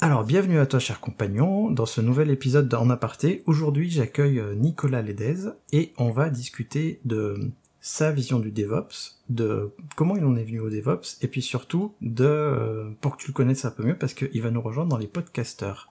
Alors, 0.00 0.22
bienvenue 0.22 0.60
à 0.60 0.66
toi, 0.66 0.78
cher 0.78 1.00
compagnon, 1.00 1.72
dans 1.72 1.84
ce 1.84 2.00
nouvel 2.00 2.30
épisode 2.30 2.68
d'En 2.68 2.88
Aparté. 2.88 3.42
Aujourd'hui, 3.46 3.90
j'accueille 3.90 4.38
euh, 4.38 4.54
Nicolas 4.54 5.02
Ledez 5.02 5.48
et 5.72 5.92
on 5.98 6.12
va 6.12 6.30
discuter 6.30 7.00
de 7.04 7.50
sa 7.80 8.12
vision 8.12 8.38
du 8.38 8.52
DevOps, 8.52 9.18
de 9.28 9.72
comment 9.96 10.16
il 10.16 10.24
en 10.24 10.36
est 10.36 10.44
venu 10.44 10.60
au 10.60 10.70
DevOps, 10.70 11.18
et 11.20 11.26
puis 11.26 11.42
surtout 11.42 11.94
de 12.00 12.24
euh, 12.24 12.90
pour 13.00 13.16
que 13.16 13.22
tu 13.22 13.28
le 13.28 13.32
connaisses 13.32 13.64
un 13.64 13.72
peu 13.72 13.82
mieux, 13.82 13.98
parce 13.98 14.14
qu'il 14.14 14.40
va 14.40 14.52
nous 14.52 14.62
rejoindre 14.62 14.90
dans 14.90 14.98
les 14.98 15.08
podcasters. 15.08 15.90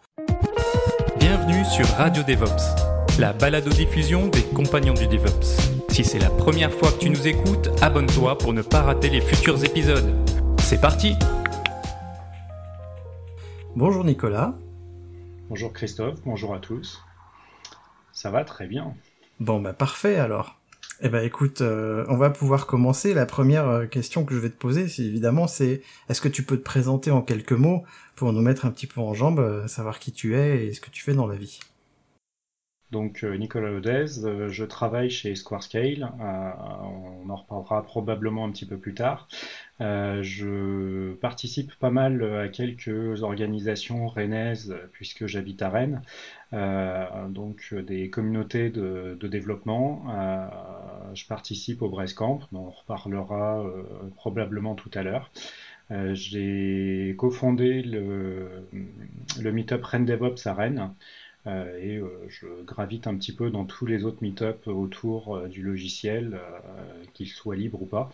Bienvenue 1.19 1.65
sur 1.65 1.85
Radio 1.97 2.23
DevOps, 2.23 3.19
la 3.19 3.33
balado-diffusion 3.33 4.29
des 4.29 4.43
compagnons 4.55 4.93
du 4.93 5.07
DevOps. 5.07 5.57
Si 5.89 6.05
c'est 6.05 6.19
la 6.19 6.29
première 6.29 6.71
fois 6.71 6.93
que 6.93 6.99
tu 6.99 7.09
nous 7.09 7.27
écoutes, 7.27 7.71
abonne-toi 7.81 8.37
pour 8.37 8.53
ne 8.53 8.61
pas 8.61 8.83
rater 8.83 9.09
les 9.09 9.19
futurs 9.19 9.61
épisodes. 9.65 10.15
C'est 10.59 10.79
parti 10.79 11.15
Bonjour 13.77 14.03
Nicolas. 14.03 14.57
Bonjour 15.49 15.71
Christophe, 15.71 16.19
bonjour 16.25 16.55
à 16.55 16.57
tous. 16.57 16.99
Ça 18.11 18.31
va 18.31 18.43
très 18.43 18.65
bien. 18.65 18.95
Bon 19.39 19.61
bah 19.61 19.73
parfait 19.73 20.15
alors. 20.15 20.59
Eh 21.01 21.09
ben 21.09 21.23
écoute, 21.23 21.61
euh, 21.61 22.03
on 22.09 22.17
va 22.17 22.31
pouvoir 22.31 22.65
commencer. 22.65 23.13
La 23.13 23.27
première 23.27 23.67
euh, 23.69 23.85
question 23.85 24.25
que 24.25 24.33
je 24.33 24.39
vais 24.39 24.49
te 24.49 24.57
poser, 24.57 24.87
c'est 24.87 25.03
évidemment, 25.03 25.45
c'est 25.45 25.83
est-ce 26.09 26.21
que 26.21 26.27
tu 26.27 26.41
peux 26.41 26.57
te 26.57 26.63
présenter 26.63 27.11
en 27.11 27.21
quelques 27.21 27.51
mots 27.51 27.83
pour 28.15 28.33
nous 28.33 28.41
mettre 28.41 28.65
un 28.65 28.71
petit 28.71 28.87
peu 28.87 28.99
en 28.99 29.13
jambes, 29.13 29.39
euh, 29.39 29.67
savoir 29.67 29.99
qui 29.99 30.11
tu 30.11 30.35
es 30.35 30.65
et 30.65 30.73
ce 30.73 30.81
que 30.81 30.89
tu 30.89 31.03
fais 31.03 31.13
dans 31.13 31.27
la 31.27 31.35
vie? 31.35 31.59
Donc 32.91 33.23
Nicolas 33.23 33.71
Odez, 33.71 34.05
je 34.47 34.63
travaille 34.63 35.09
chez 35.09 35.35
Squarescale, 35.35 36.09
on 36.21 37.29
en 37.29 37.35
reparlera 37.35 37.83
probablement 37.83 38.45
un 38.45 38.51
petit 38.51 38.65
peu 38.65 38.77
plus 38.77 38.93
tard. 38.93 39.27
je 39.79 41.13
participe 41.15 41.75
pas 41.75 41.89
mal 41.89 42.23
à 42.23 42.47
quelques 42.47 43.23
organisations 43.23 44.07
rennaises 44.07 44.73
puisque 44.93 45.25
j'habite 45.25 45.61
à 45.61 45.69
Rennes, 45.69 46.01
donc 47.29 47.73
des 47.73 48.09
communautés 48.09 48.69
de, 48.69 49.17
développement. 49.21 50.05
je 51.13 51.27
participe 51.27 51.81
au 51.81 51.89
Camp, 52.15 52.39
dont 52.53 52.67
on 52.67 52.69
reparlera 52.69 53.65
probablement 54.15 54.75
tout 54.75 54.91
à 54.93 55.03
l'heure. 55.03 55.29
J'ai 56.13 57.15
cofondé 57.17 57.81
le, 57.81 58.65
le 59.41 59.51
meetup 59.51 59.83
Rennes 59.83 60.05
DevOps 60.05 60.47
à 60.47 60.53
Rennes. 60.53 60.93
Euh, 61.47 61.79
et 61.81 61.97
euh, 61.97 62.09
je 62.27 62.45
gravite 62.65 63.07
un 63.07 63.15
petit 63.15 63.31
peu 63.31 63.49
dans 63.49 63.63
tous 63.65 63.85
les 63.85 64.03
autres 64.03 64.17
meet-up 64.21 64.67
autour 64.67 65.37
euh, 65.37 65.47
du 65.47 65.61
logiciel, 65.61 66.39
qu'il 67.13 67.27
soit 67.27 67.55
libre 67.55 67.81
ou 67.81 67.85
pas. 67.85 68.11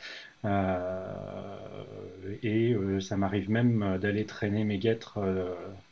et 2.44 2.76
ça 3.02 3.18
m'arrive 3.18 3.50
même 3.50 3.98
d'aller 4.02 4.26
traîner 4.26 4.64
mes 4.64 4.78
guêtres 4.78 5.20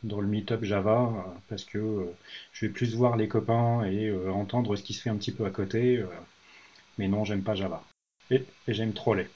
dans 0.03 0.19
le 0.22 0.28
meet-up 0.28 0.64
Java 0.64 1.12
parce 1.47 1.64
que 1.64 2.06
je 2.53 2.66
vais 2.66 2.72
plus 2.72 2.95
voir 2.95 3.17
les 3.17 3.28
copains 3.28 3.84
et 3.86 4.12
entendre 4.30 4.75
ce 4.75 4.84
qui 4.84 4.94
se 4.94 5.02
fait 5.02 5.09
un 5.09 5.16
petit 5.16 5.31
peu 5.31 5.46
à 5.46 5.50
côté. 5.50 6.03
mais 6.97 7.08
non, 7.08 7.23
j'aime 7.25 7.44
pas 7.44 7.56
Java. 7.56 7.84
Et, 8.29 8.46
j'aime 8.68 8.94
troller. 8.94 9.28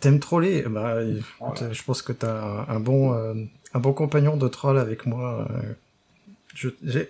T'aimes 0.00 0.20
troller? 0.20 0.62
Bah, 0.68 1.00
Je 1.04 1.82
pense 1.82 2.02
que 2.02 2.12
t'as 2.12 2.64
un, 2.68 2.80
bon, 2.80 3.12
un 3.12 3.80
bon 3.80 3.92
compagnon 3.92 4.36
de 4.36 4.48
troll 4.48 4.78
avec 4.78 5.06
moi 5.06 5.48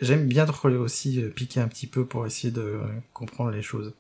j'aime 0.00 0.26
bien 0.26 0.46
aussi, 0.64 1.22
euh, 1.22 1.30
piquer 1.30 1.60
un 1.60 1.68
petit 1.68 1.86
peu 1.86 2.04
pour 2.04 2.26
essayer 2.26 2.52
de 2.52 2.60
euh, 2.60 2.86
comprendre 3.12 3.50
les 3.50 3.62
choses. 3.62 3.94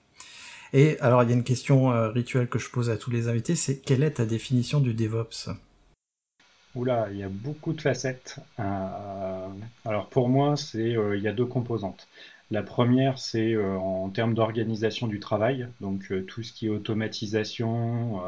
Et 0.72 0.98
alors, 1.00 1.22
il 1.22 1.30
y 1.30 1.32
a 1.32 1.36
une 1.36 1.44
question 1.44 1.92
euh, 1.92 2.10
rituelle 2.10 2.48
que 2.48 2.58
je 2.58 2.70
pose 2.70 2.90
à 2.90 2.96
tous 2.96 3.10
les 3.10 3.28
invités, 3.28 3.54
c'est 3.54 3.78
quelle 3.78 4.02
est 4.02 4.12
ta 4.12 4.26
définition 4.26 4.80
du 4.80 4.92
DevOps? 4.92 5.50
Oula, 6.74 7.08
il 7.10 7.18
y 7.18 7.22
a 7.22 7.28
beaucoup 7.28 7.72
de 7.72 7.80
facettes. 7.80 8.40
alors 8.58 10.08
pour 10.10 10.28
moi, 10.28 10.56
c'est 10.56 10.96
il 11.14 11.20
y 11.22 11.26
a 11.26 11.32
deux 11.32 11.46
composantes. 11.46 12.06
La 12.50 12.62
première, 12.62 13.18
c'est 13.18 13.56
en 13.56 14.08
termes 14.10 14.34
d'organisation 14.34 15.06
du 15.06 15.18
travail, 15.18 15.66
donc 15.80 16.12
tout 16.26 16.42
ce 16.42 16.52
qui 16.52 16.66
est 16.66 16.68
automatisation, 16.68 18.20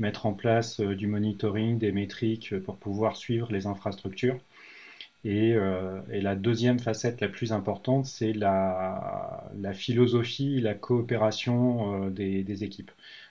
mettre 0.00 0.26
en 0.26 0.32
place 0.32 0.80
du 0.80 1.06
monitoring, 1.06 1.78
des 1.78 1.92
métriques 1.92 2.58
pour 2.60 2.76
pouvoir 2.76 3.16
suivre 3.16 3.50
les 3.52 3.66
infrastructures. 3.66 4.38
Euh, 5.24 6.02
et, 6.10 6.20
la 6.20 6.34
deuxième 6.34 6.78
facette 6.78 7.20
la 7.20 7.28
plus 7.28 7.52
importante, 7.52 8.06
c'est 8.06 8.32
la, 8.32 9.50
philosophie, 9.74 10.60
la 10.60 10.74
coopération 10.74 12.06
euh, 12.06 12.10
des, 12.10 12.64
équipes. 12.64 12.90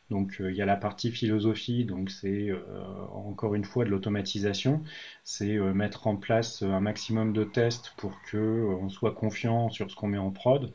Donc 0.10 0.42
euh, 0.42 0.52
il 0.52 0.58
y 0.58 0.62
a 0.62 0.66
la 0.66 0.76
partie 0.76 1.12
philosophie, 1.12 1.86
donc 1.86 2.10
c'est 2.12 2.52
encore 3.14 3.56
une 3.56 3.64
fois 3.64 3.86
de 3.86 3.90
l'automatisation, 3.90 4.82
c'est 5.24 5.58
mettre 5.58 6.08
en 6.08 6.16
place 6.18 6.64
un 6.64 6.82
maximum 6.82 7.34
de 7.34 7.44
tests 7.44 7.94
pour 7.98 8.14
que 8.24 8.66
on 8.82 8.90
soit 8.90 9.14
confiant 9.14 9.70
sur 9.70 9.90
ce 9.90 9.96
qu'on 9.96 10.08
met 10.08 10.18
en 10.18 10.32
prod 10.32 10.74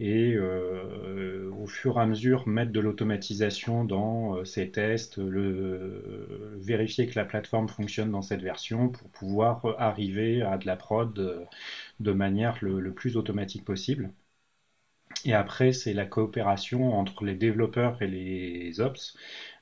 et 0.00 0.34
euh, 0.34 1.50
au 1.52 1.66
fur 1.66 1.98
et 1.98 2.00
à 2.02 2.06
mesure 2.06 2.46
mettre 2.48 2.72
de 2.72 2.80
l'automatisation 2.80 3.84
dans 3.84 4.36
euh, 4.36 4.44
ces 4.44 4.70
tests, 4.70 5.18
le, 5.18 6.56
vérifier 6.58 7.06
que 7.08 7.18
la 7.18 7.24
plateforme 7.24 7.68
fonctionne 7.68 8.10
dans 8.12 8.22
cette 8.22 8.42
version 8.42 8.88
pour 8.90 9.10
pouvoir 9.10 9.64
arriver 9.78 10.42
à 10.42 10.56
de 10.58 10.66
la 10.66 10.76
prod 10.76 11.12
de, 12.00 12.12
manière 12.12 12.58
le, 12.62 12.92
plus 12.94 13.16
automatique 13.16 13.64
possible. 13.64 14.12
Et 15.24 15.32
après, 15.34 15.72
c'est 15.72 15.92
la 15.94 16.06
coopération 16.06 16.92
entre 16.94 17.24
les 17.24 17.34
développeurs 17.36 18.02
et 18.02 18.08
les 18.08 18.80
ops, 18.80 19.16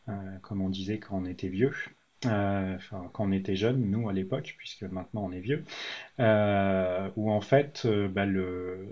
euh, 0.09 0.13
comme 0.43 0.61
on 0.63 0.69
disait 0.71 0.99
quand 0.99 1.19
on 1.19 1.25
était 1.27 1.49
vieux. 1.49 1.75
Euh, 2.25 2.79
quand 3.13 3.27
on 3.27 3.33
était 3.33 3.57
jeune, 3.57 3.91
nous 3.91 4.09
à 4.09 4.13
l'époque, 4.13 4.55
puisque 4.57 4.83
maintenant 4.85 5.27
on 5.27 5.33
est 5.33 5.41
vieux, 5.41 5.65
euh, 6.19 7.11
où 7.17 7.31
en 7.31 7.43
fait, 7.43 7.83
euh, 7.85 8.09
bah, 8.09 8.25
le, 8.25 8.89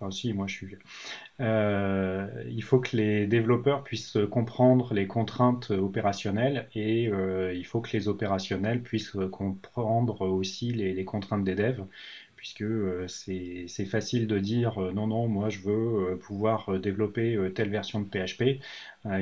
enfin 0.00 0.10
si, 0.10 0.32
moi 0.32 0.48
je 0.48 0.54
suis 0.54 0.66
vieux, 0.66 0.80
il 1.38 2.62
faut 2.62 2.80
que 2.80 2.96
les 2.96 3.26
développeurs 3.26 3.84
puissent 3.84 4.18
comprendre 4.30 4.94
les 4.94 5.06
contraintes 5.06 5.70
opérationnelles 5.70 6.68
et 6.74 7.04
il 7.04 7.64
faut 7.64 7.80
que 7.80 7.96
les 7.96 8.08
opérationnels 8.08 8.82
puissent 8.82 9.16
comprendre 9.30 10.22
aussi 10.22 10.72
les 10.72 11.04
contraintes 11.04 11.44
des 11.44 11.54
devs 11.54 11.84
puisque 12.38 12.62
euh, 12.62 13.06
c'est 13.08 13.84
facile 13.84 14.28
de 14.28 14.38
dire 14.38 14.80
euh, 14.80 14.92
non, 14.92 15.08
non, 15.08 15.26
moi 15.26 15.50
je 15.50 15.58
veux 15.58 16.12
euh, 16.12 16.16
pouvoir 16.16 16.78
développer 16.78 17.36
telle 17.54 17.68
version 17.68 18.00
de 18.00 18.06
PHP 18.06 18.60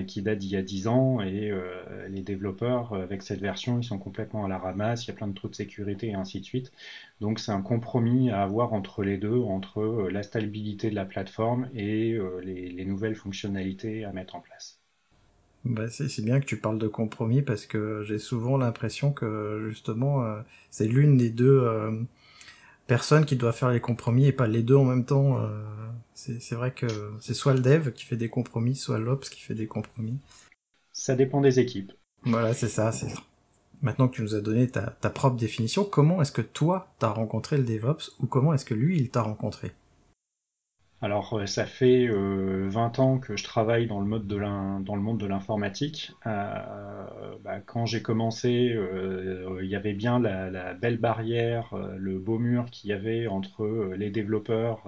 qui 0.07 0.23
date 0.23 0.39
d'il 0.39 0.51
y 0.51 0.57
a 0.57 0.63
10 0.63 0.89
ans 0.89 1.21
et 1.21 1.53
les 2.09 2.23
développeurs 2.23 2.95
avec 2.95 3.23
cette 3.23 3.41
version 3.41 3.79
ils 3.79 3.85
sont 3.85 3.99
complètement 3.99 4.45
à 4.45 4.49
la 4.49 4.59
ramasse, 4.59 5.05
il 5.05 5.09
y 5.09 5.11
a 5.13 5.15
plein 5.15 5.29
de 5.29 5.35
trous 5.35 5.49
de 5.49 5.55
sécurité 5.55 6.09
et 6.09 6.15
ainsi 6.15 6.41
de 6.41 6.45
suite. 6.45 6.73
Donc 7.21 7.39
c'est 7.39 7.53
un 7.53 7.63
compromis 7.63 8.31
à 8.31 8.43
avoir 8.43 8.73
entre 8.73 9.05
les 9.05 9.17
deux, 9.17 9.39
entre 9.39 10.09
la 10.11 10.25
stabilité 10.25 10.91
de 10.91 10.97
la 10.97 11.05
plateforme 11.05 11.69
et 11.73 12.19
les, 12.43 12.85
nouvelles 12.85 13.15
fonctionnalités 13.15 14.05
à 14.05 14.13
mettre 14.13 14.35
en 14.35 14.41
place. 14.41 14.81
Bah 15.65 15.89
c'est 15.89 16.25
bien 16.25 16.41
que 16.41 16.47
tu 16.47 16.59
parles 16.59 16.79
de 16.79 16.89
compromis 16.89 17.43
parce 17.43 17.67
que 17.67 18.03
j'ai 18.03 18.19
souvent 18.19 18.57
l'impression 18.57 19.13
que 19.13 19.67
justement 19.69 20.25
c'est 20.71 20.89
l'une 20.89 21.17
des 21.17 21.31
deux 21.31 21.65
personne 22.87 23.25
qui 23.25 23.37
doit 23.37 23.53
faire 23.53 23.71
les 23.71 23.81
compromis 23.81 24.27
et 24.27 24.33
pas 24.33 24.47
les 24.47 24.63
deux 24.63 24.77
en 24.77 24.85
même 24.85 25.05
temps. 25.05 25.41
Euh, 25.41 25.49
c'est 26.15 26.55
vrai 26.55 26.73
que 26.73 26.87
c'est 27.21 27.35
soit 27.35 27.55
le 27.55 27.61
dev 27.61 27.93
qui 27.93 28.05
fait 28.05 28.17
des 28.17 28.29
compromis, 28.29 28.75
soit 28.75 28.99
l'ops 28.99 29.29
qui 29.29 29.41
fait 29.41 29.55
des 29.55 29.67
compromis. 29.67 30.19
Ça 30.93 31.15
dépend 31.15 31.41
des 31.41 31.61
équipes. 31.61 31.93
Voilà, 32.25 32.55
c'est 32.55 32.69
ça. 32.69 32.93
C'est 32.93 33.09
Maintenant 33.83 34.09
que 34.09 34.17
tu 34.17 34.23
nous 34.23 34.35
as 34.35 34.41
donné 34.41 34.67
ta, 34.69 34.83
ta 35.01 35.11
propre 35.11 35.37
définition, 35.37 35.85
comment 35.85 36.23
est-ce 36.23 36.33
que 36.33 36.41
toi 36.41 36.89
t'as 36.99 37.09
rencontré 37.09 37.59
le 37.59 37.65
DevOps 37.65 38.17
ou 38.21 38.27
comment 38.27 38.55
est-ce 38.55 38.65
que 38.65 38.75
lui 38.75 38.97
il 38.99 39.11
t'a 39.11 39.21
rencontré? 39.21 39.73
Alors, 41.03 41.35
euh, 41.35 41.45
ça 41.47 41.67
fait 41.67 42.09
20 42.09 42.99
ans 42.99 43.19
que 43.19 43.37
je 43.37 43.45
travaille 43.45 43.87
dans 43.87 44.01
le, 44.01 44.07
mode 44.07 44.27
de 44.27 44.39
dans 44.39 44.97
le 44.97 45.03
monde 45.03 45.19
de 45.19 45.27
l'informatique. 45.27 46.13
Bah, 46.25 47.61
quand 47.67 47.87
j'ai 47.87 48.03
commencé, 48.03 48.49
il 49.63 49.67
y 49.67 49.77
avait 49.77 49.93
bien 49.93 50.19
la, 50.19 50.75
belle 50.75 50.99
barrière, 50.99 51.75
le 51.97 52.19
beau 52.19 52.39
mur 52.39 52.67
qu'il 52.71 52.91
y 52.91 52.93
avait 52.93 53.27
entre 53.27 53.93
les 53.97 54.11
développeurs 54.11 54.85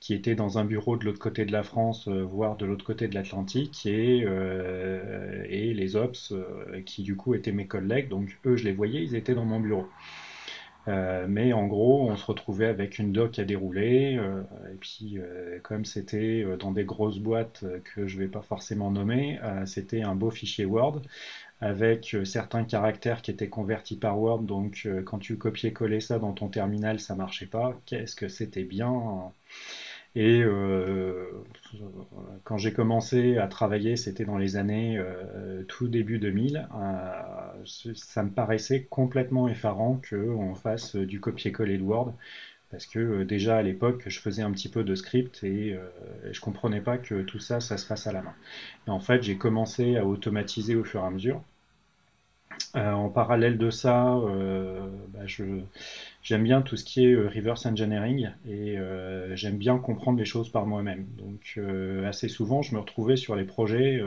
qui 0.00 0.14
étaient 0.14 0.34
dans 0.34 0.58
un 0.58 0.64
bureau 0.64 0.96
de 0.96 1.04
l'autre 1.04 1.18
côté 1.18 1.44
de 1.44 1.52
la 1.52 1.62
France, 1.62 2.08
voire 2.08 2.56
de 2.56 2.66
l'autre 2.66 2.84
côté 2.84 3.08
de 3.08 3.14
l'Atlantique, 3.14 3.84
et 3.86 4.24
les 5.74 5.96
ops 5.96 6.34
qui 6.86 7.02
du 7.02 7.16
coup 7.16 7.34
étaient 7.34 7.52
mes 7.52 7.66
collègues. 7.66 8.08
Donc 8.08 8.38
eux, 8.46 8.56
je 8.56 8.64
les 8.64 8.72
voyais, 8.72 9.02
ils 9.02 9.16
étaient 9.16 9.34
dans 9.34 9.44
mon 9.44 9.60
bureau. 9.60 9.88
Euh, 10.88 11.26
mais 11.28 11.52
en 11.52 11.66
gros, 11.66 12.08
on 12.08 12.16
se 12.16 12.24
retrouvait 12.24 12.66
avec 12.66 12.98
une 12.98 13.12
doc 13.12 13.38
à 13.38 13.44
dérouler. 13.44 14.16
Euh, 14.18 14.42
et 14.72 14.76
puis, 14.76 15.18
euh, 15.18 15.58
comme 15.62 15.84
c'était 15.84 16.44
dans 16.58 16.70
des 16.70 16.84
grosses 16.84 17.18
boîtes 17.18 17.64
que 17.84 18.06
je 18.06 18.16
ne 18.16 18.22
vais 18.22 18.28
pas 18.28 18.42
forcément 18.42 18.90
nommer, 18.90 19.38
c'était 19.66 20.02
un 20.02 20.14
beau 20.14 20.30
fichier 20.30 20.64
Word 20.64 21.02
avec 21.60 22.14
certains 22.24 22.64
caractères 22.64 23.22
qui 23.22 23.30
étaient 23.30 23.48
convertis 23.48 23.96
par 23.96 24.18
Word. 24.20 24.40
Donc, 24.40 24.86
quand 25.06 25.18
tu 25.18 25.36
copiais-collais 25.38 26.00
ça 26.00 26.18
dans 26.18 26.32
ton 26.32 26.48
terminal, 26.48 27.00
ça 27.00 27.14
marchait 27.14 27.46
pas. 27.46 27.74
Qu'est-ce 27.86 28.14
que 28.14 28.28
c'était 28.28 28.64
bien 28.64 29.32
et 30.16 30.42
euh, 30.42 31.44
quand 32.44 32.56
j'ai 32.56 32.72
commencé 32.72 33.36
à 33.36 33.48
travailler, 33.48 33.96
c'était 33.96 34.24
dans 34.24 34.38
les 34.38 34.56
années 34.56 34.96
euh, 34.98 35.62
tout 35.64 35.88
début 35.88 36.18
2000, 36.18 36.68
euh, 36.74 37.92
ça 37.94 38.22
me 38.22 38.30
paraissait 38.30 38.84
complètement 38.84 39.46
effarant 39.46 40.00
qu'on 40.08 40.54
fasse 40.54 40.96
du 40.96 41.20
copier-coller 41.20 41.76
de 41.76 41.82
Word. 41.82 42.14
Parce 42.70 42.86
que 42.86 43.24
déjà 43.24 43.58
à 43.58 43.62
l'époque, 43.62 44.04
je 44.06 44.18
faisais 44.18 44.42
un 44.42 44.50
petit 44.52 44.70
peu 44.70 44.84
de 44.84 44.94
script 44.94 45.44
et, 45.44 45.78
je 46.32 46.40
comprenais 46.40 46.80
pas 46.80 46.98
que 46.98 47.22
tout 47.22 47.38
ça, 47.38 47.60
ça 47.60 47.76
se 47.76 47.86
fasse 47.86 48.06
à 48.06 48.12
la 48.12 48.22
main. 48.22 48.34
Et 48.86 48.90
en 48.90 49.00
fait, 49.00 49.22
j'ai 49.22 49.36
commencé 49.36 49.96
à 49.96 50.06
automatiser 50.06 50.76
au 50.76 50.84
fur 50.84 51.02
et 51.02 51.06
à 51.06 51.10
mesure. 51.10 51.42
Euh, 52.76 52.92
en 52.92 53.08
parallèle 53.08 53.56
de 53.56 53.70
ça, 53.70 54.16
euh, 54.16 54.86
bah, 55.08 55.20
j'aime 56.22 56.42
bien 56.44 56.60
tout 56.60 56.76
ce 56.76 56.84
qui 56.84 57.06
est 57.06 57.12
euh, 57.12 57.28
reverse 57.28 57.64
engineering 57.64 58.30
et 58.46 58.76
j'aime 59.34 59.56
bien 59.56 59.78
comprendre 59.78 60.18
les 60.18 60.24
choses 60.26 60.50
par 60.50 60.66
moi-même. 60.66 61.06
Donc 61.16 61.58
assez 62.06 62.28
souvent, 62.28 62.62
je 62.62 62.74
me 62.74 62.80
retrouvais 62.80 63.16
sur 63.16 63.34
les 63.36 63.44
projets 63.44 64.02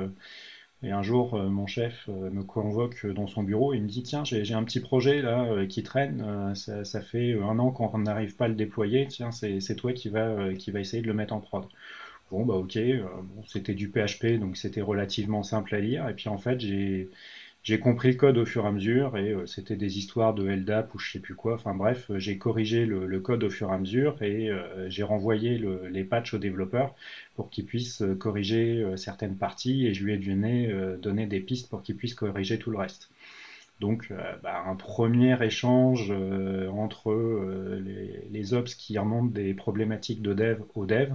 et 0.83 0.91
un 0.91 1.01
jour, 1.01 1.37
mon 1.37 1.67
chef 1.67 2.07
me 2.07 2.43
convoque 2.43 3.05
dans 3.07 3.27
son 3.27 3.43
bureau 3.43 3.73
et 3.73 3.79
me 3.79 3.87
dit 3.87 4.03
Tiens, 4.03 4.23
j'ai 4.23 4.53
un 4.53 4.63
petit 4.63 4.79
projet 4.79 5.21
là 5.21 5.65
qui 5.67 5.83
traîne, 5.83 6.53
ça, 6.55 7.01
fait 7.01 7.33
un 7.33 7.59
an 7.59 7.71
qu'on 7.71 7.97
n'arrive 7.99 8.35
pas 8.35 8.45
à 8.45 8.47
le 8.47 8.55
déployer, 8.55 9.07
tiens, 9.07 9.31
c'est 9.31 9.75
toi 9.75 9.93
qui 9.93 10.09
va, 10.09 10.53
qui 10.57 10.71
va 10.71 10.79
essayer 10.79 11.01
de 11.01 11.07
le 11.07 11.13
mettre 11.13 11.33
en 11.33 11.39
prod. 11.39 11.65
Bon, 12.31 12.45
bah 12.45 12.55
ok, 12.55 12.77
c'était 13.47 13.73
du 13.73 13.89
PHP, 13.89 14.39
donc 14.39 14.55
c'était 14.57 14.81
relativement 14.81 15.41
simple 15.43 15.73
à 15.75 15.79
lire. 15.79 16.07
Et 16.09 16.13
puis 16.13 16.29
en 16.29 16.37
fait, 16.37 16.59
j'ai 16.59 17.09
j'ai 17.61 17.79
compris 17.79 18.11
le 18.11 18.15
code 18.15 18.37
au 18.37 18.45
fur 18.45 18.63
et 18.65 18.67
à 18.67 18.71
mesure 18.71 19.17
et 19.17 19.31
euh, 19.31 19.45
c'était 19.45 19.75
des 19.75 19.97
histoires 19.97 20.33
de 20.33 20.47
LDAP 20.47 20.95
ou 20.95 20.99
je 20.99 21.11
sais 21.11 21.19
plus 21.19 21.35
quoi. 21.35 21.55
Enfin 21.55 21.75
bref, 21.75 22.09
euh, 22.09 22.17
j'ai 22.17 22.37
corrigé 22.37 22.85
le, 22.85 23.19
code 23.19 23.43
au 23.43 23.49
fur 23.49 23.69
et 23.69 23.73
à 23.73 23.77
mesure 23.77 24.21
et 24.23 24.49
euh, 24.49 24.89
j'ai 24.89 25.03
renvoyé 25.03 25.61
les 25.91 26.03
patchs 26.05 26.33
aux 26.33 26.37
développeurs 26.37 26.95
pour 27.35 27.49
qu'ils 27.49 27.65
puissent 27.65 28.03
corriger 28.19 28.85
certaines 28.95 29.35
parties 29.35 29.85
et 29.87 29.93
je 29.93 30.05
lui 30.05 30.13
ai 30.13 30.17
donné, 30.17 30.73
donné 31.01 31.25
des 31.25 31.39
pistes 31.41 31.69
pour 31.69 31.83
qu'ils 31.83 31.95
puissent 31.95 32.15
corriger 32.15 32.59
tout 32.59 32.71
le 32.71 32.77
reste. 32.77 33.09
Donc 33.79 34.11
bah, 34.43 34.63
un 34.65 34.75
premier 34.75 35.41
échange 35.43 36.11
entre 36.11 37.13
les, 37.81 38.23
les, 38.29 38.53
ops 38.53 38.75
qui 38.75 38.97
remontent 38.97 39.33
des 39.33 39.53
problématiques 39.53 40.21
de 40.21 40.33
dev 40.33 40.61
aux 40.75 40.85
dev 40.85 41.13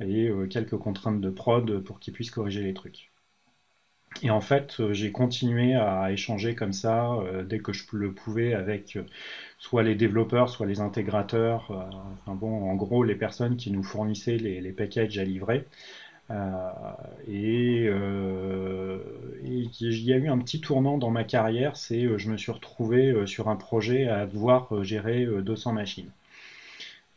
et 0.00 0.30
quelques 0.50 0.76
contraintes 0.76 1.20
de 1.20 1.30
prod 1.30 1.80
pour 1.80 2.00
qu'ils 2.00 2.12
puissent 2.12 2.30
corriger 2.30 2.62
les 2.62 2.74
trucs. 2.74 3.10
Et 4.22 4.30
en 4.30 4.40
fait, 4.40 4.80
euh, 4.80 4.92
j'ai 4.92 5.12
continué 5.12 5.74
à 5.74 6.10
échanger 6.10 6.54
comme 6.54 6.72
ça 6.72 7.12
euh, 7.14 7.42
dès 7.44 7.58
que 7.58 7.72
je 7.72 7.84
le 7.92 8.12
pouvais 8.12 8.54
avec 8.54 8.96
euh, 8.96 9.02
soit 9.58 9.82
les 9.82 9.94
développeurs, 9.94 10.48
soit 10.48 10.66
les 10.66 10.80
intégrateurs, 10.80 11.70
enfin 11.70 12.34
bon, 12.34 12.70
en 12.70 12.74
gros 12.76 13.02
les 13.04 13.14
personnes 13.14 13.56
qui 13.56 13.70
nous 13.70 13.82
fournissaient 13.82 14.36
les, 14.36 14.72
packages 14.72 15.18
à 15.18 15.24
livrer. 15.24 15.66
et, 17.28 17.90
il 19.42 20.02
y 20.04 20.12
a 20.12 20.16
eu 20.16 20.28
un 20.28 20.38
petit 20.38 20.60
tournant 20.60 20.98
dans 20.98 21.10
ma 21.10 21.24
carrière, 21.24 21.76
c'est 21.76 22.06
je 22.18 22.30
me 22.30 22.36
suis 22.36 22.52
retrouvé 22.52 23.26
sur 23.26 23.48
un 23.48 23.56
projet 23.56 24.08
à 24.08 24.26
devoir 24.26 24.84
gérer 24.84 25.26
200 25.26 25.72
machines. 25.72 26.10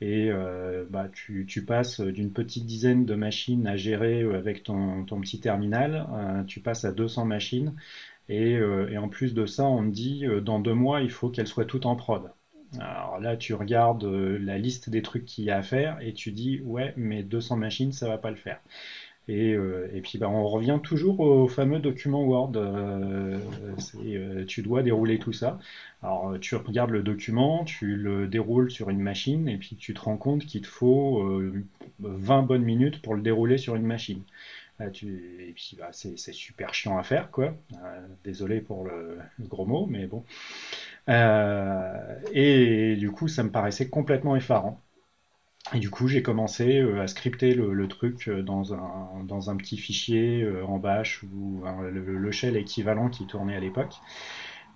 Et 0.01 0.29
euh, 0.31 0.85
bah, 0.89 1.09
tu, 1.11 1.45
passes 1.65 1.99
d'une 1.99 2.31
petite 2.31 2.65
dizaine 2.65 3.05
de 3.05 3.15
machines 3.15 3.67
à 3.67 3.75
gérer 3.75 4.21
euh, 4.21 4.37
avec 4.37 4.63
ton, 4.63 5.03
petit 5.05 5.39
terminal, 5.41 6.07
euh, 6.13 6.43
tu 6.45 6.61
passes 6.61 6.85
à 6.85 6.91
200 6.91 7.25
machines. 7.25 7.75
Et, 8.29 8.51
et, 8.53 8.97
en 8.99 9.09
plus 9.09 9.33
de 9.33 9.47
ça, 9.47 9.65
on 9.65 9.83
te 9.83 9.91
dit, 9.91 10.23
dans 10.43 10.59
deux 10.59 10.75
mois, 10.75 11.01
il 11.01 11.09
faut 11.09 11.29
qu'elles 11.29 11.47
soient 11.47 11.65
toutes 11.65 11.87
en 11.87 11.95
prod. 11.95 12.31
Alors 12.79 13.19
là, 13.19 13.35
tu 13.37 13.55
regardes 13.55 14.03
la 14.05 14.59
liste 14.59 14.91
des 14.91 15.01
trucs 15.01 15.25
qu'il 15.25 15.45
y 15.45 15.49
a 15.49 15.57
à 15.57 15.63
faire 15.63 15.97
et 15.99 16.13
tu 16.13 16.31
dis, 16.31 16.61
ouais, 16.61 16.93
mais 16.95 17.23
200 17.23 17.57
machines, 17.57 17.91
ça 17.91 18.07
va 18.07 18.19
pas 18.19 18.29
le 18.29 18.35
faire. 18.35 18.61
Et, 19.29 19.53
euh, 19.53 19.87
et, 19.93 20.01
puis 20.01 20.17
bah, 20.17 20.27
on 20.27 20.47
revient 20.47 20.79
toujours 20.81 21.19
au 21.19 21.47
fameux 21.47 21.77
document 21.77 22.23
Word. 22.23 22.53
Euh, 22.55 23.37
euh, 24.03 24.45
tu 24.45 24.63
dois 24.63 24.81
dérouler 24.81 25.19
tout 25.19 25.33
ça. 25.33 25.59
Alors 26.01 26.39
tu 26.41 26.55
regardes 26.55 26.89
le 26.89 27.03
document, 27.03 27.63
tu 27.63 27.95
le 27.95 28.27
déroules 28.27 28.71
sur 28.71 28.89
une 28.89 28.99
machine 28.99 29.47
et 29.47 29.57
puis 29.57 29.75
tu 29.75 29.93
te 29.93 30.01
rends 30.01 30.17
compte 30.17 30.45
qu'il 30.45 30.61
te 30.61 30.67
faut 30.67 31.23
20 31.99 32.41
bonnes 32.41 32.63
minutes 32.63 33.03
pour 33.03 33.13
le 33.13 33.21
dérouler 33.21 33.59
sur 33.59 33.75
une 33.75 33.85
machine. 33.85 34.23
et 34.79 34.89
puis 34.89 35.77
bah, 35.77 35.89
c'est 35.91 36.17
super 36.17 36.73
chiant 36.73 36.97
à 36.97 37.03
faire, 37.03 37.29
quoi. 37.29 37.53
désolé 38.23 38.61
pour 38.61 38.83
le, 38.83 39.19
gros 39.41 39.65
mot, 39.65 39.85
mais 39.87 40.07
bon. 40.07 40.23
et 41.07 42.95
du 42.97 43.11
coup, 43.11 43.27
ça 43.27 43.43
me 43.43 43.51
paraissait 43.51 43.89
complètement 43.89 44.35
effarant. 44.35 44.81
Et 45.75 45.79
du 45.79 45.89
coup, 45.91 46.07
j'ai 46.07 46.23
commencé 46.23 46.79
euh, 46.79 47.01
à 47.01 47.07
scripter 47.07 47.53
le, 47.53 47.87
truc 47.87 48.27
euh, 48.27 48.41
dans 48.41 48.73
un, 48.73 49.23
dans 49.23 49.51
un 49.51 49.55
petit 49.55 49.77
fichier 49.77 50.41
euh, 50.41 50.65
en 50.65 50.79
bash 50.79 51.23
ou 51.23 51.63
le, 51.91 52.31
shell 52.31 52.57
équivalent 52.57 53.09
qui 53.09 53.27
tournait 53.27 53.55
à 53.55 53.59
l'époque. 53.59 53.95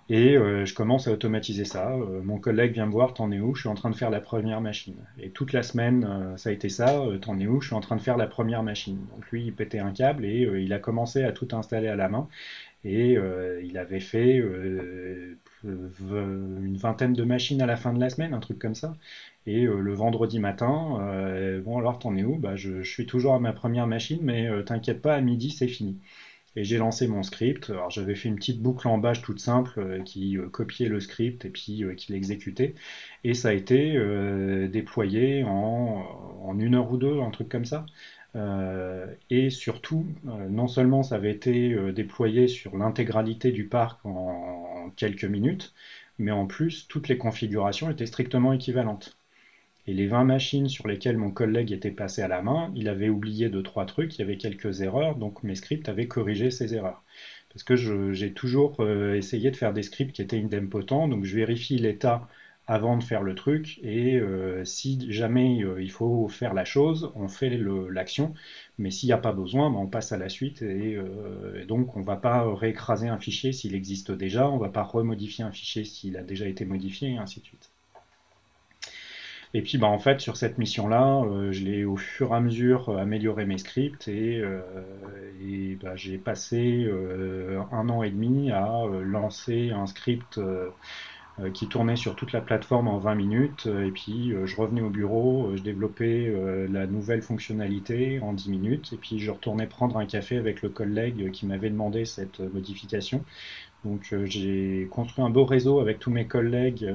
Et 0.10 0.34
je 0.34 0.74
commence 0.74 1.08
à 1.08 1.14
automatiser 1.14 1.64
ça. 1.64 1.96
mon 2.24 2.38
collègue 2.38 2.74
vient 2.74 2.86
me 2.86 2.92
voir, 2.92 3.14
t'en 3.14 3.32
es 3.32 3.40
où? 3.40 3.56
Je 3.56 3.62
suis 3.62 3.70
en 3.70 3.74
train 3.74 3.90
de 3.90 3.96
faire 3.96 4.10
la 4.10 4.20
première 4.20 4.60
machine. 4.60 4.98
Et 5.18 5.30
toute 5.30 5.54
la 5.54 5.64
semaine, 5.64 6.34
ça 6.36 6.50
a 6.50 6.52
été 6.52 6.68
ça, 6.68 7.02
t'en 7.22 7.40
es 7.40 7.48
où? 7.48 7.62
Je 7.62 7.68
suis 7.68 7.76
en 7.76 7.80
train 7.80 7.96
de 7.96 8.02
faire 8.02 8.18
la 8.18 8.28
première 8.28 8.64
machine. 8.64 9.00
Donc 9.16 9.32
lui, 9.32 9.46
il 9.46 9.54
pétait 9.54 9.80
un 9.80 9.92
câble 9.92 10.26
et 10.26 10.42
il 10.62 10.74
a 10.74 10.80
commencé 10.80 11.24
à 11.24 11.32
tout 11.32 11.48
installer 11.54 11.88
à 11.88 11.96
la 11.96 12.10
main. 12.10 12.28
Et 12.84 13.18
il 13.64 13.78
avait 13.78 14.02
fait 14.02 14.44
une 15.64 16.78
vingtaine 16.78 17.14
de 17.14 17.24
machines 17.24 17.62
à 17.62 17.66
la 17.66 17.78
fin 17.78 17.94
de 17.94 18.00
la 18.02 18.10
semaine, 18.10 18.34
un 18.34 18.42
truc 18.42 18.60
comme 18.60 18.76
ça. 18.76 18.96
Et 19.46 19.66
euh, 19.66 19.80
le 19.80 19.94
vendredi 19.94 20.40
matin, 20.40 21.00
euh, 21.02 21.62
bon 21.62 21.78
alors 21.78 22.00
t'en 22.00 22.16
es 22.16 22.24
où? 22.24 22.38
Bah, 22.38 22.56
je, 22.56 22.82
suis 22.84 23.06
toujours 23.06 23.34
à 23.36 23.40
ma 23.40 23.54
première 23.54 23.88
machine, 23.88 24.20
mais 24.22 24.48
euh, 24.48 24.64
t'inquiète 24.64 25.02
pas, 25.02 25.16
à 25.16 25.22
midi 25.22 25.52
c'est 25.52 25.68
fini. 25.68 26.00
Et 26.56 26.64
j'ai 26.64 26.78
lancé 26.78 27.08
mon 27.08 27.24
script. 27.24 27.70
Alors 27.72 27.90
j'avais 27.92 28.16
fait 28.16 28.30
une 28.30 28.36
petite 28.38 28.62
boucle 28.62 28.88
en 28.88 28.98
bâche 29.00 29.22
toute 29.22 29.40
simple 29.40 30.04
qui 30.06 30.38
copiait 30.52 30.88
le 30.90 31.00
script 31.00 31.46
et 31.46 31.50
puis 31.50 31.84
qui 31.98 32.12
l'exécutait. 32.14 32.76
Et 33.24 33.34
ça 33.34 33.50
a 33.50 33.54
été 33.54 33.98
déployé 34.70 35.44
en, 35.46 36.06
en, 36.44 36.60
une 36.60 36.76
heure 36.76 36.92
ou 36.92 36.98
deux, 36.98 37.22
un 37.22 37.32
truc 37.32 37.50
comme 37.50 37.66
ça. 37.66 37.86
et 39.30 39.50
surtout, 39.50 40.06
non 40.50 40.68
seulement 40.68 41.04
ça 41.04 41.16
avait 41.16 41.32
été 41.32 41.76
déployé 41.94 42.48
sur 42.48 42.78
l'intégralité 42.78 43.52
du 43.52 43.68
parc 43.68 44.06
en 44.06 44.92
quelques 44.96 45.26
minutes, 45.26 45.74
mais 46.20 46.32
en 46.32 46.46
plus 46.48 46.88
toutes 46.88 47.08
les 47.10 47.18
configurations 47.18 47.90
étaient 47.90 48.06
strictement 48.06 48.54
équivalentes. 48.54 49.18
Et 49.86 49.94
les 49.94 50.08
20 50.08 50.24
machines 50.24 50.70
sur 50.70 50.88
lesquelles 50.88 51.18
mon 51.18 51.32
collègue 51.32 51.72
était 51.72 51.92
passé 51.92 52.22
à 52.22 52.28
la 52.30 52.42
main, 52.42 52.72
il 52.76 52.88
avait 52.88 53.10
oublié 53.10 53.50
deux, 53.50 53.64
trois 53.64 53.86
trucs, 53.86 54.16
il 54.16 54.20
y 54.20 54.24
avait 54.24 54.38
quelques 54.38 54.82
erreurs, 54.82 55.16
donc 55.18 55.44
mes 55.44 55.56
scripts 55.56 55.90
avaient 55.90 56.08
corrigé 56.08 56.52
ces 56.52 56.74
erreurs. 56.74 57.04
Parce 57.50 57.64
que 57.64 57.76
j'ai 58.14 58.34
toujours 58.34 58.78
euh, 58.80 59.16
essayé 59.16 59.52
de 59.52 59.58
faire 59.58 59.74
des 59.74 59.84
scripts 59.84 60.14
qui 60.14 60.22
étaient 60.22 60.40
idempotents, 60.40 61.08
donc 61.10 61.26
je 61.26 61.36
vérifie 61.36 61.78
l'état 61.78 62.28
avant 62.66 62.98
de 62.98 63.04
faire 63.04 63.24
le 63.24 63.36
truc, 63.36 63.80
et 63.84 64.16
euh, 64.20 64.64
si 64.64 65.12
jamais 65.12 65.62
euh, 65.64 65.82
il 65.82 65.92
faut 65.92 66.30
faire 66.30 66.54
la 66.54 66.64
chose, 66.66 67.12
on 67.16 67.28
fait 67.28 67.50
l'action, 67.90 68.34
mais 68.78 68.90
s'il 68.90 69.08
n'y 69.08 69.14
a 69.14 69.18
pas 69.18 69.34
besoin, 69.34 69.70
ben, 69.70 69.80
on 69.80 69.88
passe 69.88 70.14
à 70.14 70.18
la 70.18 70.30
suite, 70.30 70.62
et, 70.62 70.98
et 71.62 71.66
donc 71.66 71.98
on 71.98 72.00
ne 72.00 72.06
va 72.06 72.16
pas 72.16 72.56
réécraser 72.56 73.10
un 73.10 73.20
fichier 73.20 73.52
s'il 73.52 73.76
existe 73.76 74.12
déjà, 74.12 74.50
on 74.50 74.56
ne 74.56 74.62
va 74.62 74.70
pas 74.70 74.84
remodifier 74.84 75.44
un 75.44 75.52
fichier 75.52 75.84
s'il 75.84 76.16
a 76.18 76.24
déjà 76.24 76.48
été 76.48 76.64
modifié, 76.66 77.10
et 77.12 77.18
ainsi 77.18 77.42
de 77.42 77.46
suite. 77.46 77.73
Et 79.56 79.62
puis 79.62 79.78
bah, 79.78 79.88
en 79.88 80.00
fait 80.00 80.20
sur 80.20 80.36
cette 80.38 80.58
mission-là, 80.58 81.22
euh, 81.26 81.52
je 81.52 81.64
l'ai 81.64 81.86
au 81.86 81.96
fur 81.96 82.32
et 82.32 82.36
à 82.36 82.40
mesure 82.40 82.90
euh, 82.90 82.98
amélioré 82.98 83.46
mes 83.46 83.58
scripts 83.60 84.08
et, 84.08 84.40
euh, 84.40 84.62
bah, 85.82 85.96
j'ai 85.96 86.18
passé 86.18 86.88
un 87.72 87.90
an 87.90 88.04
et 88.04 88.12
demi 88.12 88.52
à 88.52 88.86
lancer 89.04 89.72
un 89.72 89.86
script 89.88 90.38
euh, 91.40 91.52
qui 91.52 91.68
tournait 91.70 91.96
sur 91.96 92.16
toute 92.16 92.32
la 92.34 92.42
plateforme 92.42 92.88
en 92.88 93.00
20 93.00 93.16
minutes. 93.16 93.66
Euh, 93.68 93.88
et 93.88 93.92
puis 93.92 94.34
je 94.46 94.56
revenais 94.56 94.82
au 94.82 94.90
bureau, 94.90 95.56
je 95.56 95.64
développais 95.64 96.34
la 96.70 96.88
nouvelle 96.88 97.22
fonctionnalité 97.24 98.20
en 98.22 98.34
10 98.34 98.50
minutes. 98.52 98.94
Et 98.94 98.98
puis 98.98 99.20
je 99.20 99.32
retournais 99.32 99.68
prendre 99.68 99.98
un 99.98 100.06
café 100.06 100.38
avec 100.38 100.62
le 100.62 100.70
collègue 100.70 101.32
qui 101.32 101.46
m'avait 101.48 101.70
demandé 101.72 102.06
cette 102.06 102.40
modification. 102.42 103.26
Donc 103.84 104.16
j'ai 104.26 104.88
construit 104.92 105.24
un 105.24 105.30
beau 105.30 105.46
réseau 105.46 105.80
avec 105.80 106.00
tous 106.00 106.10
mes 106.10 106.26
collègues 106.26 106.90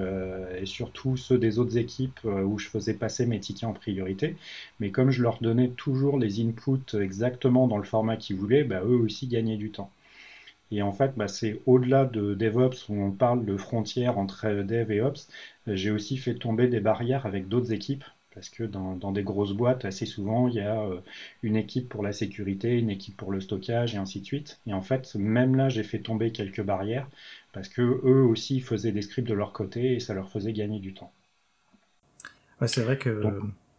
et 0.59 0.66
surtout 0.66 1.16
ceux 1.16 1.38
des 1.38 1.59
autres 1.59 1.76
équipes 1.76 2.21
où 2.25 2.59
je 2.59 2.68
faisais 2.68 2.95
passer 2.95 3.26
mes 3.26 3.40
tickets 3.40 3.68
en 3.68 3.75
priorité. 3.75 4.37
Mais 4.80 4.90
comme 4.90 5.11
je 5.11 5.23
leur 5.23 5.38
donnais 5.40 5.68
toujours 5.68 6.18
les 6.18 6.40
inputs 6.40 6.97
exactement 6.99 7.68
dans 7.68 7.76
le 7.76 7.85
format 7.85 8.16
qu'ils 8.16 8.37
voulaient, 8.37 8.64
bah, 8.64 8.80
eux 8.85 8.97
aussi 8.97 9.26
gagnaient 9.26 9.57
du 9.57 9.71
temps. 9.71 9.90
Et 10.71 10.83
en 10.83 10.92
fait, 10.92 11.12
bah, 11.16 11.28
c'est 11.28 11.61
au-delà 11.66 12.04
de 12.07 12.35
DevOps 12.35 12.88
où 12.88 12.95
on 12.95 13.11
parle 13.11 13.45
de 13.45 13.57
frontières 13.57 14.18
entre 14.18 14.49
Dev 14.62 14.90
et 14.90 15.00
Ops. 15.00 15.28
J'ai 15.66 15.90
aussi 15.90 16.16
fait 16.16 16.35
tomber 16.35 16.68
des 16.68 16.80
barrières 16.80 17.26
avec 17.26 17.49
d'autres 17.49 17.73
équipes 17.73 18.04
parce 18.38 18.50
que 18.50 18.62
dans, 18.62 19.11
des 19.11 19.25
grosses 19.25 19.52
boîtes, 19.52 19.85
assez 19.85 20.07
souvent, 20.07 20.47
il 20.47 20.54
y 20.54 20.61
a 20.61 20.80
euh, 20.80 21.00
une 21.42 21.57
équipe 21.57 21.88
pour 21.88 22.04
la 22.04 22.12
sécurité, 22.12 22.78
une 22.78 22.88
équipe 22.88 23.16
pour 23.16 23.33
le 23.33 23.40
stockage 23.40 23.97
et 23.97 23.99
ainsi 23.99 24.21
de 24.21 24.26
suite. 24.26 24.61
Et 24.68 24.73
en 24.73 24.80
fait, 24.80 25.16
même 25.16 25.57
là, 25.57 25.68
j'ai 25.68 25.83
fait 25.83 25.99
tomber 25.99 26.30
quelques 26.30 26.62
barrières 26.62 27.09
parce 27.52 27.68
que 27.68 27.83
eux 27.83 28.23
aussi 28.23 28.61
faisaient 28.61 28.92
des 28.92 29.02
scripts 29.02 29.26
de 29.26 29.35
leur 29.35 29.52
côté 29.52 29.95
et 29.95 29.99
ça 29.99 30.14
leur 30.14 30.30
faisait 30.30 30.52
gagner 30.52 30.78
du 30.78 30.95
temps. 30.95 31.12
Ouais, 32.61 32.68
c'est 32.68 32.83
vrai 32.83 32.97
que 32.97 33.25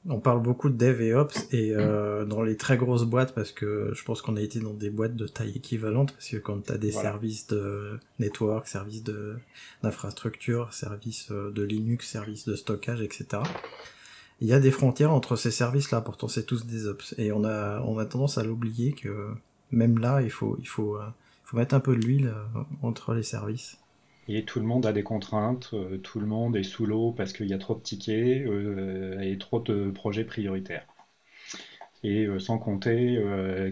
on 0.07 0.19
parle 0.19 0.41
beaucoup 0.41 0.69
de 0.69 0.77
dev 0.77 1.01
et 1.01 1.13
ops 1.13 1.47
et 1.51 1.71
euh, 1.75 2.25
dans 2.25 2.41
les 2.41 2.55
très 2.55 2.77
grosses 2.77 3.03
boîtes 3.03 3.33
parce 3.35 3.51
que 3.51 3.91
je 3.93 4.03
pense 4.03 4.21
qu'on 4.21 4.37
a 4.37 4.41
été 4.41 4.59
dans 4.59 4.73
des 4.73 4.89
boîtes 4.89 5.15
de 5.15 5.27
taille 5.27 5.55
équivalente 5.55 6.13
parce 6.13 6.29
que 6.29 6.37
quand 6.37 6.65
tu 6.65 6.71
as 6.71 6.77
des 6.77 6.91
services 6.91 7.47
de 7.47 7.99
network, 8.19 8.67
services 8.67 9.03
d'infrastructure, 9.83 10.73
services 10.73 11.31
euh, 11.31 11.51
de 11.51 11.63
Linux, 11.63 12.09
services 12.09 12.45
de 12.45 12.55
stockage, 12.55 13.01
etc. 13.01 13.43
Il 14.41 14.47
y 14.47 14.53
a 14.53 14.59
des 14.59 14.71
frontières 14.71 15.11
entre 15.11 15.35
ces 15.35 15.51
services-là. 15.51 16.01
Pourtant, 16.01 16.27
c'est 16.27 16.45
tous 16.45 16.65
des 16.65 16.87
ops 16.87 17.13
et 17.17 17.31
on 17.31 17.43
a 17.43 17.81
on 17.81 17.97
a 17.97 18.05
tendance 18.05 18.37
à 18.37 18.43
l'oublier 18.43 18.93
que 18.93 19.29
même 19.71 19.97
là, 19.99 20.21
il 20.21 20.31
faut 20.31 20.57
il 20.59 20.67
faut 20.67 20.95
euh, 20.97 21.07
faut 21.43 21.57
mettre 21.57 21.75
un 21.75 21.79
peu 21.79 21.95
de 21.95 22.01
l'huile 22.01 22.33
entre 22.81 23.13
les 23.13 23.23
services. 23.23 23.77
Et 24.31 24.45
tout 24.45 24.59
le 24.59 24.65
monde 24.67 24.85
a 24.85 24.93
des 24.93 25.01
contraintes, 25.01 25.71
euh, 25.73 25.97
tout 25.97 26.19
le 26.19 26.27
monde 26.27 26.55
est 26.55 26.61
sous 26.63 26.85
l'eau 26.85 27.11
parce 27.11 27.33
qu'il 27.33 27.47
y 27.47 27.53
a 27.53 27.57
trop 27.57 27.73
de 27.73 27.81
tickets 27.81 28.45
euh, 28.45 29.19
et 29.21 29.39
trop 29.39 29.59
de 29.59 29.89
projets 29.89 30.23
prioritaires. 30.23 30.85
Et 32.03 32.27
euh, 32.27 32.37
sans 32.37 32.59
compter 32.59 33.19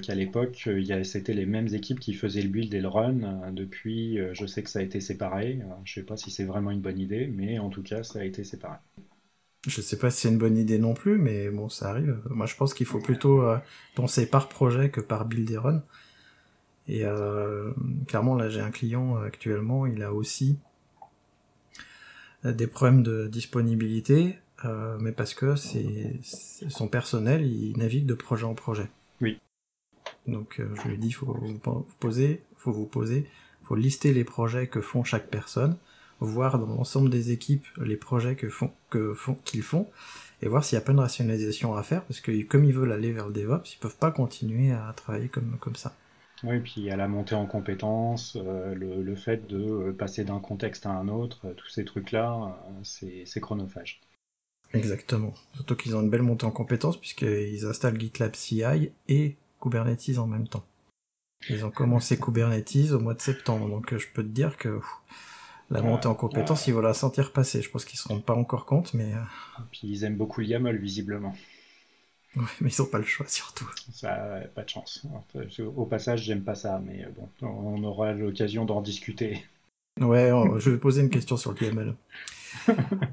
qu'à 0.01 0.15
l'époque, 0.15 0.67
c'était 1.03 1.33
les 1.33 1.45
mêmes 1.45 1.67
équipes 1.73 1.99
qui 1.99 2.13
faisaient 2.13 2.41
le 2.41 2.49
build 2.49 2.73
et 2.73 2.81
le 2.81 2.87
run. 2.87 3.51
Depuis, 3.51 4.17
je 4.33 4.45
sais 4.47 4.63
que 4.63 4.69
ça 4.69 4.79
a 4.79 4.81
été 4.81 4.99
séparé. 4.99 5.59
je 5.85 5.91
ne 5.91 6.03
sais 6.03 6.07
pas 6.07 6.17
si 6.17 6.31
c'est 6.31 6.43
vraiment 6.43 6.71
une 6.71 6.81
bonne 6.81 6.99
idée, 6.99 7.27
mais 7.27 7.59
en 7.59 7.69
tout 7.69 7.83
cas, 7.83 8.01
ça 8.03 8.19
a 8.19 8.23
été 8.23 8.43
séparé. 8.43 8.77
Je 9.65 9.79
ne 9.79 9.83
sais 9.83 9.97
pas 9.97 10.11
si 10.11 10.21
c'est 10.21 10.29
une 10.29 10.37
bonne 10.37 10.57
idée 10.57 10.77
non 10.79 10.93
plus, 10.93 11.17
mais 11.17 11.49
bon, 11.49 11.69
ça 11.69 11.89
arrive. 11.89 12.19
Moi, 12.29 12.45
je 12.45 12.55
pense 12.55 12.73
qu'il 12.73 12.85
faut 12.85 12.99
plutôt 12.99 13.43
penser 13.95 14.29
par 14.29 14.49
projet 14.49 14.89
que 14.89 15.01
par 15.01 15.25
build 15.25 15.49
et 15.49 15.57
run. 15.57 15.83
Et 16.87 17.05
euh, 17.05 17.71
clairement, 18.07 18.35
là, 18.35 18.49
j'ai 18.49 18.61
un 18.61 18.71
client 18.71 19.17
euh, 19.17 19.25
actuellement, 19.25 19.85
il 19.85 20.03
a 20.03 20.13
aussi 20.13 20.57
euh, 22.45 22.53
des 22.53 22.67
problèmes 22.67 23.03
de 23.03 23.27
disponibilité, 23.27 24.37
euh, 24.63 24.97
mais 24.99 25.11
parce 25.11 25.33
que 25.33 25.55
c'est 25.55 26.19
son 26.23 26.87
personnel, 26.87 27.45
il 27.45 27.77
navigue 27.77 28.05
de 28.05 28.13
projet 28.13 28.45
en 28.45 28.53
projet. 28.53 28.89
Oui. 29.21 29.39
Donc 30.27 30.59
euh, 30.59 30.73
je 30.83 30.89
lui 30.89 30.97
dis, 30.97 31.11
faut 31.11 31.25
vous 31.25 31.85
poser, 31.99 32.41
faut 32.57 32.71
vous 32.71 32.85
poser, 32.85 33.27
faut 33.63 33.75
lister 33.75 34.13
les 34.13 34.23
projets 34.23 34.67
que 34.67 34.79
font 34.79 35.03
chaque 35.03 35.29
personne, 35.29 35.77
voir 36.19 36.59
dans 36.59 36.67
l'ensemble 36.67 37.09
des 37.09 37.31
équipes 37.31 37.65
les 37.77 37.97
projets 37.97 38.35
que 38.35 38.49
font 38.49 38.71
que 38.89 39.13
font 39.13 39.35
qu'ils 39.43 39.63
font, 39.63 39.87
et 40.41 40.47
voir 40.47 40.63
s'il 40.63 40.75
y 40.75 40.81
a 40.81 40.85
pas 40.85 40.93
de 40.93 40.99
rationalisation 40.99 41.75
à 41.75 41.83
faire, 41.83 42.03
parce 42.03 42.19
que 42.19 42.43
comme 42.43 42.65
ils 42.65 42.73
veulent 42.73 42.91
aller 42.91 43.11
vers 43.11 43.27
le 43.27 43.33
DevOps, 43.33 43.73
ils 43.73 43.79
peuvent 43.79 43.97
pas 43.97 44.11
continuer 44.11 44.71
à 44.71 44.93
travailler 44.95 45.29
comme 45.29 45.57
comme 45.59 45.75
ça. 45.75 45.93
Oui, 46.43 46.59
puis 46.59 46.73
il 46.77 46.83
y 46.83 46.91
a 46.91 46.95
la 46.95 47.07
montée 47.07 47.35
en 47.35 47.45
compétences, 47.45 48.37
euh, 48.39 48.75
le, 48.75 49.15
fait 49.15 49.47
de 49.47 49.57
euh, 49.57 49.93
passer 49.93 50.23
d'un 50.23 50.39
contexte 50.39 50.85
à 50.85 50.91
un 50.91 51.07
autre, 51.07 51.47
euh, 51.47 51.53
tous 51.53 51.69
ces 51.69 51.83
trucs-là, 51.83 52.55
c'est 52.83 53.41
chronophage. 53.41 54.01
Exactement. 54.73 55.33
Surtout 55.55 55.75
qu'ils 55.75 55.95
ont 55.95 56.01
une 56.01 56.09
belle 56.09 56.21
montée 56.21 56.45
en 56.45 56.51
compétences 56.51 56.99
puisqu'ils 56.99 57.65
installent 57.65 57.99
GitLab 57.99 58.35
CI 58.35 58.91
et 59.07 59.35
Kubernetes 59.61 60.17
en 60.17 60.27
même 60.27 60.47
temps. 60.47 60.65
Ils 61.49 61.65
ont 61.65 61.71
commencé 61.71 62.19
Kubernetes 62.19 62.91
au 62.91 62.99
mois 62.99 63.13
de 63.13 63.21
septembre, 63.21 63.69
donc 63.69 63.95
je 63.95 64.07
peux 64.13 64.23
te 64.23 64.27
dire 64.27 64.57
que 64.57 64.79
la 65.69 65.81
montée 65.81 66.07
en 66.07 66.15
compétences, 66.15 66.67
ils 66.67 66.73
vont 66.73 66.81
la 66.81 66.93
sentir 66.93 67.31
passer. 67.31 67.61
Je 67.61 67.69
pense 67.69 67.85
qu'ils 67.85 67.99
se 67.99 68.07
rendent 68.07 68.23
pas 68.23 68.35
encore 68.35 68.65
compte, 68.65 68.93
mais... 68.93 69.11
Puis 69.71 69.81
ils 69.83 70.03
aiment 70.03 70.15
beaucoup 70.15 70.41
le 70.41 70.47
YAML, 70.47 70.77
visiblement. 70.77 71.35
mais 72.61 72.71
ils 72.71 72.81
n'ont 72.81 72.87
pas 72.87 72.99
le 72.99 73.05
choix 73.05 73.27
surtout. 73.27 73.69
Ça, 73.91 74.39
pas 74.55 74.63
de 74.63 74.69
chance. 74.69 75.05
Au 75.75 75.85
passage, 75.85 76.23
j'aime 76.23 76.43
pas 76.43 76.55
ça, 76.55 76.81
mais 76.85 77.05
euh, 77.05 77.09
bon, 77.41 77.47
on 77.47 77.83
aura 77.83 78.13
l'occasion 78.13 78.65
d'en 78.65 78.81
discuter. 78.81 79.43
Ouais, 79.99 80.31
je 80.59 80.69
vais 80.69 80.77
poser 80.77 81.01
une 81.01 81.09
question 81.09 81.37
sur 81.37 81.53
le 81.53 81.61
YAML. 81.61 81.95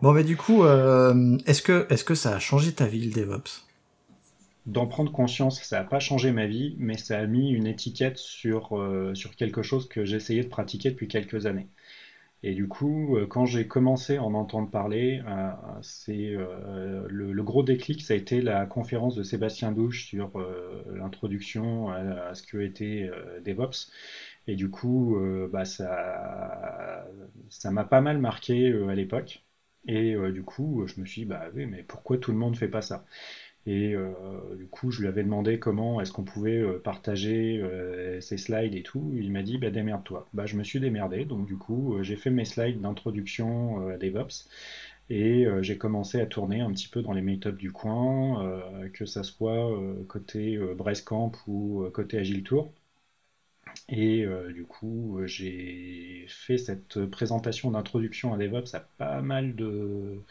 bon, 0.02 0.12
mais 0.12 0.24
du 0.24 0.36
coup, 0.36 0.64
euh, 0.64 1.38
est-ce 1.46 1.62
que, 1.62 1.86
est 1.90 2.04
que 2.04 2.14
ça 2.14 2.36
a 2.36 2.38
changé 2.38 2.72
ta 2.72 2.86
vie, 2.86 3.04
le 3.04 3.12
DevOps? 3.12 3.66
D'en 4.66 4.86
prendre 4.86 5.12
conscience, 5.12 5.62
ça 5.62 5.80
n'a 5.80 5.84
pas 5.84 6.00
changé 6.00 6.32
ma 6.32 6.46
vie, 6.46 6.74
mais 6.78 6.96
ça 6.96 7.18
a 7.18 7.26
mis 7.26 7.50
une 7.50 7.66
étiquette 7.66 8.16
sur, 8.16 8.78
euh, 8.78 9.14
sur 9.14 9.36
quelque 9.36 9.62
chose 9.62 9.88
que 9.88 10.06
j'essayais 10.06 10.42
de 10.42 10.48
pratiquer 10.48 10.90
depuis 10.90 11.08
quelques 11.08 11.44
années. 11.44 11.68
Et 12.46 12.52
du 12.54 12.68
coup, 12.68 13.16
euh, 13.16 13.26
quand 13.26 13.46
j'ai 13.46 13.66
commencé 13.66 14.16
à 14.18 14.22
en 14.22 14.34
entendre 14.34 14.70
parler, 14.70 15.22
euh, 15.26 15.50
c'est 15.80 16.34
euh, 16.36 17.06
le, 17.08 17.42
gros 17.42 17.62
déclic, 17.62 18.02
ça 18.02 18.12
a 18.12 18.18
été 18.18 18.42
la 18.42 18.66
conférence 18.66 19.14
de 19.14 19.22
Sébastien 19.22 19.72
Douche 19.72 20.04
sur 20.04 20.30
l'introduction 20.92 21.88
à, 21.88 22.34
ce 22.34 22.42
que 22.42 22.58
était 22.58 23.10
DevOps. 23.44 23.90
Et 24.46 24.56
du 24.56 24.68
coup, 24.70 25.16
bah, 25.50 25.64
ça, 25.64 27.06
ça 27.48 27.70
m'a 27.70 27.84
pas 27.84 28.00
mal 28.02 28.18
marqué 28.18 28.72
à 28.90 28.94
l'époque. 28.94 29.42
Et 29.86 30.14
du 30.32 30.42
coup, 30.42 30.86
je 30.86 31.00
me 31.00 31.06
suis 31.06 31.22
dit, 31.22 31.26
bah 31.26 31.46
oui, 31.54 31.66
mais 31.66 31.82
pourquoi 31.82 32.18
tout 32.18 32.32
le 32.32 32.38
monde 32.38 32.56
fait 32.56 32.68
pas 32.68 32.82
ça? 32.82 33.06
Et 33.66 33.94
euh, 33.94 34.12
du 34.56 34.66
coup, 34.66 34.90
je 34.90 35.00
lui 35.00 35.08
avais 35.08 35.22
demandé 35.22 35.58
comment 35.58 36.00
est-ce 36.00 36.12
qu'on 36.12 36.24
pouvait 36.24 36.58
euh, 36.58 36.78
partager 36.78 37.58
euh, 37.62 38.20
ses 38.20 38.36
slides 38.36 38.74
et 38.74 38.82
tout. 38.82 39.12
Il 39.16 39.32
m'a 39.32 39.42
dit, 39.42 39.56
bah, 39.58 39.70
démerde-toi. 39.70 40.28
Bah, 40.34 40.44
je 40.46 40.56
me 40.56 40.64
suis 40.64 40.80
démerdé. 40.80 41.24
Donc, 41.24 41.46
du 41.46 41.56
coup, 41.56 41.96
j'ai 42.02 42.16
fait 42.16 42.30
mes 42.30 42.44
slides 42.44 42.80
d'introduction 42.80 43.88
à 43.88 43.96
DevOps. 43.96 44.48
Et 45.10 45.46
j'ai 45.60 45.76
commencé 45.76 46.18
à 46.20 46.26
tourner 46.26 46.60
un 46.62 46.72
petit 46.72 46.88
peu 46.88 47.02
dans 47.02 47.12
les 47.12 47.20
meetups 47.20 47.58
du 47.58 47.72
coin, 47.72 48.42
que 48.94 49.04
ça 49.04 49.22
soit 49.22 49.70
côté 50.08 50.58
Brescamp 50.74 51.32
ou 51.46 51.84
côté 51.92 52.18
Agile 52.18 52.42
Tour. 52.42 52.72
Et 53.90 54.26
du 54.54 54.64
coup, 54.64 55.20
j'ai 55.26 56.24
fait 56.28 56.56
cette 56.56 57.04
présentation 57.06 57.70
d'introduction 57.70 58.32
à 58.32 58.38
DevOps 58.38 58.74
à 58.74 58.80
pas 58.80 59.20
mal 59.20 59.54
de 59.56 60.22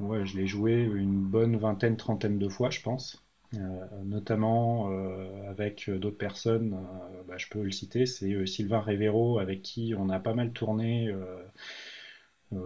Je 0.00 0.36
l'ai 0.36 0.46
joué 0.46 0.82
une 0.82 1.20
bonne 1.20 1.56
vingtaine, 1.56 1.96
trentaine 1.96 2.38
de 2.38 2.48
fois, 2.48 2.70
je 2.70 2.80
pense. 2.80 3.16
Euh, 3.54 3.84
notamment 4.04 4.90
euh, 4.92 5.50
avec 5.50 5.90
d'autres 5.90 6.16
personnes, 6.16 6.74
euh, 6.74 7.22
bah, 7.26 7.34
je 7.36 7.48
peux 7.48 7.62
le 7.62 7.72
citer, 7.72 8.06
c'est 8.06 8.46
Sylvain 8.46 8.80
Rivero 8.80 9.40
avec 9.40 9.60
qui 9.62 9.92
on 9.96 10.08
a 10.08 10.20
pas 10.20 10.34
mal 10.34 10.52
tourné, 10.52 11.12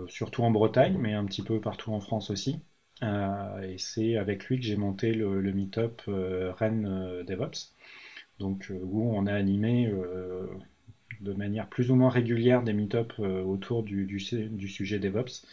surtout 0.09 0.43
en 0.43 0.51
Bretagne, 0.51 0.97
mais 0.99 1.15
un 1.15 1.25
petit 1.25 1.43
peu 1.43 1.61
partout 1.61 1.93
en 1.93 2.01
France 2.01 2.31
aussi. 2.31 2.61
et 3.03 3.77
c'est 3.79 4.17
avec 4.17 4.45
lui 4.47 4.59
que 4.59 4.65
j'ai 4.65 4.77
monté 4.77 5.13
le, 5.13 5.41
meet-up 5.53 6.03
Rennes 6.07 7.23
DevOps, 7.27 7.73
donc 8.39 8.71
où 8.71 9.03
on 9.15 9.27
a 9.27 9.33
animé 9.33 9.91
de 11.21 11.33
manière 11.33 11.69
plus 11.69 11.91
ou 11.91 11.95
moins 11.95 12.11
régulière 12.11 12.63
des 12.63 12.73
meet-up 12.73 13.13
autour 13.19 13.83
du 13.83 14.21
sujet 14.21 14.99
DevOps. 14.99 15.47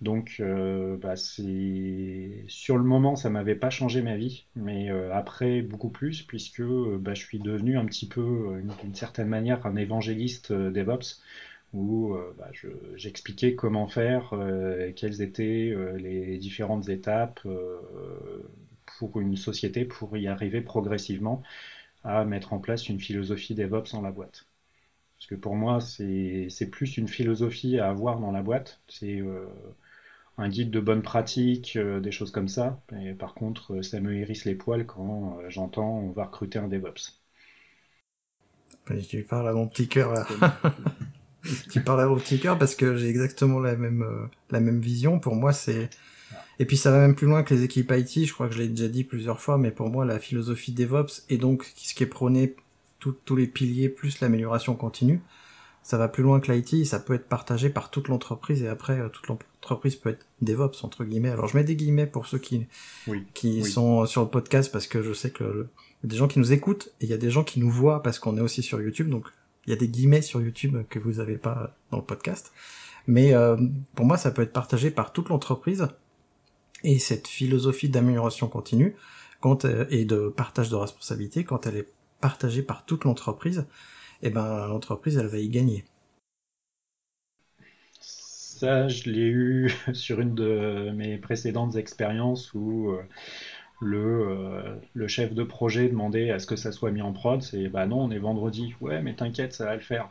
Donc, 0.00 0.36
euh, 0.38 0.96
bah, 0.96 1.16
c'est 1.16 2.44
sur 2.46 2.78
le 2.78 2.84
moment, 2.84 3.16
ça 3.16 3.30
m'avait 3.30 3.56
pas 3.56 3.70
changé 3.70 4.00
ma 4.00 4.16
vie, 4.16 4.46
mais 4.54 4.90
euh, 4.90 5.12
après 5.12 5.60
beaucoup 5.60 5.88
plus, 5.88 6.22
puisque 6.22 6.60
euh, 6.60 6.98
bah, 7.00 7.14
je 7.14 7.22
suis 7.24 7.40
devenu 7.40 7.76
un 7.76 7.84
petit 7.84 8.06
peu, 8.06 8.62
d'une 8.80 8.94
certaine 8.94 9.26
manière, 9.28 9.66
un 9.66 9.74
évangéliste 9.74 10.52
DevOps, 10.52 11.20
où 11.74 12.16
bah, 12.38 12.50
j'expliquais 12.96 13.54
comment 13.54 13.88
faire, 13.88 14.32
quelles 14.96 15.20
étaient 15.20 15.74
les 15.98 16.38
différentes 16.38 16.88
étapes 16.88 17.46
pour 18.98 19.20
une 19.20 19.36
société 19.36 19.84
pour 19.84 20.16
y 20.16 20.28
arriver 20.28 20.62
progressivement 20.62 21.42
à 22.04 22.24
mettre 22.24 22.54
en 22.54 22.58
place 22.58 22.88
une 22.88 23.00
philosophie 23.00 23.54
DevOps 23.54 23.92
dans 23.92 24.00
la 24.00 24.12
boîte. 24.12 24.46
Parce 25.18 25.26
que 25.28 25.34
pour 25.34 25.56
moi, 25.56 25.80
c'est 25.80 26.70
plus 26.70 26.96
une 26.96 27.08
philosophie 27.08 27.78
à 27.78 27.90
avoir 27.90 28.18
dans 28.20 28.32
la 28.32 28.42
boîte. 28.42 28.80
C'est 28.88 29.22
un 30.38 30.48
guide 30.48 30.70
de 30.70 30.80
bonne 30.80 31.02
pratique, 31.02 31.76
euh, 31.76 32.00
des 32.00 32.12
choses 32.12 32.30
comme 32.30 32.48
ça. 32.48 32.80
Et 33.02 33.12
par 33.12 33.34
contre, 33.34 33.74
euh, 33.74 33.82
ça 33.82 34.00
me 34.00 34.14
hérisse 34.14 34.44
les 34.44 34.54
poils 34.54 34.86
quand 34.86 35.38
euh, 35.40 35.50
j'entends 35.50 35.98
on 35.98 36.12
va 36.12 36.24
recruter 36.26 36.58
un 36.58 36.68
DevOps. 36.68 37.18
Tu 39.08 39.22
parles 39.22 39.48
à 39.48 39.52
mon 39.52 39.68
petit 39.68 39.88
cœur 39.88 40.14
là. 40.14 40.26
qui 41.70 41.80
parle 41.84 42.00
à 42.00 42.08
au 42.08 42.16
petit 42.16 42.38
cœur 42.38 42.58
parce 42.58 42.74
que 42.74 42.96
j'ai 42.96 43.08
exactement 43.08 43.60
la 43.60 43.76
même 43.76 44.02
euh, 44.02 44.26
la 44.50 44.60
même 44.60 44.80
vision. 44.80 45.18
Pour 45.18 45.34
moi, 45.34 45.52
c'est 45.52 45.90
et 46.58 46.64
puis 46.64 46.76
ça 46.76 46.90
va 46.90 46.98
même 46.98 47.14
plus 47.14 47.26
loin 47.26 47.42
que 47.42 47.54
les 47.54 47.64
équipes 47.64 47.92
IT. 47.94 48.26
Je 48.26 48.32
crois 48.32 48.48
que 48.48 48.54
je 48.54 48.60
l'ai 48.60 48.68
déjà 48.68 48.88
dit 48.88 49.04
plusieurs 49.04 49.40
fois, 49.40 49.58
mais 49.58 49.70
pour 49.70 49.90
moi, 49.90 50.04
la 50.04 50.18
philosophie 50.18 50.72
DevOps 50.72 51.24
et 51.28 51.36
donc 51.36 51.70
ce 51.76 51.94
qui 51.94 52.02
est 52.02 52.06
prôné 52.06 52.54
tous 52.98 53.36
les 53.36 53.46
piliers 53.46 53.88
plus 53.88 54.20
l'amélioration 54.20 54.74
continue, 54.74 55.20
ça 55.82 55.96
va 55.96 56.08
plus 56.08 56.22
loin 56.22 56.40
que 56.40 56.52
l'IT. 56.52 56.86
Ça 56.86 56.98
peut 56.98 57.14
être 57.14 57.28
partagé 57.28 57.70
par 57.70 57.90
toute 57.90 58.08
l'entreprise 58.08 58.62
et 58.62 58.68
après 58.68 58.98
euh, 58.98 59.08
toute 59.08 59.28
l'entreprise 59.28 59.96
peut 59.96 60.10
être 60.10 60.26
DevOps 60.42 60.84
entre 60.84 61.04
guillemets. 61.04 61.30
Alors 61.30 61.48
je 61.48 61.56
mets 61.56 61.64
des 61.64 61.76
guillemets 61.76 62.06
pour 62.06 62.26
ceux 62.26 62.38
qui 62.38 62.66
qui 63.34 63.64
sont 63.64 64.06
sur 64.06 64.22
le 64.22 64.28
podcast 64.28 64.70
parce 64.72 64.86
que 64.86 65.02
je 65.02 65.12
sais 65.12 65.30
que 65.30 65.68
y 66.02 66.06
a 66.06 66.08
des 66.08 66.16
gens 66.16 66.28
qui 66.28 66.38
nous 66.38 66.52
écoutent 66.52 66.92
et 67.00 67.04
il 67.04 67.10
y 67.10 67.14
a 67.14 67.18
des 67.18 67.30
gens 67.30 67.44
qui 67.44 67.60
nous 67.60 67.70
voient 67.70 68.02
parce 68.02 68.18
qu'on 68.18 68.36
est 68.36 68.40
aussi 68.40 68.62
sur 68.62 68.80
YouTube. 68.80 69.08
Donc 69.08 69.26
il 69.66 69.70
y 69.70 69.72
a 69.72 69.76
des 69.76 69.88
guillemets 69.88 70.22
sur 70.22 70.40
YouTube 70.40 70.78
que 70.88 70.98
vous 70.98 71.14
n'avez 71.14 71.36
pas 71.36 71.74
dans 71.90 71.98
le 71.98 72.04
podcast. 72.04 72.52
Mais 73.06 73.34
euh, 73.34 73.56
pour 73.94 74.06
moi, 74.06 74.16
ça 74.16 74.30
peut 74.30 74.42
être 74.42 74.52
partagé 74.52 74.90
par 74.90 75.12
toute 75.12 75.30
l'entreprise. 75.30 75.88
Et 76.84 76.98
cette 76.98 77.26
philosophie 77.26 77.88
d'amélioration 77.88 78.48
continue 78.48 78.94
quand, 79.40 79.64
euh, 79.64 79.86
et 79.90 80.04
de 80.04 80.28
partage 80.28 80.68
de 80.68 80.76
responsabilité, 80.76 81.44
quand 81.44 81.66
elle 81.66 81.76
est 81.76 81.88
partagée 82.20 82.62
par 82.62 82.84
toute 82.84 83.04
l'entreprise, 83.04 83.66
eh 84.22 84.30
ben 84.30 84.66
l'entreprise 84.68 85.16
elle 85.18 85.26
va 85.26 85.38
y 85.38 85.48
gagner. 85.48 85.84
Ça, 88.00 88.88
je 88.88 89.08
l'ai 89.10 89.28
eu 89.28 89.72
sur 89.92 90.20
une 90.20 90.34
de 90.34 90.90
mes 90.94 91.16
précédentes 91.18 91.76
expériences 91.76 92.52
où 92.54 92.90
euh, 92.90 93.02
le, 93.80 93.98
euh, 94.28 94.76
le 94.94 95.08
chef 95.08 95.32
de 95.34 95.44
projet 95.44 95.88
demandait 95.88 96.30
à 96.32 96.38
ce 96.40 96.46
que 96.46 96.56
ça 96.56 96.72
soit 96.72 96.90
mis 96.90 97.02
en 97.02 97.12
prod, 97.12 97.42
c'est 97.42 97.68
bah 97.68 97.86
non, 97.86 98.02
on 98.04 98.10
est 98.10 98.18
vendredi. 98.18 98.74
Ouais, 98.80 99.00
mais 99.02 99.14
t'inquiète, 99.14 99.52
ça 99.54 99.64
va 99.66 99.74
le 99.74 99.80
faire. 99.80 100.10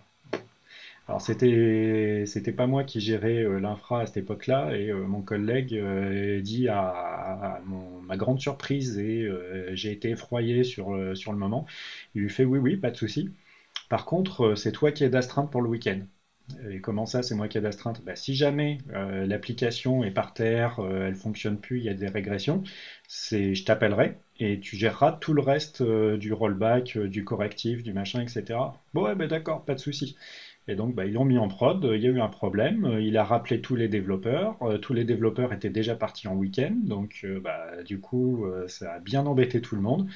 Alors 1.07 1.21
c'était 1.21 2.23
c'était 2.25 2.51
pas 2.51 2.67
moi 2.67 2.83
qui 2.83 2.99
gérais 3.01 3.43
euh, 3.43 3.59
l'infra 3.59 4.01
à 4.01 4.05
cette 4.05 4.17
époque-là 4.17 4.75
et 4.75 4.91
mon 4.93 5.21
collègue 5.21 5.73
dit 6.41 6.67
à, 6.69 7.61
ma 8.07 8.17
grande 8.17 8.39
surprise 8.39 8.97
et 8.97 9.29
j'ai 9.73 9.91
été 9.91 10.09
effroyé 10.11 10.63
sur 10.63 11.17
sur 11.17 11.31
le 11.33 11.37
moment. 11.37 11.65
Il 12.15 12.21
lui 12.21 12.29
fait 12.29 12.45
oui 12.45 12.59
oui 12.59 12.77
pas 12.77 12.91
de 12.91 12.97
souci. 12.97 13.29
Par 13.89 14.05
contre 14.05 14.55
c'est 14.55 14.71
toi 14.71 14.91
qui 14.91 15.03
es 15.03 15.09
d'astreinte 15.09 15.49
pour 15.51 15.61
le 15.61 15.69
week-end. 15.69 15.99
Et 16.69 16.79
comment 16.79 17.05
ça, 17.05 17.23
c'est 17.23 17.35
moi 17.35 17.49
qui 17.49 17.57
ai 17.57 17.61
d'astreinte? 17.61 18.01
Bah, 18.05 18.15
Si 18.15 18.33
jamais 18.33 18.77
euh, 18.93 19.25
l'application 19.25 20.03
est 20.05 20.11
par 20.11 20.33
terre, 20.33 20.79
euh, 20.79 21.07
elle 21.07 21.15
fonctionne 21.15 21.59
plus, 21.59 21.79
il 21.79 21.83
y 21.83 21.89
a 21.89 21.93
des 21.93 22.07
régressions, 22.07 22.63
c'est, 23.07 23.53
je 23.53 23.65
t'appellerai 23.65 24.15
et 24.39 24.59
tu 24.59 24.77
géreras 24.77 25.11
tout 25.13 25.33
le 25.33 25.41
reste 25.41 25.81
euh, 25.81 26.15
du 26.17 26.31
rollback, 26.31 26.97
du 26.99 27.25
correctif, 27.25 27.83
du 27.83 27.91
machin, 27.91 28.21
etc. 28.21 28.81
Bon, 28.93 29.03
ouais, 29.03 29.15
bah, 29.15 29.27
d'accord, 29.27 29.65
pas 29.65 29.75
de 29.75 29.79
souci. 29.79 30.15
Et 30.69 30.75
donc, 30.75 30.95
bah, 30.95 31.05
ils 31.05 31.13
l'ont 31.13 31.25
mis 31.25 31.37
en 31.37 31.47
prod, 31.49 31.83
il 31.93 32.01
y 32.01 32.07
a 32.07 32.11
eu 32.11 32.19
un 32.21 32.29
problème, 32.29 32.97
il 33.01 33.17
a 33.17 33.23
rappelé 33.25 33.59
tous 33.61 33.75
les 33.75 33.87
développeurs, 33.89 34.57
tous 34.81 34.93
les 34.93 35.03
développeurs 35.05 35.51
étaient 35.53 35.69
déjà 35.69 35.95
partis 35.95 36.27
en 36.29 36.35
week-end, 36.35 36.75
donc 36.83 37.25
bah, 37.41 37.83
du 37.83 37.99
coup, 38.01 38.45
ça 38.67 38.93
a 38.95 38.99
bien 38.99 39.25
embêté 39.25 39.61
tout 39.61 39.75
le 39.75 39.81
monde, 39.81 40.09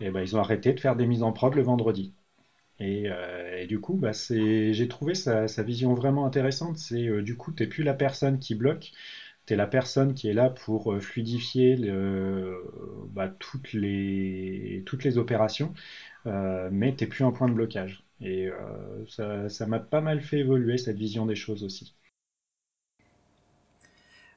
et 0.00 0.10
bah, 0.10 0.22
ils 0.22 0.36
ont 0.36 0.40
arrêté 0.40 0.74
de 0.74 0.80
faire 0.80 0.96
des 0.96 1.06
mises 1.06 1.22
en 1.24 1.32
prod 1.32 1.54
le 1.54 1.62
vendredi. 1.62 2.14
Euh, 2.80 3.56
et, 3.58 3.66
du 3.66 3.80
coup, 3.80 3.94
bah, 3.94 4.12
j'ai 4.12 4.88
trouvé 4.88 5.14
sa, 5.14 5.46
vision 5.62 5.94
vraiment 5.94 6.26
intéressante. 6.26 6.78
C'est 6.78 7.06
euh, 7.08 7.22
du 7.22 7.36
coup, 7.36 7.52
tu 7.52 7.62
n'es 7.62 7.68
plus 7.68 7.82
la 7.84 7.94
personne 7.94 8.38
qui 8.38 8.54
bloque, 8.54 8.92
tu 9.46 9.54
es 9.54 9.56
la 9.56 9.66
personne 9.66 10.14
qui 10.14 10.28
est 10.28 10.34
là 10.34 10.50
pour 10.50 10.92
euh, 10.92 11.00
fluidifier 11.00 11.76
bah, 13.10 13.28
toutes, 13.38 13.72
les, 13.72 14.82
toutes 14.86 15.04
les 15.04 15.18
opérations, 15.18 15.74
mais 16.24 16.94
tu 16.94 17.04
n'es 17.04 17.08
plus 17.08 17.24
un 17.24 17.32
point 17.32 17.48
de 17.48 17.54
blocage. 17.54 18.04
Et 18.20 18.48
ça 19.08 19.66
m'a 19.66 19.80
pas 19.80 20.00
mal 20.00 20.20
fait 20.20 20.38
évoluer 20.38 20.78
cette 20.78 20.96
vision 20.96 21.26
des 21.26 21.36
choses 21.36 21.64
aussi. 21.64 21.94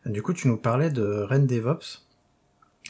Du 0.06 0.22
coup, 0.22 0.34
tu 0.34 0.48
nous 0.48 0.58
parlais 0.58 0.90
de 0.90 1.04
Ren 1.04 1.40
DevOps. 1.40 2.09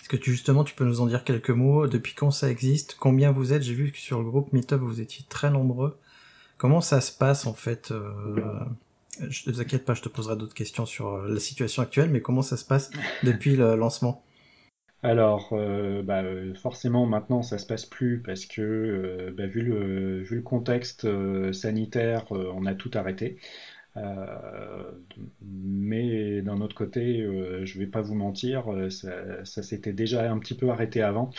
Que 0.09 0.17
tu, 0.17 0.31
justement 0.31 0.65
tu 0.65 0.75
peux 0.75 0.85
nous 0.85 0.99
en 0.99 1.05
dire 1.05 1.23
quelques 1.23 1.51
mots 1.51 1.87
Depuis 1.87 2.15
quand 2.15 2.31
ça 2.31 2.49
existe 2.49 2.97
Combien 2.99 3.31
vous 3.31 3.53
êtes 3.53 3.61
J'ai 3.61 3.75
vu 3.75 3.91
que 3.91 3.97
sur 3.97 4.21
le 4.21 4.29
groupe 4.29 4.51
Meetup 4.51 4.81
vous 4.81 4.99
étiez 4.99 5.23
très 5.29 5.51
nombreux. 5.51 5.97
Comment 6.59 6.81
ça 6.81 6.99
se 6.99 7.17
passe 7.17 7.47
en 7.47 7.53
fait 7.53 7.91
euh, 7.91 8.35
Je 9.29 9.43
te 9.43 9.61
inquiète 9.61 9.85
pas, 9.85 9.93
je 9.93 10.01
te 10.01 10.09
poserai 10.09 10.35
d'autres 10.35 10.53
questions 10.53 10.85
sur 10.85 11.07
euh, 11.07 11.33
la 11.33 11.39
situation 11.39 11.81
actuelle, 11.81 12.09
mais 12.09 12.19
comment 12.19 12.41
ça 12.41 12.57
se 12.57 12.65
passe 12.65 12.91
depuis 13.23 13.55
le 13.55 13.75
lancement? 13.75 14.23
Alors, 15.01 15.51
euh, 15.53 16.03
bah, 16.03 16.21
forcément, 16.61 17.05
maintenant, 17.05 17.43
ça 17.43 17.57
se 17.57 17.65
passe 17.65 17.85
plus 17.85 18.19
parce 18.19 18.45
que, 18.45 19.33
bah, 19.37 19.47
vu 19.47 19.61
le 19.61 20.41
contexte 20.41 21.07
sanitaire, 21.53 22.25
on 22.31 22.65
a 22.65 22.73
tout 22.73 22.91
arrêté. 22.95 23.37
Euh, 23.97 24.91
mais 25.41 26.41
d'un 26.41 26.61
autre 26.61 26.75
côté, 26.75 27.21
euh, 27.21 27.65
je 27.65 27.79
vais 27.79 27.87
pas 27.87 28.01
vous 28.01 28.15
mentir, 28.15 28.71
euh, 28.71 28.89
ça, 28.89 29.63
s'était 29.63 29.93
déjà 29.93 30.31
un 30.31 30.39
petit 30.39 30.53
peu 30.55 30.69
arrêté 30.69 31.01
avant, 31.01 31.31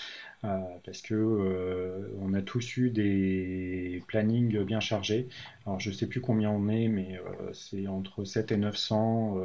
parce 0.43 1.03
que 1.03 2.11
on 2.19 2.35
a 2.35 2.43
tous 2.43 2.77
eu 2.77 2.91
des 2.91 4.03
plannings 4.09 4.63
bien 4.65 4.81
chargés. 4.81 5.29
Alors 5.67 5.81
je 5.81 5.91
sais 5.91 6.07
plus 6.07 6.21
combien 6.21 6.51
on 6.51 6.69
est, 6.69 6.89
mais 6.89 7.21
c'est 7.53 7.87
entre 7.87 8.25
7 8.25 8.53
et 8.53 8.57
900 8.57 9.39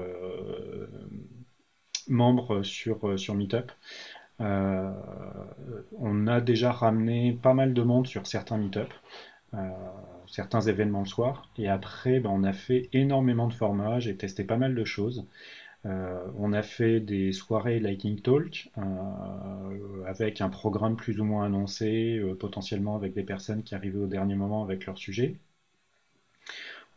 membres 2.07 2.63
sur, 2.63 3.19
sur 3.19 3.35
Meetup. 3.35 3.71
on 4.39 6.27
a 6.27 6.41
déjà 6.41 6.71
ramené 6.71 7.33
pas 7.41 7.53
mal 7.53 7.73
de 7.73 7.81
monde 7.81 8.07
sur 8.07 8.25
certains 8.27 8.57
Meetup. 8.57 8.93
Euh, 10.25 10.27
certains 10.27 10.61
événements 10.61 11.01
le 11.01 11.05
soir. 11.05 11.49
Et 11.57 11.67
après, 11.67 12.19
ben, 12.19 12.29
on 12.31 12.43
a 12.43 12.53
fait 12.53 12.89
énormément 12.93 13.47
de 13.47 13.53
formats, 13.53 13.99
j'ai 13.99 14.15
testé 14.15 14.43
pas 14.43 14.57
mal 14.57 14.75
de 14.75 14.85
choses. 14.85 15.25
Euh, 15.85 16.19
on 16.37 16.53
a 16.53 16.63
fait 16.63 16.99
des 16.99 17.31
soirées 17.31 17.79
Lightning 17.79 18.19
Talk 18.19 18.69
euh, 18.77 20.03
avec 20.07 20.41
un 20.41 20.49
programme 20.49 20.95
plus 20.95 21.19
ou 21.19 21.25
moins 21.25 21.45
annoncé, 21.45 22.19
potentiellement 22.39 22.95
avec 22.95 23.13
des 23.13 23.23
personnes 23.23 23.63
qui 23.63 23.75
arrivaient 23.75 23.99
au 23.99 24.07
dernier 24.07 24.35
moment 24.35 24.63
avec 24.63 24.85
leur 24.85 24.97
sujet. 24.97 25.35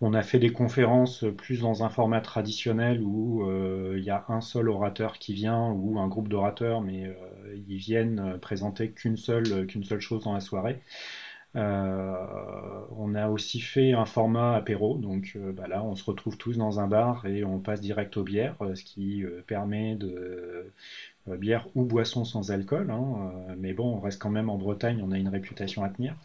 On 0.00 0.14
a 0.14 0.22
fait 0.22 0.38
des 0.38 0.50
conférences 0.50 1.24
plus 1.36 1.60
dans 1.60 1.82
un 1.82 1.88
format 1.88 2.20
traditionnel 2.20 3.00
où 3.02 3.44
il 3.96 4.02
y 4.04 4.10
a 4.10 4.24
un 4.28 4.40
seul 4.40 4.68
orateur 4.68 5.18
qui 5.18 5.34
vient 5.34 5.70
ou 5.72 5.98
un 5.98 6.06
groupe 6.06 6.28
d'orateurs, 6.28 6.80
mais 6.80 7.12
ils 7.66 7.78
viennent 7.78 8.38
présenter 8.40 8.90
qu'une 8.90 9.16
seule, 9.16 9.66
qu'une 9.66 9.82
seule 9.82 10.00
chose 10.00 10.22
dans 10.22 10.34
la 10.34 10.40
soirée. 10.40 10.78
Euh, 11.56 12.84
on 12.90 13.14
a 13.14 13.28
aussi 13.28 13.60
fait 13.60 13.92
un 13.92 14.04
format 14.04 14.54
apéro, 14.54 14.98
donc 14.98 15.32
euh, 15.36 15.52
bah 15.52 15.66
là 15.66 15.82
on 15.82 15.94
se 15.96 16.04
retrouve 16.04 16.36
tous 16.36 16.58
dans 16.58 16.78
un 16.78 16.86
bar 16.86 17.24
et 17.26 17.42
on 17.42 17.58
passe 17.58 17.80
direct 17.80 18.16
aux 18.18 18.22
bières, 18.22 18.56
euh, 18.60 18.74
ce 18.74 18.84
qui 18.84 19.24
permet 19.46 19.94
de 19.96 20.72
bière 21.26 21.68
ou 21.74 21.84
boisson 21.84 22.24
sans 22.24 22.50
alcool. 22.52 22.90
Hein, 22.90 23.32
mais 23.58 23.72
bon, 23.74 23.96
on 23.96 24.00
reste 24.00 24.20
quand 24.20 24.30
même 24.30 24.50
en 24.50 24.56
Bretagne, 24.56 25.02
on 25.04 25.12
a 25.12 25.18
une 25.18 25.28
réputation 25.28 25.84
à 25.84 25.90
tenir. 25.90 26.16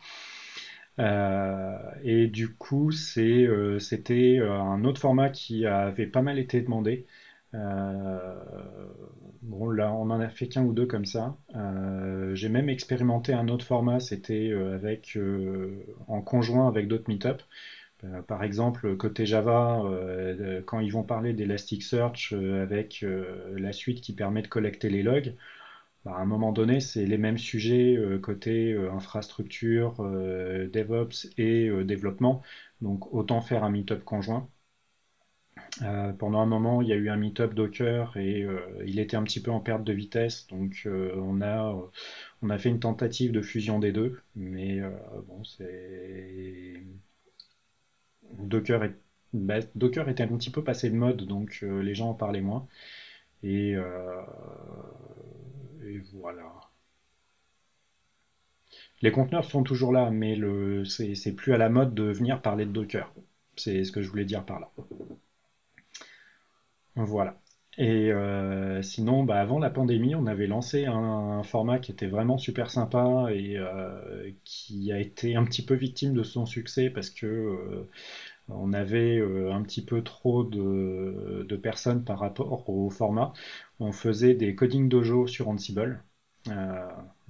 et 2.04 2.28
du 2.28 2.54
coup, 2.54 2.92
c'était 2.92 4.40
un 4.40 4.84
autre 4.86 5.02
format 5.02 5.30
qui 5.30 5.66
avait 5.66 6.08
pas 6.08 6.22
mal 6.22 6.40
été 6.40 6.62
demandé. 6.62 7.06
Euh, 7.54 8.36
bon, 9.42 9.70
là, 9.70 9.94
on 9.94 10.10
en 10.10 10.20
a 10.20 10.30
fait 10.30 10.48
qu'un 10.48 10.64
ou 10.64 10.74
deux 10.74 10.86
comme 10.88 11.06
ça. 11.06 11.38
Euh, 11.56 12.34
j'ai 12.36 12.50
même 12.50 12.70
expérimenté 12.70 13.34
un 13.34 13.48
autre 13.48 13.66
format, 13.66 14.00
c'était 14.00 14.50
euh, 14.52 14.76
avec 14.76 15.18
en 16.08 16.22
conjoint 16.22 16.68
avec 16.68 16.88
d'autres 16.88 17.10
meetup. 17.10 17.42
par 18.28 18.44
exemple, 18.44 18.98
côté 18.98 19.26
Java, 19.26 19.84
quand 20.66 20.80
ils 20.82 20.92
vont 20.92 21.04
parler 21.04 21.34
d'Elasticsearch 21.34 22.34
avec 22.34 23.06
la 23.56 23.74
suite 23.74 24.02
qui 24.02 24.14
permet 24.14 24.42
de 24.42 24.48
collecter 24.48 24.90
les 24.90 25.04
logs, 25.04 25.36
bah, 26.06 26.14
à 26.18 26.22
un 26.22 26.26
moment 26.26 26.52
donné, 26.54 26.80
c'est 26.82 27.06
les 27.06 27.18
mêmes 27.20 27.38
sujets 27.40 27.98
côté 28.24 28.76
infrastructure, 28.94 29.96
DevOps 30.04 31.28
et 31.38 31.70
développement. 31.86 32.42
Donc 32.82 33.14
autant 33.14 33.42
faire 33.42 33.64
un 33.64 33.70
meetup 33.72 34.04
conjoint. 34.06 34.50
Euh, 35.82 36.14
pendant 36.14 36.40
un 36.40 36.46
moment, 36.46 36.82
il 36.82 36.88
y 36.90 36.94
a 36.94 36.96
eu 36.96 37.10
un 37.10 37.16
meet-up 37.18 37.54
Docker 37.54 38.16
et 38.18 38.44
euh, 38.44 38.60
il 38.86 39.00
était 39.00 39.18
un 39.18 39.24
petit 39.24 39.42
peu 39.42 39.50
en 39.52 39.60
perte 39.60 39.84
de 39.84 39.94
vitesse, 39.94 40.46
donc 40.48 40.84
euh, 40.86 41.16
on, 41.18 41.42
a, 41.42 42.58
fait 42.60 42.70
une 42.70 42.80
tentative 42.80 43.32
de 43.32 43.42
fusion 43.42 43.80
des 43.80 43.92
deux, 43.92 44.22
mais 44.36 44.82
bon, 45.28 45.44
c'est. 45.44 46.82
Docker, 48.40 48.84
est... 48.84 48.96
Bah, 49.34 49.60
Docker 49.76 50.10
était 50.10 50.24
un 50.24 50.28
petit 50.28 50.52
peu 50.52 50.64
passé 50.64 50.90
de 50.90 50.96
mode, 50.96 51.26
donc 51.26 51.62
les 51.62 51.96
gens 51.96 52.10
en 52.12 52.14
parlaient 52.14 52.42
moins. 52.42 52.68
Et, 53.44 53.76
voilà. 56.14 56.52
Les 59.02 59.12
conteneurs 59.12 59.46
sont 59.46 59.64
toujours 59.64 59.92
là, 59.92 60.12
mais 60.12 60.38
c'est 60.86 61.34
plus 61.34 61.54
à 61.54 61.58
la 61.58 61.70
mode 61.70 61.94
de 61.94 62.04
venir 62.04 62.42
parler 62.42 62.66
de 62.66 62.72
Docker. 62.72 63.12
C'est 63.56 63.84
ce 63.84 63.92
que 63.92 64.02
je 64.02 64.10
voulais 64.10 64.26
dire 64.26 64.46
par 64.46 64.60
là. 64.60 64.72
Voilà. 66.96 67.40
Et 67.78 68.12
euh, 68.12 68.82
sinon, 68.84 69.24
bah, 69.24 69.40
avant 69.40 69.58
la 69.60 69.70
pandémie, 69.72 70.14
on 70.16 70.28
avait 70.28 70.46
lancé 70.48 70.86
un, 70.86 71.42
format 71.44 71.80
qui 71.80 71.92
était 71.92 72.08
vraiment 72.08 72.38
super 72.38 72.70
sympa 72.70 73.28
et 73.32 73.58
euh, 73.58 74.32
qui 74.44 74.92
a 74.92 75.00
été 75.00 75.36
un 75.36 75.44
petit 75.44 75.66
peu 75.66 75.74
victime 75.74 76.14
de 76.14 76.24
son 76.24 76.46
succès 76.46 76.90
parce 76.92 77.10
que 77.10 77.26
euh, 77.26 77.90
on 78.50 78.74
avait 78.74 79.20
un 79.22 79.62
petit 79.64 79.84
peu 79.86 80.04
trop 80.04 80.44
de, 80.44 81.56
personnes 81.64 82.04
par 82.06 82.20
rapport 82.20 82.70
au 82.70 82.90
format. 82.90 83.34
On 83.80 83.92
faisait 83.92 84.36
des 84.36 84.56
coding 84.56 84.90
dojo 84.90 85.28
sur 85.28 85.50
Ansible. 85.50 86.04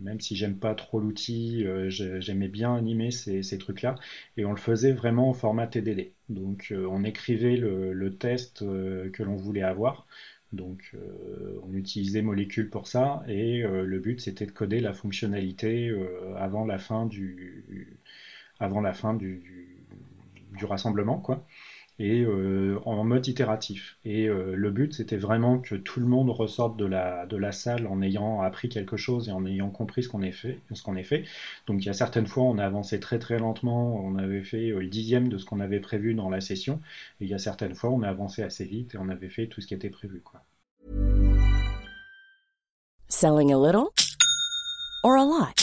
Euh, 0.04 0.06
même 0.06 0.20
si 0.20 0.36
j'aime 0.36 0.58
pas 0.58 0.76
trop 0.76 1.00
l'outil, 1.00 1.66
euh, 1.66 1.90
j'aimais 1.90 2.48
bien 2.48 2.76
animer 2.76 3.12
ces, 3.12 3.58
trucs-là. 3.58 3.96
Et 4.38 4.46
on 4.46 4.52
le 4.52 4.58
faisait 4.58 4.92
vraiment 4.92 5.30
au 5.30 5.34
format 5.34 5.68
TDD. 5.68 6.14
Donc 6.30 6.70
euh, 6.72 6.88
on 6.90 7.04
écrivait 7.04 7.58
le, 7.58 8.18
test 8.18 8.60
que 8.60 9.24
l'on 9.24 9.36
voulait 9.36 9.64
avoir. 9.64 10.08
Donc 10.52 10.96
on 11.64 11.74
utilisait 11.74 12.22
Molécule 12.22 12.70
pour 12.70 12.88
ça. 12.88 13.24
Et 13.28 13.64
le 13.64 14.00
but 14.00 14.22
c'était 14.22 14.46
de 14.46 14.52
coder 14.52 14.80
la 14.82 14.94
fonctionnalité 14.94 15.92
avant 16.38 16.66
la 16.66 16.78
fin 16.78 17.08
du, 17.08 17.98
avant 18.60 18.82
la 18.82 18.94
fin 18.94 19.16
du, 19.16 19.42
du 20.56 20.66
rassemblement. 20.66 21.18
quoi 21.18 21.48
et 22.00 22.22
euh, 22.22 22.80
en 22.86 23.04
mode 23.04 23.28
itératif. 23.28 23.98
Et 24.04 24.28
euh, 24.28 24.56
le 24.56 24.72
but, 24.72 24.94
c'était 24.94 25.18
vraiment 25.18 25.60
que 25.60 25.76
tout 25.76 26.00
le 26.00 26.08
monde 26.08 26.30
ressorte 26.30 26.78
de 26.78 26.86
la, 26.86 27.26
de 27.28 27.38
la 27.38 27.52
salle 27.52 27.86
en 27.88 28.02
ayant 28.02 28.42
appris 28.42 28.70
quelque 28.70 28.98
chose 28.98 29.30
et 29.30 29.32
en 29.32 29.46
ayant 29.46 29.70
compris 29.70 30.04
ce 30.04 30.10
qu'on 30.10 30.24
a 30.24 30.32
fait. 30.32 30.60
Ce 30.74 30.82
qu'on 30.82 30.96
fait. 31.04 31.24
Donc 31.68 31.84
il 31.84 31.88
y 31.88 31.90
a 31.90 31.94
certaines 31.94 32.28
fois, 32.28 32.44
on 32.44 32.58
a 32.58 32.66
avancé 32.66 33.00
très 33.00 33.20
très 33.20 33.40
lentement, 33.40 33.96
on 33.96 34.18
avait 34.18 34.44
fait 34.44 34.70
euh, 34.70 34.80
le 34.80 34.88
dixième 34.88 35.30
de 35.30 35.38
ce 35.38 35.46
qu'on 35.46 35.60
avait 35.60 35.80
prévu 35.80 36.14
dans 36.14 36.30
la 36.30 36.42
session, 36.42 36.80
et 37.20 37.26
il 37.26 37.30
y 37.30 37.34
a 37.34 37.40
certaines 37.40 37.74
fois, 37.74 37.90
on 37.90 38.04
a 38.04 38.10
avancé 38.10 38.44
assez 38.44 38.66
vite 38.66 38.94
et 38.94 38.98
on 39.00 39.10
avait 39.10 39.30
fait 39.30 39.48
tout 39.48 39.62
ce 39.62 39.68
qui 39.68 39.74
était 39.74 39.90
prévu. 39.90 40.22
Selling 43.10 43.52
a 43.52 43.58
little 43.58 43.90
or 45.04 45.18
a 45.18 45.26
lot? 45.26 45.63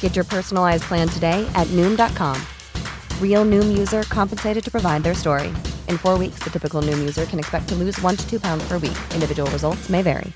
Get 0.00 0.16
your 0.16 0.26
personalized 0.26 0.84
plan 0.84 1.08
today 1.08 1.48
at 1.54 1.66
noom.com. 1.68 2.36
Real 3.20 3.46
noom 3.46 3.78
user 3.78 4.02
compensated 4.02 4.62
to 4.64 4.70
provide 4.70 5.02
their 5.02 5.14
story. 5.14 5.48
In 5.88 5.96
four 5.96 6.18
weeks, 6.18 6.40
the 6.44 6.50
typical 6.50 6.82
noom 6.82 6.98
user 6.98 7.24
can 7.24 7.38
expect 7.38 7.68
to 7.68 7.74
lose 7.74 7.98
one 8.02 8.16
to 8.16 8.28
two 8.28 8.38
pounds 8.38 8.62
per 8.68 8.76
week. 8.78 8.98
Individual 9.14 9.50
results 9.52 9.88
may 9.88 10.02
vary. 10.02 10.32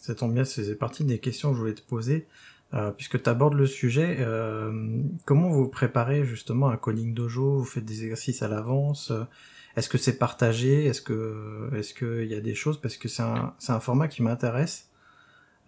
Ça 0.00 0.14
tombe 0.14 0.34
bien, 0.34 0.44
ça 0.44 0.62
faisait 0.62 0.76
partie 0.76 1.04
des 1.04 1.18
questions 1.18 1.50
que 1.50 1.56
je 1.56 1.60
voulais 1.60 1.74
te 1.74 1.82
poser. 1.82 2.26
Euh, 2.74 2.90
puisque 2.92 3.20
tu 3.22 3.28
abordes 3.28 3.54
le 3.54 3.66
sujet, 3.66 4.18
euh, 4.20 5.02
comment 5.24 5.48
vous 5.48 5.68
préparez 5.68 6.24
justement 6.24 6.68
un 6.68 6.76
coding 6.76 7.12
dojo? 7.12 7.58
Vous 7.58 7.64
faites 7.64 7.84
des 7.84 8.02
exercices 8.04 8.42
à 8.42 8.48
l'avance? 8.48 9.12
Est-ce 9.76 9.88
que 9.88 9.98
c'est 9.98 10.16
partagé? 10.18 10.86
Est-ce 10.86 11.02
est-ce 11.74 11.92
qu'il 11.92 12.30
y 12.30 12.34
a 12.34 12.40
des 12.40 12.54
choses? 12.54 12.80
Parce 12.80 12.96
que 12.96 13.08
c'est 13.08 13.22
un, 13.22 13.54
c'est 13.58 13.72
un 13.72 13.80
format 13.80 14.06
qui 14.06 14.22
m'intéresse. 14.22 14.88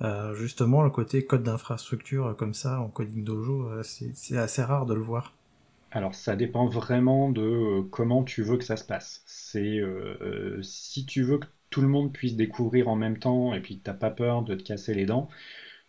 Euh, 0.03 0.35
justement, 0.35 0.83
le 0.83 0.91
côté 0.91 1.25
code 1.25 1.43
d'infrastructure 1.43 2.37
comme 2.37 2.55
ça 2.55 2.81
en 2.81 2.89
coding 2.89 3.25
dojo, 3.25 3.69
euh, 3.69 3.83
c'est 3.83 4.37
assez 4.37 4.63
rare 4.63 4.87
de 4.87 4.95
le 4.95 5.01
voir. 5.01 5.35
Alors 5.91 6.15
ça 6.15 6.37
dépend 6.37 6.67
vraiment 6.67 7.31
de 7.31 7.43
euh, 7.43 7.83
comment 7.91 8.23
tu 8.23 8.43
veux 8.43 8.59
que 8.59 8.65
ça 8.65 8.77
se 8.77 8.85
passe. 8.85 9.23
C'est 9.27 9.81
si 10.63 11.07
tu 11.07 11.23
veux 11.23 11.39
que 11.39 11.47
tout 11.71 11.81
le 11.81 11.89
monde 11.89 12.13
puisse 12.13 12.37
découvrir 12.37 12.89
en 12.89 12.97
même 12.97 13.19
temps 13.19 13.55
et 13.55 13.61
puis 13.61 13.79
que 13.79 13.85
t'as 13.85 13.95
pas 13.95 14.11
peur 14.11 14.43
de 14.43 14.55
te 14.55 14.63
casser 14.63 14.95
les 14.95 15.07
dents, 15.07 15.29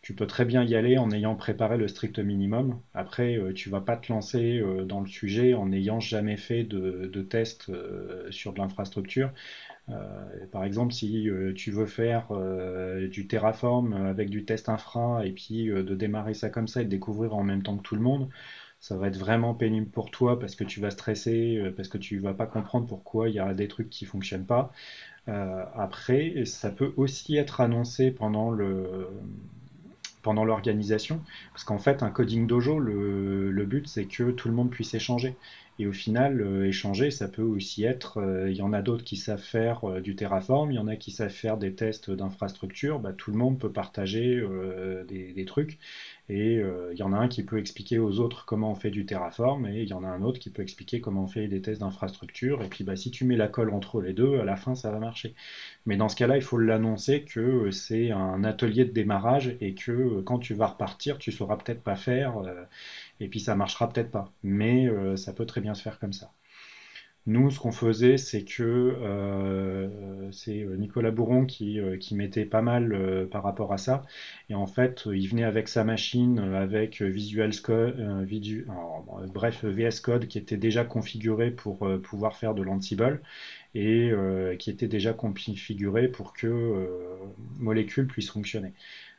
tu 0.01 0.15
peux 0.15 0.27
très 0.27 0.45
bien 0.45 0.63
y 0.63 0.75
aller 0.75 0.97
en 0.97 1.11
ayant 1.11 1.35
préparé 1.35 1.77
le 1.77 1.87
strict 1.87 2.19
minimum. 2.19 2.79
Après, 2.93 3.37
tu 3.53 3.69
vas 3.69 3.81
pas 3.81 3.97
te 3.97 4.11
lancer 4.11 4.61
dans 4.85 5.01
le 5.01 5.07
sujet 5.07 5.53
en 5.53 5.67
n'ayant 5.67 5.99
jamais 5.99 6.37
fait 6.37 6.63
de, 6.63 7.09
de 7.11 7.21
test 7.21 7.71
sur 8.29 8.53
de 8.53 8.59
l'infrastructure. 8.59 9.31
Euh, 9.89 10.45
par 10.51 10.63
exemple, 10.63 10.93
si 10.93 11.29
euh, 11.29 11.53
tu 11.53 11.71
veux 11.71 11.85
faire 11.85 12.27
euh, 12.31 13.07
du 13.07 13.27
Terraform 13.27 13.93
avec 13.93 14.29
du 14.29 14.45
test 14.45 14.69
infra 14.69 15.25
et 15.25 15.31
puis 15.31 15.67
de 15.67 15.95
démarrer 15.95 16.33
ça 16.33 16.49
comme 16.49 16.67
ça 16.67 16.81
et 16.81 16.85
de 16.85 16.89
découvrir 16.89 17.35
en 17.35 17.43
même 17.43 17.63
temps 17.63 17.77
que 17.77 17.83
tout 17.83 17.95
le 17.95 18.01
monde, 18.01 18.29
ça 18.79 18.95
va 18.97 19.07
être 19.07 19.17
vraiment 19.17 19.53
pénible 19.53 19.89
pour 19.89 20.11
toi 20.11 20.39
parce 20.39 20.55
que 20.55 20.63
tu 20.63 20.79
vas 20.79 20.91
stresser, 20.91 21.61
parce 21.75 21.89
que 21.89 21.97
tu 21.97 22.19
vas 22.19 22.33
pas 22.33 22.45
comprendre 22.45 22.87
pourquoi 22.87 23.29
il 23.29 23.35
y 23.35 23.39
a 23.39 23.53
des 23.53 23.67
trucs 23.67 23.89
qui 23.89 24.05
fonctionnent 24.05 24.45
pas. 24.45 24.71
après, 25.27 26.45
ça 26.45 26.71
peut 26.71 26.93
aussi 26.97 27.35
être 27.37 27.61
annoncé 27.61 28.11
pendant 28.11 28.51
le 28.51 29.07
pendant 30.21 30.43
l'organisation, 30.43 31.21
parce 31.53 31.63
qu'en 31.63 31.77
fait, 31.79 32.03
un 32.03 32.11
coding 32.11 32.45
dojo, 32.45 32.79
le, 32.79 33.51
le 33.51 33.65
but 33.65 33.87
c'est 33.87 34.05
que 34.05 34.31
tout 34.31 34.49
le 34.49 34.53
monde 34.53 34.69
puisse 34.69 34.93
échanger. 34.93 35.35
Et 35.79 35.87
au 35.87 35.93
final, 35.93 36.41
euh, 36.41 36.67
échanger, 36.67 37.09
ça 37.09 37.29
peut 37.29 37.41
aussi 37.41 37.85
être, 37.85 38.17
euh, 38.17 38.51
il 38.51 38.57
y 38.57 38.61
en 38.61 38.73
a 38.73 38.81
d'autres 38.81 39.05
qui 39.05 39.15
savent 39.15 39.41
faire 39.41 39.85
euh, 39.85 40.01
du 40.01 40.13
Terraform, 40.13 40.71
il 40.71 40.75
y 40.75 40.79
en 40.79 40.89
a 40.89 40.97
qui 40.97 41.09
savent 41.11 41.29
faire 41.29 41.57
des 41.57 41.73
tests 41.73 42.11
d'infrastructure, 42.11 42.99
bah, 42.99 43.13
tout 43.13 43.31
le 43.31 43.37
monde 43.37 43.57
peut 43.57 43.71
partager 43.71 44.43
des, 45.07 45.31
des, 45.33 45.45
trucs. 45.45 45.79
Et 46.27 46.55
il 46.55 46.97
y 46.97 47.03
en 47.03 47.13
a 47.13 47.17
un 47.17 47.27
qui 47.27 47.43
peut 47.43 47.57
expliquer 47.57 47.97
aux 47.97 48.19
autres 48.19 48.45
comment 48.45 48.71
on 48.71 48.75
fait 48.75 48.91
du 48.91 49.05
Terraform, 49.05 49.65
et 49.67 49.81
il 49.81 49.87
y 49.87 49.93
en 49.93 50.03
a 50.03 50.07
un 50.07 50.21
autre 50.21 50.39
qui 50.39 50.49
peut 50.49 50.61
expliquer 50.61 51.01
comment 51.01 51.23
on 51.23 51.27
fait 51.27 51.47
des 51.47 51.61
tests 51.61 51.81
d'infrastructure. 51.81 52.61
Et 52.61 52.67
puis 52.67 52.83
bah, 52.83 52.95
si 52.95 53.09
tu 53.09 53.25
mets 53.25 53.37
la 53.37 53.47
colle 53.47 53.71
entre 53.71 54.01
les 54.01 54.13
deux, 54.13 54.39
à 54.39 54.45
la 54.45 54.55
fin, 54.57 54.75
ça 54.75 54.91
va 54.91 54.99
marcher. 54.99 55.33
Mais 55.85 55.97
dans 55.97 56.09
ce 56.09 56.15
cas-là, 56.17 56.35
il 56.35 56.43
faut 56.43 56.57
l'annoncer 56.57 57.23
que 57.23 57.71
c'est 57.71 58.11
un 58.11 58.43
atelier 58.43 58.85
de 58.85 58.91
démarrage 58.91 59.55
et 59.61 59.73
que 59.73 60.21
quand 60.21 60.39
tu 60.39 60.53
vas 60.53 60.67
repartir, 60.67 61.17
tu 61.17 61.31
sauras 61.31 61.57
peut-être 61.57 61.81
pas 61.81 61.95
faire 61.95 62.41
et 63.19 63.27
puis 63.27 63.39
ça 63.39 63.55
marchera 63.55 63.89
peut-être 63.89 64.11
pas. 64.11 64.33
Mais 64.43 64.87
euh, 64.87 65.15
ça 65.15 65.33
peut 65.33 65.45
très 65.45 65.61
bien 65.61 65.73
se 65.73 65.81
faire 65.81 65.99
comme 65.99 66.13
ça. 66.13 66.33
Nous, 67.25 67.51
ce 67.51 67.59
qu'on 67.59 67.73
faisait, 67.73 68.17
c'est 68.17 68.43
que 68.43 68.63
euh, 68.63 70.31
c'est 70.31 70.63
euh, 70.63 70.77
Nicolas 70.77 71.11
Bourron 71.11 71.45
qui, 71.45 71.79
qui 71.99 72.15
mettait 72.15 72.45
pas 72.45 72.61
mal 72.61 73.27
par 73.29 73.43
rapport 73.43 73.71
à 73.73 73.77
ça. 73.77 74.03
Et 74.49 74.55
en 74.55 74.65
fait, 74.65 75.03
il 75.05 75.27
venait 75.27 75.43
avec 75.43 75.67
sa 75.67 75.83
machine, 75.83 76.39
avec 76.39 77.01
Visual 77.01 77.51
Code, 77.61 78.25
bref, 79.33 79.63
VS 79.63 79.99
Code 80.01 80.27
qui 80.27 80.37
était 80.39 80.57
déjà 80.57 80.85
configuré 80.85 81.51
pour 81.51 81.87
pouvoir 82.01 82.35
faire 82.35 82.55
de 82.55 82.63
l'Ansible 82.63 83.21
et 83.75 84.11
qui 84.57 84.71
était 84.71 84.87
déjà 84.87 85.13
configuré 85.13 86.07
pour 86.07 86.33
que 86.33 86.87
Molecule 87.59 88.07
puisse 88.07 88.31
fonctionner. 88.31 88.73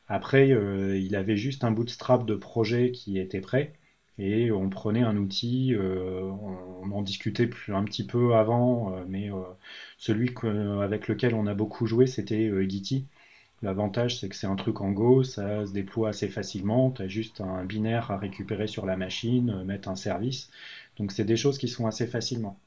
Après, 0.09 0.49
il 0.49 1.15
avait 1.15 1.37
juste 1.37 1.63
un 1.63 1.71
bootstrap 1.71 2.27
de 2.27 2.35
projet 2.35 2.91
qui 2.91 3.19
était 3.19 3.41
prêt 3.41 3.75
et 4.21 4.53
on 4.53 4.69
prenait 4.69 5.03
un 5.03 5.17
outil, 5.17 5.75
euh, 5.75 6.23
on, 6.83 6.91
en 6.93 7.03
discutait 7.03 7.49
un 7.69 7.85
petit 7.85 8.05
peu 8.07 8.35
avant, 8.35 8.95
euh, 8.95 9.05
mais 9.09 9.31
euh, 9.31 9.37
celui 9.99 10.35
avec 10.83 11.09
lequel 11.09 11.35
on 11.35 11.47
a 11.47 11.55
beaucoup 11.55 11.87
joué, 11.87 12.07
c'était 12.07 12.51
Gitty. 12.69 13.07
L'avantage, 13.63 14.19
c'est 14.21 14.29
que 14.29 14.37
c'est 14.37 14.47
un 14.47 14.57
truc 14.57 14.81
en 14.83 14.91
Go, 14.93 15.23
ça 15.25 15.67
se 15.67 15.73
déploie 15.73 16.11
assez 16.11 16.29
facilement, 16.29 16.91
tu 16.91 17.03
as 17.03 17.09
juste 17.09 17.41
un 17.41 17.65
binaire 17.65 18.11
à 18.11 18.19
récupérer 18.19 18.67
sur 18.67 18.87
la 18.87 18.97
machine, 18.97 19.65
mettre 19.65 19.89
un 19.89 19.97
service. 19.97 20.51
Donc 20.99 21.13
c'est 21.13 21.25
des 21.25 21.37
choses 21.37 21.59
qui 21.59 21.69
sont 21.69 21.87
assez 21.87 22.07
facilement. 22.07 22.59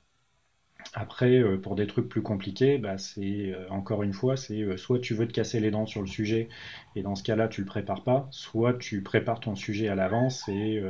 Après, 0.93 1.39
euh, 1.39 1.57
pour 1.57 1.75
des 1.75 1.87
trucs 1.87 2.09
plus 2.09 2.21
compliqués, 2.21 2.77
bah, 2.77 2.97
c'est 2.97 3.51
euh, 3.51 3.67
encore 3.69 4.03
une 4.03 4.13
fois, 4.13 4.37
c'est 4.37 4.61
euh, 4.61 4.77
soit 4.77 4.99
tu 4.99 5.13
veux 5.13 5.27
te 5.27 5.33
casser 5.33 5.59
les 5.59 5.71
dents 5.71 5.85
sur 5.85 6.01
le 6.01 6.07
sujet 6.07 6.49
et 6.95 7.03
dans 7.03 7.15
ce 7.15 7.23
cas-là, 7.23 7.47
tu 7.47 7.61
le 7.61 7.67
prépares 7.67 8.03
pas, 8.03 8.27
soit 8.31 8.73
tu 8.73 9.01
prépares 9.01 9.39
ton 9.39 9.55
sujet 9.55 9.87
à 9.87 9.95
l'avance 9.95 10.47
et, 10.49 10.81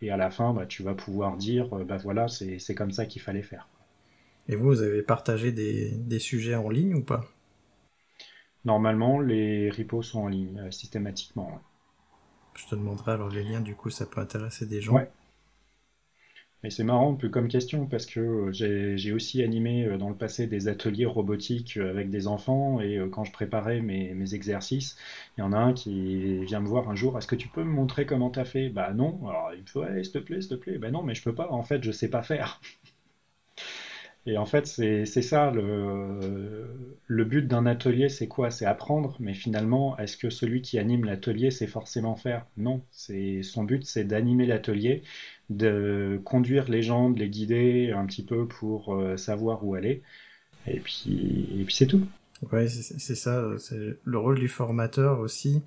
et 0.00 0.10
à 0.10 0.16
la 0.16 0.30
fin, 0.30 0.52
bah, 0.52 0.66
tu 0.66 0.82
vas 0.82 0.94
pouvoir 0.94 1.36
dire, 1.36 1.68
bah 1.68 1.96
voilà, 1.96 2.28
c'est 2.28 2.74
comme 2.74 2.90
ça 2.92 3.06
qu'il 3.06 3.22
fallait 3.22 3.42
faire. 3.42 3.68
Et 4.48 4.56
vous, 4.56 4.66
vous 4.66 4.82
avez 4.82 5.02
partagé 5.02 5.52
des, 5.52 5.90
des 5.90 6.18
sujets 6.18 6.54
en 6.54 6.70
ligne 6.70 6.94
ou 6.94 7.02
pas? 7.02 7.24
Normalement, 8.64 9.20
les 9.20 9.70
repos 9.70 10.02
sont 10.02 10.20
en 10.20 10.28
ligne 10.28 10.70
systématiquement. 10.70 11.60
Je 12.54 12.66
te 12.66 12.74
demanderai 12.74 13.12
alors 13.12 13.30
les 13.30 13.42
liens, 13.44 13.60
du 13.60 13.74
coup, 13.74 13.90
ça 13.90 14.04
peut 14.06 14.20
intéresser 14.20 14.66
des 14.66 14.80
gens. 14.80 15.08
Et 16.64 16.70
c'est 16.70 16.82
marrant 16.84 17.14
plus 17.14 17.30
comme 17.30 17.48
question 17.48 17.86
parce 17.86 18.04
que 18.06 18.20
euh, 18.20 18.96
j'ai 18.96 19.12
aussi 19.12 19.42
animé 19.42 19.84
euh, 19.86 19.96
dans 19.96 20.08
le 20.08 20.14
passé 20.16 20.46
des 20.48 20.66
ateliers 20.68 21.06
robotiques 21.06 21.76
euh, 21.76 21.90
avec 21.90 22.10
des 22.10 22.26
enfants 22.26 22.80
et 22.80 22.98
quand 23.12 23.24
je 23.24 23.32
préparais 23.32 23.80
mes, 23.80 24.34
exercices, 24.34 24.96
il 25.36 25.40
y 25.40 25.44
en 25.44 25.52
a 25.52 25.56
un 25.56 25.72
qui 25.72 26.44
vient 26.44 26.60
me 26.60 26.66
voir 26.66 26.90
un 26.90 26.94
jour, 26.94 27.16
est-ce 27.16 27.26
que 27.26 27.36
tu 27.36 27.48
peux 27.48 27.62
me 27.64 27.70
montrer 27.70 28.06
comment 28.06 28.30
tu 28.30 28.40
as 28.40 28.44
fait? 28.44 28.68
Bah 28.68 28.92
non, 28.92 29.26
alors 29.28 29.52
il 29.54 29.62
me 29.62 29.66
fait, 29.66 29.78
ouais, 29.78 30.04
s'il 30.04 30.12
te 30.12 30.18
plaît, 30.18 30.40
s'il 30.40 30.50
te 30.50 30.54
plaît, 30.56 30.78
bah 30.78 30.90
non, 30.90 31.02
mais 31.02 31.14
je 31.14 31.22
peux 31.22 31.34
pas, 31.34 31.50
en 31.50 31.62
fait, 31.62 31.82
je 31.82 31.92
sais 31.92 32.08
pas 32.08 32.22
faire. 32.22 32.60
Et 34.26 34.36
en 34.36 34.44
fait, 34.44 34.66
c'est 34.66 35.06
ça, 35.06 35.50
le, 35.50 36.96
le 37.06 37.24
but 37.24 37.46
d'un 37.48 37.64
atelier, 37.66 38.08
c'est 38.10 38.28
quoi? 38.28 38.50
C'est 38.50 38.66
apprendre, 38.66 39.16
mais 39.20 39.32
finalement, 39.32 39.96
est-ce 39.96 40.16
que 40.18 40.28
celui 40.28 40.60
qui 40.60 40.78
anime 40.78 41.04
l'atelier, 41.04 41.50
c'est 41.50 41.66
forcément 41.66 42.14
faire? 42.14 42.44
Non, 42.56 42.82
son 42.90 43.64
but, 43.64 43.84
c'est 43.86 44.04
d'animer 44.04 44.44
l'atelier, 44.46 45.02
de 45.50 46.20
conduire 46.24 46.68
les 46.68 46.82
gens, 46.82 47.10
de 47.10 47.18
les 47.18 47.28
guider 47.28 47.92
un 47.92 48.06
petit 48.06 48.24
peu 48.24 48.46
pour 48.46 48.94
euh, 48.94 49.16
savoir 49.16 49.64
où 49.64 49.74
aller. 49.74 50.02
Et 50.66 50.80
puis, 50.80 51.48
et 51.58 51.64
puis 51.64 51.74
c'est 51.74 51.86
tout. 51.86 52.06
Oui, 52.52 52.68
c'est 52.68 53.14
ça, 53.14 53.44
c'est 53.58 53.98
le 54.04 54.18
rôle 54.18 54.38
du 54.38 54.48
formateur 54.48 55.18
aussi. 55.20 55.62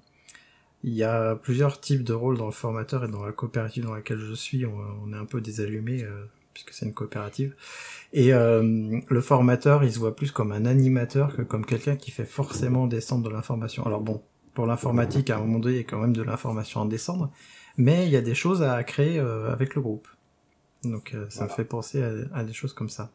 Il 0.84 0.94
y 0.94 1.04
a 1.04 1.36
plusieurs 1.36 1.80
types 1.80 2.04
de 2.04 2.14
rôles 2.14 2.38
dans 2.38 2.46
le 2.46 2.52
formateur 2.52 3.04
et 3.04 3.08
dans 3.08 3.26
la 3.26 3.32
coopérative 3.32 3.84
dans 3.84 3.94
laquelle 3.94 4.20
je 4.20 4.34
suis, 4.34 4.66
on, 4.66 5.14
est 5.14 5.18
un 5.18 5.26
peu 5.26 5.42
désallumé 5.42 6.04
euh, 6.04 6.26
puisque 6.54 6.72
c'est 6.74 6.86
une 6.86 6.94
coopérative. 6.94 7.56
Et 8.14 8.34
euh, 8.34 9.00
le 9.08 9.22
formateur, 9.22 9.84
il 9.84 9.92
se 9.92 10.00
voit 10.00 10.16
plus 10.16 10.32
comme 10.32 10.52
un 10.52 10.66
animateur 10.66 11.36
que 11.36 11.42
comme 11.42 11.66
quelqu'un 11.66 11.96
qui 11.96 12.12
fait 12.12 12.26
forcément 12.26 12.88
descendre 12.88 13.30
de 13.30 13.34
l'information. 13.34 13.86
Alors 13.86 14.02
bon, 14.02 14.22
pour 14.54 14.66
l'informatique, 14.66 15.30
à 15.30 15.38
un 15.38 15.40
moment 15.40 15.60
donné, 15.60 15.76
il 15.76 15.78
y 15.78 15.82
a 15.82 15.88
quand 15.88 16.00
même 16.00 16.16
de 16.16 16.24
l'information 16.24 16.82
à 16.82 16.88
descendre, 16.88 17.32
mais 17.78 18.06
il 18.06 18.12
y 18.12 18.18
a 18.18 18.22
des 18.22 18.36
choses 18.36 18.64
à 18.64 18.84
créer 18.84 19.20
euh, 19.20 19.52
avec 19.52 19.76
le 19.76 19.82
groupe. 19.82 20.08
Donc 20.84 21.14
euh, 21.14 21.30
ça 21.30 21.46
me 21.46 21.50
fait 21.50 21.66
penser 21.66 22.04
à, 22.34 22.44
des 22.44 22.54
choses 22.54 22.74
comme 22.74 22.90
ça. 22.90 23.12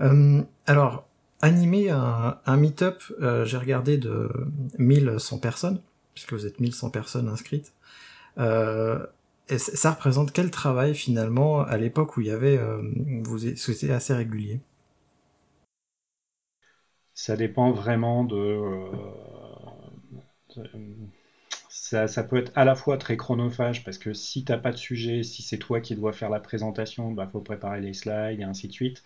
Euh, 0.00 0.42
alors, 0.66 1.08
animer 1.40 1.90
un, 1.90 2.38
un 2.46 2.56
meet-up, 2.56 3.02
j'ai 3.44 3.56
regardé 3.56 3.98
de 3.98 4.30
1100 4.78 5.38
personnes, 5.38 5.80
puisque 6.14 6.32
vous 6.32 6.46
êtes 6.46 6.60
1100 6.60 6.90
personnes 6.90 7.28
inscrites. 7.28 7.72
Et 9.50 9.56
ça 9.58 9.92
représente 9.92 10.32
quel 10.32 10.50
travail 10.50 10.94
finalement 10.94 11.62
à 11.62 11.78
l'époque 11.78 12.16
où 12.16 12.20
il 12.20 12.26
y 12.26 12.30
avait, 12.30 12.60
vous 13.22 13.38
c'était 13.38 13.90
assez 13.90 14.14
régulier? 14.14 14.60
Ça 17.14 17.36
dépend 17.36 17.72
vraiment 17.72 18.24
de 18.24 18.90
ça, 21.88 22.22
peut 22.22 22.36
être 22.36 22.52
à 22.54 22.64
la 22.64 22.74
fois 22.74 22.98
très 22.98 23.16
chronophage 23.16 23.84
parce 23.84 23.98
que 23.98 24.12
si 24.12 24.44
t'as 24.44 24.58
pas 24.58 24.72
de 24.72 24.76
sujet, 24.76 25.22
si 25.22 25.42
c'est 25.42 25.58
toi 25.58 25.80
qui 25.80 25.94
dois 25.94 26.12
faire 26.12 26.30
la 26.30 26.40
présentation, 26.40 27.10
bah 27.12 27.28
faut 27.30 27.40
préparer 27.40 27.80
les 27.80 27.94
slides 27.94 28.40
et 28.40 28.44
ainsi 28.44 28.68
de 28.68 28.72
suite. 28.72 29.02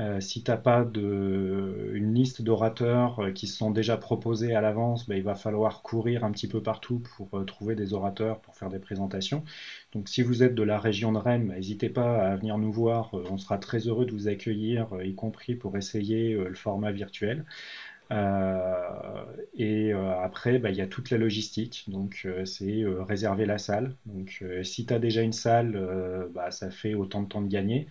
Euh, 0.00 0.20
si 0.20 0.42
t'as 0.42 0.56
pas 0.56 0.84
de 0.84 1.90
une 1.94 2.14
liste 2.14 2.42
d'orateurs 2.42 3.20
euh, 3.20 3.32
qui 3.32 3.46
se 3.46 3.56
sont 3.56 3.70
déjà 3.70 3.96
proposés 3.96 4.54
à 4.54 4.60
l'avance, 4.60 5.06
bah, 5.06 5.16
il 5.16 5.22
va 5.22 5.34
falloir 5.34 5.82
courir 5.82 6.24
un 6.24 6.30
petit 6.32 6.48
peu 6.48 6.62
partout 6.62 7.00
pour 7.16 7.38
euh, 7.38 7.44
trouver 7.44 7.74
des 7.74 7.92
orateurs 7.92 8.40
pour 8.40 8.56
faire 8.56 8.70
des 8.70 8.78
présentations. 8.78 9.44
Donc 9.92 10.08
si 10.08 10.22
vous 10.22 10.42
êtes 10.42 10.54
de 10.54 10.62
la 10.62 10.78
région 10.78 11.12
de 11.12 11.18
Rennes, 11.18 11.48
bah, 11.48 11.54
n'hésitez 11.56 11.90
pas 11.90 12.18
à 12.18 12.36
venir 12.36 12.56
nous 12.58 12.72
voir. 12.72 13.10
on 13.12 13.38
sera 13.38 13.58
très 13.58 13.80
heureux 13.88 14.06
de 14.06 14.12
vous 14.12 14.28
accueillir, 14.28 14.88
y 15.04 15.14
compris 15.14 15.54
pour 15.54 15.76
essayer 15.76 16.34
le 16.34 16.54
format 16.54 16.92
virtuel. 16.92 17.44
Euh, 18.12 19.24
et 19.54 19.92
euh, 19.92 20.20
après, 20.20 20.58
bah, 20.58 20.70
il 20.70 20.76
y 20.76 20.80
a 20.80 20.86
toute 20.86 21.10
la 21.10 21.18
logistique. 21.18 21.84
Donc, 21.88 22.22
euh, 22.24 22.44
c'est 22.44 22.84
réserver 22.86 23.46
la 23.46 23.58
salle. 23.58 23.96
Donc, 24.06 24.44
si 24.62 24.86
tu 24.86 24.94
as 24.94 24.98
déjà 24.98 25.22
une 25.22 25.32
salle, 25.32 26.28
bah, 26.34 26.50
ça 26.50 26.70
fait 26.70 26.94
autant 26.94 27.22
de 27.22 27.28
temps 27.28 27.42
de 27.42 27.48
gagner. 27.48 27.88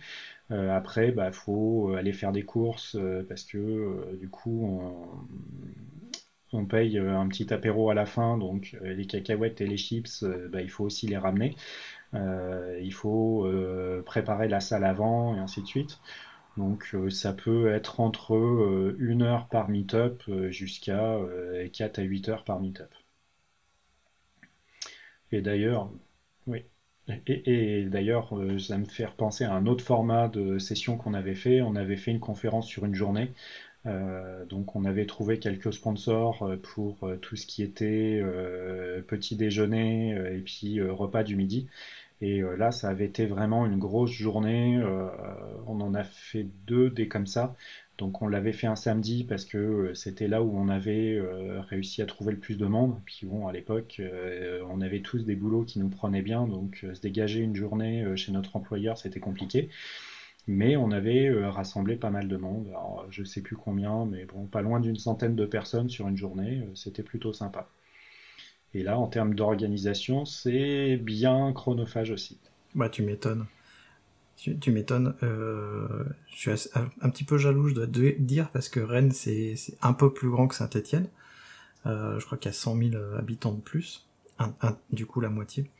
après, 0.50 1.08
il 1.08 1.14
bah, 1.14 1.32
faut 1.32 1.94
aller 1.96 2.12
faire 2.12 2.32
des 2.32 2.42
courses 2.42 2.96
parce 3.28 3.44
que 3.44 4.16
du 4.18 4.28
coup, 4.28 4.80
on, 6.52 6.66
paye 6.66 6.98
un 6.98 7.28
petit 7.28 7.52
apéro 7.54 7.90
à 7.90 7.94
la 7.94 8.06
fin. 8.06 8.38
Donc, 8.38 8.76
les 8.82 9.06
cacahuètes 9.06 9.60
et 9.60 9.66
les 9.66 9.76
chips, 9.76 10.24
il 10.54 10.70
faut 10.70 10.84
aussi 10.84 11.06
les 11.06 11.18
ramener. 11.18 11.56
il 12.14 12.92
faut 12.92 13.48
préparer 14.06 14.48
la 14.48 14.60
salle 14.60 14.84
avant 14.84 15.36
et 15.36 15.38
ainsi 15.38 15.62
de 15.62 15.66
suite. 15.66 16.00
Donc 16.56 16.90
euh, 16.94 17.10
ça 17.10 17.32
peut 17.32 17.72
être 17.72 18.00
entre 18.00 18.34
euh, 18.34 18.96
une 18.98 19.22
heure 19.22 19.48
par 19.48 19.68
meet-up 19.68 20.22
euh, 20.28 20.50
jusqu'à 20.50 21.18
4 21.72 21.98
à 21.98 22.02
8 22.02 22.28
heures 22.28 22.44
par 22.44 22.60
meet-up. 22.60 22.92
Et 25.32 25.40
d'ailleurs, 25.40 25.90
oui. 26.46 26.64
Et, 27.26 27.86
d'ailleurs, 27.86 28.32
ça 28.60 28.78
me 28.78 28.84
fait 28.84 29.08
penser 29.16 29.44
à 29.44 29.52
un 29.52 29.66
autre 29.66 29.84
format 29.84 30.28
de 30.28 30.58
session 30.58 30.96
qu'on 30.96 31.14
avait 31.14 31.34
fait. 31.34 31.60
On 31.60 31.74
avait 31.74 31.96
fait 31.96 32.12
une 32.12 32.20
conférence 32.20 32.68
sur 32.68 32.84
une 32.84 32.94
journée. 32.94 33.32
donc 34.48 34.76
on 34.76 34.84
avait 34.84 35.06
trouvé 35.06 35.40
quelques 35.40 35.72
sponsors 35.72 36.48
pour 36.62 37.10
tout 37.20 37.34
ce 37.34 37.46
qui 37.46 37.64
était 37.64 38.22
petit 39.08 39.34
déjeuner 39.34 40.10
et 40.10 40.40
puis 40.40 40.80
repas 40.82 41.24
du 41.24 41.34
midi. 41.34 41.68
Et 42.20 42.40
euh, 42.42 42.56
là, 42.56 42.70
ça 42.70 42.88
avait 42.88 43.06
été 43.06 43.26
vraiment 43.26 43.66
une 43.66 43.78
grosse 43.78 44.10
journée. 44.10 44.76
Euh, 44.78 45.08
on 45.66 45.80
en 45.80 45.94
a 45.94 46.04
fait 46.04 46.46
deux 46.66 46.90
des 46.90 47.08
comme 47.08 47.26
ça. 47.26 47.56
Donc 47.98 48.22
on 48.22 48.28
l'avait 48.28 48.52
fait 48.52 48.66
un 48.66 48.76
samedi 48.76 49.24
parce 49.24 49.44
que 49.44 49.58
euh, 49.58 49.94
c'était 49.94 50.28
là 50.28 50.42
où 50.42 50.56
on 50.58 50.68
avait 50.68 51.20
réussi 51.68 52.02
à 52.02 52.06
trouver 52.06 52.32
le 52.32 52.38
plus 52.38 52.56
de 52.58 52.66
monde. 52.66 53.00
Puis 53.06 53.26
bon, 53.26 53.46
à 53.46 53.52
l'époque, 53.52 54.00
on 54.68 54.80
avait 54.80 55.00
tous 55.00 55.24
des 55.24 55.36
boulots 55.36 55.64
qui 55.64 55.78
nous 55.78 55.88
prenaient 55.88 56.22
bien, 56.22 56.46
donc 56.46 56.84
se 56.94 57.00
dégager 57.00 57.40
une 57.40 57.56
journée 57.56 58.16
chez 58.16 58.32
notre 58.32 58.56
employeur, 58.56 58.98
c'était 58.98 59.20
compliqué. 59.20 59.68
Mais 60.46 60.76
on 60.76 60.90
avait 60.90 61.30
rassemblé 61.48 61.96
pas 61.96 62.10
mal 62.10 62.28
de 62.28 62.36
monde. 62.36 62.68
Alors, 62.68 63.06
je 63.10 63.24
sais 63.24 63.42
plus 63.42 63.56
combien, 63.56 64.06
mais 64.06 64.24
bon, 64.24 64.46
pas 64.46 64.62
loin 64.62 64.80
d'une 64.80 64.96
centaine 64.96 65.36
de 65.36 65.46
personnes 65.46 65.90
sur 65.90 66.08
une 66.08 66.16
journée. 66.16 66.62
C'était 66.74 67.02
plutôt 67.02 67.32
sympa. 67.32 67.68
Et 68.74 68.82
là, 68.82 68.98
en 68.98 69.08
termes 69.08 69.34
d'organisation, 69.34 70.24
c'est 70.24 70.96
bien 70.96 71.52
chronophage 71.52 72.10
aussi. 72.10 72.38
Bah, 72.74 72.88
tu 72.88 73.02
m'étonnes. 73.02 73.46
Tu, 74.36 74.72
m'étonnes. 74.72 75.14
Euh, 75.22 76.04
je 76.30 76.56
suis 76.56 76.70
un 77.02 77.10
petit 77.10 77.24
peu 77.24 77.36
jaloux, 77.36 77.68
je 77.68 77.74
dois 77.74 77.86
dire, 77.86 78.48
parce 78.50 78.70
que 78.70 78.80
Rennes, 78.80 79.12
c'est 79.12 79.54
un 79.82 79.92
peu 79.92 80.14
plus 80.14 80.30
grand 80.30 80.48
que 80.48 80.54
Saint-Etienne. 80.54 81.08
Euh, 81.84 82.18
je 82.18 82.24
crois 82.24 82.38
qu'il 82.38 82.48
y 82.50 82.54
a 82.54 82.56
100 82.56 82.78
000 82.78 83.02
habitants 83.18 83.52
de 83.52 83.60
plus. 83.60 84.06
du 84.92 85.04
coup, 85.04 85.20
la 85.20 85.28
moitié. 85.28 85.70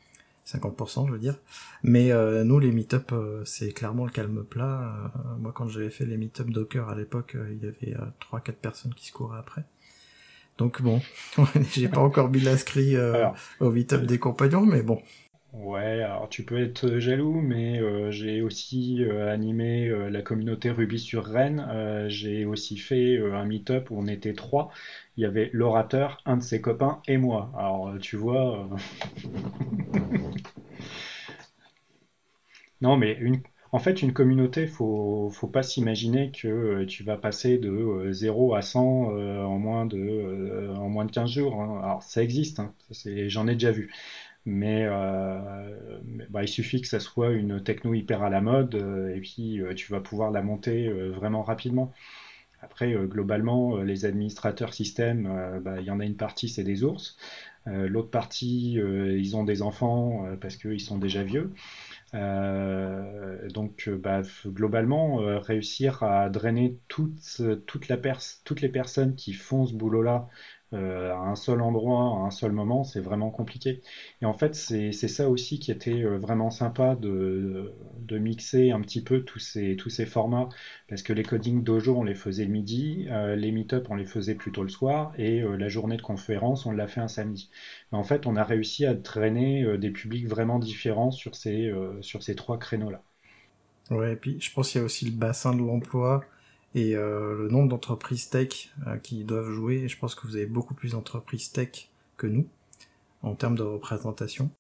50%, 0.47 1.07
je 1.07 1.13
veux 1.13 1.19
dire. 1.19 1.39
Mais 1.85 2.13
euh, 2.13 2.45
nous, 2.45 2.59
les 2.59 2.71
meet-up, 2.71 3.15
c'est 3.47 3.73
clairement 3.73 4.05
le 4.05 4.11
calme 4.11 4.45
plat. 4.45 5.11
moi, 5.39 5.53
quand 5.53 5.69
j'avais 5.69 5.91
fait 5.91 6.05
les 6.05 6.19
meet-up 6.19 6.51
Docker 6.51 6.87
à 6.91 6.95
l'époque, 6.95 7.39
il 7.51 7.65
y 7.65 7.67
avait 7.67 7.97
3-4 8.21 8.53
personnes 8.53 8.95
qui 8.95 9.07
se 9.07 9.13
couraient 9.13 9.39
après. 9.39 9.65
Donc 10.61 10.83
bon, 10.83 11.01
j'ai 11.73 11.89
pas 11.89 12.01
encore 12.01 12.29
mis 12.29 12.41
l'inscrit 12.41 12.95
euh, 12.95 13.29
au 13.61 13.71
meet-up 13.71 14.03
des 14.03 14.19
compagnons, 14.19 14.67
mais 14.67 14.83
bon. 14.83 15.01
Ouais, 15.55 16.03
alors 16.03 16.29
tu 16.29 16.45
peux 16.45 16.63
être 16.63 16.99
jaloux, 16.99 17.41
mais 17.41 17.81
euh, 17.81 18.11
j'ai 18.11 18.43
aussi 18.43 19.03
euh, 19.03 19.33
animé 19.33 19.89
la 20.11 20.21
communauté 20.21 20.71
Ruby 20.71 20.99
sur 20.99 21.25
Rennes. 21.25 21.67
j'ai 22.09 22.45
aussi 22.45 22.77
fait 22.77 23.19
un 23.19 23.47
meet-up 23.47 23.91
où 23.91 23.99
on 23.99 24.07
était 24.07 24.35
trois. 24.35 24.71
Il 25.17 25.23
y 25.23 25.25
avait 25.25 25.49
l'orateur, 25.55 26.21
un 26.27 26.37
de 26.37 26.43
ses 26.43 26.61
copains 26.61 27.01
et 27.09 27.17
moi. 27.17 27.51
Alors 27.57 27.95
tu 27.99 28.17
vois. 28.17 28.69
non, 32.83 32.99
mais 32.99 33.17
une, 33.19 33.41
en 33.73 33.79
fait, 33.79 34.03
une 34.03 34.13
communauté, 34.13 34.67
faut, 34.67 35.31
faut 35.33 35.47
pas 35.47 35.63
s'imaginer 35.63 36.33
que 36.33 36.49
euh, 36.49 36.87
tu 36.87 37.05
vas 37.05 37.17
passer 37.17 37.59
de 37.59 38.11
0 38.11 38.55
euh, 38.55 38.57
à 38.57 38.63
100 38.63 39.13
euh, 39.13 39.43
en, 39.45 39.59
moins 39.59 39.87
de, 39.87 40.73
en 40.77 40.89
moins 40.89 41.05
de 41.05 41.13
15 41.13 41.31
jours. 41.31 41.61
Hein. 41.61 41.81
Alors, 41.85 42.03
ça 42.03 42.23
existe, 42.23 42.59
hein. 42.59 42.75
j'en 43.29 43.47
ai 43.47 43.55
déjà 43.55 43.71
vu. 43.71 43.93
Mais, 44.47 44.87
bah, 46.31 46.43
il 46.43 46.49
suffit 46.49 46.81
que 46.81 46.89
ça 46.89 46.99
soit 46.99 47.31
une 47.31 47.63
techno 47.63 47.93
hyper 47.95 48.23
à 48.23 48.31
la 48.31 48.41
mode 48.41 48.75
et 49.15 49.21
puis 49.21 49.61
tu 49.77 49.93
vas 49.93 50.01
pouvoir 50.01 50.31
la 50.31 50.41
monter 50.43 50.89
vraiment 51.11 51.43
rapidement. 51.43 51.93
Après, 52.63 52.95
globalement, 53.07 53.77
les 53.83 54.07
administrateurs 54.07 54.73
système, 54.73 55.61
bah, 55.63 55.77
il 55.81 55.87
y 55.87 55.91
en 55.91 56.01
a 56.01 56.07
une 56.07 56.17
partie, 56.17 56.49
c'est 56.49 56.65
des 56.65 56.85
ours. 56.85 57.19
L'autre 57.67 58.11
partie, 58.11 58.73
ils 58.73 59.37
ont 59.37 59.45
des 59.45 59.61
enfants 59.61 60.27
parce 60.41 60.57
qu'ils 60.57 60.81
sont 60.81 60.97
déjà 60.97 61.23
vieux. 61.23 61.53
Euh, 62.15 63.49
donc, 63.51 63.85
euh, 63.89 63.97
bah, 63.97 64.23
globalement, 64.47 65.21
euh, 65.23 65.39
réussir 65.39 66.03
à 66.03 66.29
drainer 66.29 66.79
toute, 66.89 67.41
toute 67.67 67.89
toutes 68.45 68.61
les 68.61 68.69
personnes 68.69 69.15
qui 69.15 69.33
font 69.33 69.67
ce 69.67 69.75
boulot-là 69.75 70.29
euh, 70.73 71.13
à 71.13 71.19
un 71.19 71.35
seul 71.35 71.61
endroit, 71.63 72.01
à 72.01 72.27
un 72.27 72.31
seul 72.31 72.53
moment, 72.53 72.85
c'est 72.85 73.01
vraiment 73.01 73.31
compliqué. 73.31 73.81
Et 74.23 74.27
en 74.27 74.35
fait, 74.35 74.55
c'est 74.55 74.93
ça 74.93 75.29
aussi 75.29 75.59
qui 75.59 75.71
était 75.71 76.03
euh, 76.03 76.19
vraiment 76.19 76.51
sympa 76.51 76.95
de, 76.95 77.73
de 77.99 78.19
mixer 78.19 78.71
un 78.71 78.81
petit 78.81 79.03
peu 79.03 79.23
tous 79.23 79.39
ces, 79.39 79.77
tous 79.77 79.91
ces 79.91 80.07
formats, 80.07 80.49
parce 80.89 81.03
que 81.03 81.13
les 81.13 81.23
codings 81.23 81.63
dojo, 81.65 81.97
on 81.97 82.05
les 82.05 82.15
faisait 82.15 82.45
le 82.45 82.51
midi, 82.53 83.07
euh, 83.11 83.37
les 83.37 83.53
meet-up, 83.53 83.87
on 83.91 83.97
les 83.97 84.07
faisait 84.07 84.35
plutôt 84.35 84.63
le 84.63 84.69
soir, 84.69 85.13
et 85.19 85.41
la 85.41 85.69
journée 85.69 85.97
de 85.97 86.03
conférence, 86.03 86.67
on 86.67 86.73
l'a 86.73 86.87
fait 86.87 87.01
un 87.01 87.09
samedi. 87.09 87.51
Mais 87.93 87.99
en 87.99 88.05
fait, 88.05 88.27
on 88.27 88.37
a 88.37 88.45
réussi 88.45 88.87
à 88.87 88.95
traîner 88.95 89.79
des 89.79 89.91
publics 89.91 90.27
vraiment 90.29 90.59
différents 90.59 91.11
sur 91.11 91.35
ces, 91.35 91.73
sur 92.01 92.23
ces 92.23 92.35
trois 92.35 92.59
créneaux-là. 92.59 93.03
Ouais, 93.91 94.13
et 94.13 94.17
puis 94.17 94.41
je 94.41 94.53
pense 94.53 94.71
qu'il 94.71 94.81
y 94.81 94.83
a 94.83 94.85
aussi 94.85 95.05
le 95.05 95.11
bassin 95.13 95.55
de 95.55 95.61
l'emploi 95.61 96.25
et 96.75 96.97
euh, 96.97 97.37
le 97.37 97.49
nombre 97.49 97.69
d'entreprises 97.69 98.29
tech 98.29 98.71
euh, 98.87 98.97
qui 98.99 99.25
doivent 99.25 99.51
jouer. 99.51 99.89
Je 99.89 99.99
pense 99.99 100.15
que 100.15 100.27
vous 100.27 100.37
avez 100.37 100.47
beaucoup 100.47 100.75
plus 100.75 100.93
d'entreprises 100.93 101.53
tech 101.53 101.91
que 102.17 102.27
nous 102.27 102.49
en 103.23 103.35
termes 103.35 103.57
de 103.57 103.63
représentation. 103.63 104.51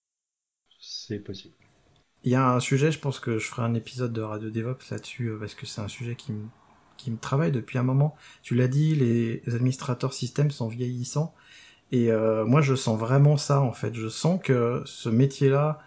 C'est 0.80 1.20
possible. 1.20 1.54
Il 2.24 2.32
y 2.32 2.34
a 2.34 2.50
un 2.50 2.60
sujet, 2.60 2.92
je 2.92 2.98
pense 2.98 3.18
que 3.18 3.38
je 3.38 3.46
ferai 3.46 3.62
un 3.62 3.74
épisode 3.74 4.12
de 4.12 4.20
Radio 4.20 4.50
DevOps 4.50 4.90
là-dessus 4.90 5.28
euh, 5.28 5.38
parce 5.38 5.54
que 5.54 5.66
c'est 5.66 5.80
un 5.80 5.88
sujet 5.88 6.16
qui 6.16 6.32
me 6.32 6.46
qui 6.96 7.10
me 7.10 7.16
travaille 7.16 7.50
depuis 7.50 7.78
un 7.78 7.82
moment. 7.82 8.14
Tu 8.42 8.54
l'as 8.54 8.68
dit, 8.68 8.94
les 8.94 9.42
administrateurs 9.46 10.12
système 10.12 10.50
sont 10.50 10.68
vieillissants 10.68 11.34
et 11.92 12.12
euh, 12.12 12.44
moi 12.44 12.60
je 12.60 12.74
sens 12.74 12.98
vraiment 12.98 13.36
ça 13.38 13.60
en 13.60 13.72
fait. 13.72 13.94
Je 13.94 14.08
sens 14.08 14.38
que 14.42 14.82
ce 14.84 15.08
métier-là 15.08 15.80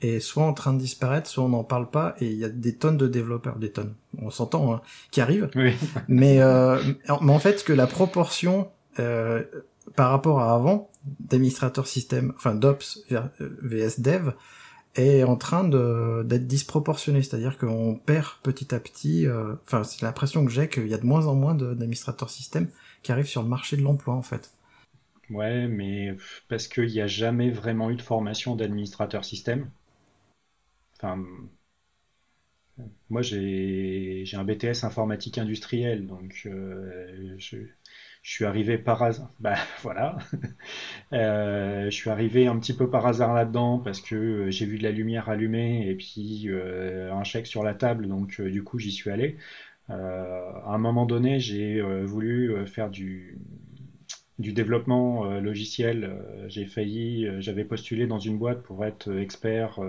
est 0.00 0.20
soit 0.20 0.44
en 0.44 0.52
train 0.54 0.72
de 0.74 0.78
disparaître, 0.78 1.28
soit 1.28 1.44
on 1.44 1.48
n'en 1.50 1.64
parle 1.64 1.90
pas 1.90 2.14
et 2.20 2.26
il 2.26 2.38
y 2.38 2.44
a 2.44 2.48
des 2.48 2.74
tonnes 2.74 2.96
de 2.96 3.08
développeurs, 3.08 3.56
des 3.58 3.70
tonnes, 3.70 3.94
on 4.22 4.30
s'entend, 4.30 4.72
hein, 4.74 4.80
qui 5.10 5.20
arrivent. 5.20 5.50
Oui. 5.54 5.74
mais, 6.08 6.40
euh, 6.40 6.78
mais 7.20 7.32
en 7.32 7.38
fait 7.38 7.64
que 7.64 7.72
la 7.72 7.86
proportion 7.86 8.68
euh, 8.98 9.42
par 9.96 10.10
rapport 10.10 10.40
à 10.40 10.54
avant 10.54 10.90
d'administrateurs 11.20 11.86
système, 11.86 12.32
enfin 12.36 12.54
d'ops 12.54 13.00
vs 13.40 14.00
dev, 14.00 14.30
est 14.96 15.22
en 15.22 15.36
train 15.36 15.64
de 15.64 16.22
d'être 16.26 16.46
disproportionné, 16.46 17.22
c'est-à-dire 17.22 17.58
qu'on 17.58 17.94
perd 17.96 18.26
petit 18.42 18.74
à 18.74 18.80
petit. 18.80 19.26
euh, 19.26 19.54
Enfin, 19.66 19.84
c'est 19.84 20.02
l'impression 20.02 20.44
que 20.44 20.50
j'ai 20.50 20.68
qu'il 20.68 20.88
y 20.88 20.94
a 20.94 20.98
de 20.98 21.06
moins 21.06 21.26
en 21.26 21.34
moins 21.34 21.54
d'administrateurs 21.54 22.30
système 22.30 22.68
qui 23.02 23.12
arrivent 23.12 23.26
sur 23.28 23.42
le 23.42 23.48
marché 23.48 23.76
de 23.76 23.82
l'emploi 23.82 24.14
en 24.14 24.22
fait. 24.22 24.50
Ouais, 25.30 25.68
mais 25.68 26.16
parce 26.48 26.68
qu'il 26.68 26.86
n'y 26.86 27.00
a 27.00 27.06
jamais 27.06 27.50
vraiment 27.50 27.90
eu 27.90 27.96
de 27.96 28.02
formation 28.02 28.56
d'administrateur 28.56 29.24
système. 29.24 29.70
Enfin, 30.98 31.16
moi 33.10 33.22
j'ai 33.22 34.24
un 34.34 34.44
BTS 34.44 34.84
informatique 34.84 35.38
industrielle, 35.38 36.06
donc 36.06 36.42
euh, 36.46 37.34
je, 37.38 37.56
suis 38.22 38.44
arrivé 38.44 38.78
par 38.78 39.02
hasard. 39.02 39.32
Bah 39.40 39.56
voilà. 39.82 40.18
Euh, 41.14 41.86
je 41.86 41.90
suis 41.90 42.10
arrivé 42.10 42.46
un 42.46 42.58
petit 42.58 42.74
peu 42.74 42.90
par 42.90 43.06
hasard 43.06 43.32
là-dedans 43.32 43.78
parce 43.78 44.02
que 44.02 44.14
euh, 44.14 44.50
j'ai 44.50 44.66
vu 44.66 44.76
de 44.76 44.82
la 44.82 44.90
lumière 44.90 45.30
allumée 45.30 45.88
et 45.88 45.94
puis 45.94 46.48
un 46.50 47.24
chèque 47.24 47.46
sur 47.46 47.62
la 47.62 47.74
table, 47.74 48.08
donc 48.08 48.40
du 48.40 48.62
coup 48.62 48.78
j'y 48.78 48.92
suis 48.92 49.10
allé. 49.10 49.38
À 49.88 49.94
un 50.66 50.78
moment 50.78 51.06
donné, 51.06 51.40
j'ai 51.40 51.80
voulu 52.04 52.66
faire 52.66 52.90
du, 52.90 53.38
du 54.38 54.52
développement 54.52 55.26
euh, 55.26 55.40
logiciel. 55.40 56.04
Euh, 56.04 56.48
j'ai 56.48 56.66
failli, 56.66 57.26
euh, 57.26 57.40
j'avais 57.40 57.64
postulé 57.64 58.06
dans 58.06 58.18
une 58.18 58.38
boîte 58.38 58.62
pour 58.62 58.84
être 58.84 59.12
expert, 59.18 59.80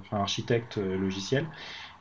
enfin 0.00 0.18
architecte 0.18 0.76
logiciel. 0.76 1.46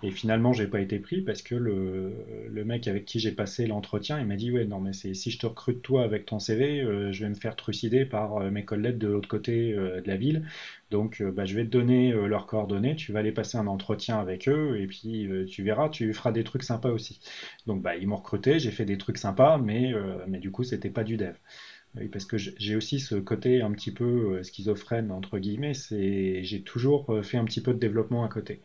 Et 0.02 0.12
finalement, 0.12 0.54
j'ai 0.54 0.68
pas 0.68 0.80
été 0.80 0.98
pris 1.00 1.22
parce 1.22 1.42
que 1.42 1.56
le, 1.56 2.14
le 2.50 2.64
mec 2.66 2.88
avec 2.88 3.04
qui 3.04 3.20
j'ai 3.20 3.34
passé 3.34 3.68
l'entretien, 3.68 4.18
il 4.20 4.26
m'a 4.28 4.38
dit 4.38 4.50
ouais 4.50 4.64
non 4.66 4.80
mais 4.80 4.94
c'est 4.94 5.14
si 5.14 5.30
je 5.30 5.38
te 5.40 5.46
recrute 5.46 5.82
toi 5.82 6.04
avec 6.04 6.26
ton 6.26 6.40
CV, 6.40 6.80
euh, 6.82 7.12
je 7.12 7.24
vais 7.26 7.30
me 7.30 7.36
faire 7.36 7.56
trucider 7.58 8.06
par 8.06 8.38
euh, 8.38 8.50
mes 8.50 8.64
collègues 8.64 8.98
de 8.98 9.10
l'autre 9.10 9.28
côté 9.28 9.74
euh, 9.74 10.00
de 10.00 10.08
la 10.08 10.16
ville. 10.16 10.46
Donc 10.90 11.20
euh, 11.20 11.32
bah, 11.32 11.44
je 11.46 11.54
vais 11.56 11.66
te 11.66 11.70
donner 11.70 12.14
euh, 12.14 12.28
leurs 12.28 12.48
coordonnées, 12.48 12.96
tu 12.96 13.12
vas 13.12 13.20
aller 13.20 13.34
passer 13.34 13.58
un 13.58 13.68
entretien 13.68 14.20
avec 14.20 14.48
eux 14.48 14.80
et 14.80 14.88
puis 14.88 15.28
tu 15.50 15.64
verras, 15.64 15.90
tu 15.90 16.14
feras 16.14 16.32
des 16.32 16.46
trucs 16.46 16.64
sympas 16.64 16.92
aussi. 16.92 17.20
Donc 17.68 17.82
bah 17.82 17.98
ils 17.98 18.08
m'ont 18.08 18.16
recruté, 18.18 18.58
j'ai 18.60 18.72
fait 18.72 18.86
des 18.86 18.98
trucs 18.98 19.18
sympas, 19.18 19.58
mais 19.58 19.94
mais 20.28 20.40
du 20.40 20.50
coup 20.52 20.64
c'était 20.64 20.90
pas 20.90 21.04
du 21.04 21.18
dev. 21.18 21.34
Oui, 21.96 22.08
parce 22.10 22.26
que 22.26 22.38
j'ai 22.38 22.76
aussi 22.76 23.00
ce 23.00 23.16
côté 23.16 23.62
un 23.62 23.72
petit 23.72 23.92
peu 23.92 24.42
schizophrène 24.44 25.12
entre 25.12 25.40
guillemets, 25.40 25.74
c'est 25.74 26.44
j'ai 26.44 26.62
toujours 26.64 27.20
fait 27.24 27.38
un 27.38 27.46
petit 27.46 27.62
peu 27.62 27.74
de 27.74 27.80
développement 27.80 28.24
à 28.26 28.30
côté. 28.30 28.62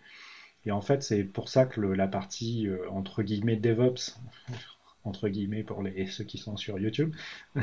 Et 0.67 0.73
en 0.73 0.81
fait, 0.81 1.03
c'est 1.03 1.25
pour 1.25 1.49
ça 1.49 1.67
que 1.67 1.81
la 1.81 2.09
partie 2.09 2.69
euh, 2.69 2.89
entre 2.91 3.23
guillemets 3.23 3.57
DevOps, 3.57 4.19
entre 5.05 5.29
guillemets 5.29 5.63
pour 5.63 5.83
les 5.83 6.07
ceux 6.07 6.25
qui 6.25 6.39
sont 6.39 6.57
sur 6.57 6.79
YouTube, 6.79 7.15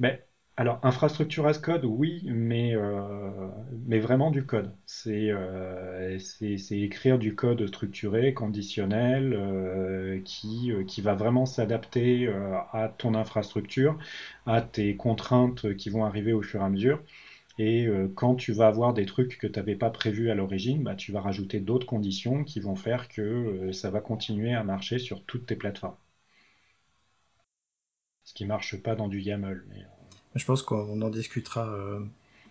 mais 0.00 0.24
alors 0.56 0.80
infrastructure 0.82 1.46
as 1.46 1.58
code, 1.58 1.84
oui, 1.86 2.22
mais 2.26 2.74
euh, 2.74 3.48
vraiment 4.00 4.30
du 4.30 4.44
code. 4.44 4.74
C'est 4.84 5.30
euh, 5.30 6.18
c'est 6.18 6.78
écrire 6.78 7.18
du 7.18 7.34
code 7.34 7.66
structuré, 7.66 8.34
conditionnel, 8.34 10.22
qui 10.24 11.00
va 11.00 11.14
vraiment 11.14 11.46
s'adapter 11.46 12.28
à 12.72 12.92
ton 12.98 13.14
infrastructure, 13.14 13.98
à 14.44 14.60
tes 14.60 14.96
contraintes 14.96 15.74
qui 15.76 15.88
vont 15.88 16.04
arriver 16.04 16.32
au 16.32 16.42
fur 16.42 16.60
et 16.60 16.64
à 16.64 16.68
mesure. 16.68 17.00
Et 17.60 17.86
euh, 17.86 18.08
quand 18.12 18.34
tu 18.34 18.52
vas 18.52 18.66
avoir 18.66 18.92
des 18.92 19.06
trucs 19.06 19.38
que 19.38 19.46
tu 19.46 19.56
n'avais 19.60 19.76
pas 19.76 19.90
prévus 19.90 20.30
à 20.32 20.34
l'origine, 20.34 20.82
bah, 20.82 20.96
tu 20.96 21.12
vas 21.12 21.20
rajouter 21.20 21.60
d'autres 21.60 21.86
conditions 21.86 22.42
qui 22.42 22.58
vont 22.58 22.74
faire 22.74 23.08
que 23.08 23.20
euh, 23.22 23.72
ça 23.72 23.88
va 23.90 24.00
continuer 24.00 24.52
à 24.52 24.64
marcher 24.64 24.98
sur 24.98 25.22
toutes 25.24 25.46
tes 25.46 25.54
plateformes. 25.56 25.94
Ce 28.24 28.32
qui 28.32 28.46
marche 28.46 28.80
pas 28.82 28.96
dans 28.96 29.08
du 29.08 29.20
YAML. 29.20 29.62
Mais... 29.68 29.82
euh, 29.82 29.86
Je 30.34 30.44
pense 30.44 30.62
qu'on 30.62 31.00
en 31.02 31.10
discutera 31.10 31.72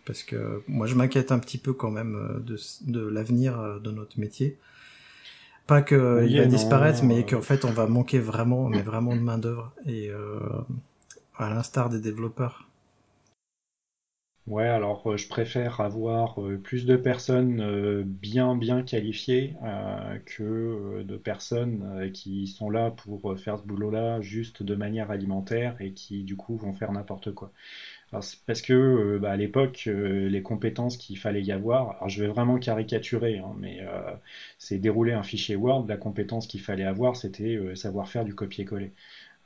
parce 0.05 0.23
que 0.23 0.63
moi 0.67 0.87
je 0.87 0.95
m'inquiète 0.95 1.31
un 1.31 1.39
petit 1.39 1.57
peu 1.57 1.73
quand 1.73 1.91
même 1.91 2.41
de, 2.45 2.57
de 2.87 3.07
l'avenir 3.07 3.79
de 3.81 3.91
notre 3.91 4.19
métier. 4.19 4.57
Pas 5.67 5.81
qu'il 5.83 5.97
Oui 6.11 6.35
va 6.35 6.45
non, 6.47 6.47
disparaître, 6.47 7.03
mais 7.05 7.25
qu'en 7.25 7.41
fait 7.41 7.63
on 7.63 7.71
va 7.71 7.85
manquer 7.87 8.19
vraiment, 8.19 8.67
mais 8.69 8.81
vraiment 8.81 9.15
de 9.15 9.21
main 9.21 9.37
d'œuvre 9.37 9.71
et 9.85 10.09
euh, 10.09 10.39
à 11.37 11.49
l'instar 11.49 11.89
des 11.89 11.99
développeurs. 12.01 12.68
Ouais, 14.49 14.67
alors 14.67 15.05
euh, 15.07 15.15
je 15.17 15.27
préfère 15.27 15.79
avoir 15.79 16.41
euh, 16.41 16.57
plus 16.57 16.85
de 16.87 16.95
personnes 16.97 17.61
euh, 17.61 18.03
bien 18.03 18.55
bien 18.55 18.81
qualifiées 18.81 19.55
euh, 19.63 20.17
que 20.25 20.41
euh, 20.43 21.03
de 21.03 21.17
personnes 21.17 21.83
euh, 21.95 22.09
qui 22.09 22.47
sont 22.47 22.69
là 22.71 22.89
pour 22.89 23.31
euh, 23.31 23.35
faire 23.35 23.59
ce 23.59 23.63
boulot-là 23.63 24.21
juste 24.21 24.63
de 24.63 24.73
manière 24.75 25.11
alimentaire 25.11 25.75
et 25.79 25.93
qui 25.93 26.23
du 26.23 26.35
coup 26.35 26.57
vont 26.57 26.73
faire 26.73 26.91
n'importe 26.91 27.31
quoi. 27.31 27.51
Alors, 28.11 28.23
c'est 28.23 28.39
parce 28.45 28.61
que 28.61 28.73
euh, 28.73 29.19
bah, 29.19 29.31
à 29.31 29.37
l'époque, 29.37 29.85
euh, 29.87 30.29
les 30.29 30.41
compétences 30.43 30.97
qu'il 30.97 31.17
fallait 31.19 31.43
y 31.43 31.51
avoir, 31.51 31.91
alors 31.97 32.09
je 32.09 32.23
vais 32.23 32.29
vraiment 32.29 32.59
caricaturer, 32.59 33.39
hein, 33.39 33.53
mais 33.59 33.79
euh, 33.81 34.13
c'est 34.59 34.77
dérouler 34.79 35.13
un 35.13 35.23
fichier 35.23 35.55
Word, 35.57 35.87
la 35.87 35.97
compétence 35.97 36.47
qu'il 36.47 36.61
fallait 36.61 36.85
avoir, 36.85 37.15
c'était 37.17 37.55
euh, 37.55 37.75
savoir 37.75 38.09
faire 38.09 38.25
du 38.25 38.35
copier-coller. 38.35 38.93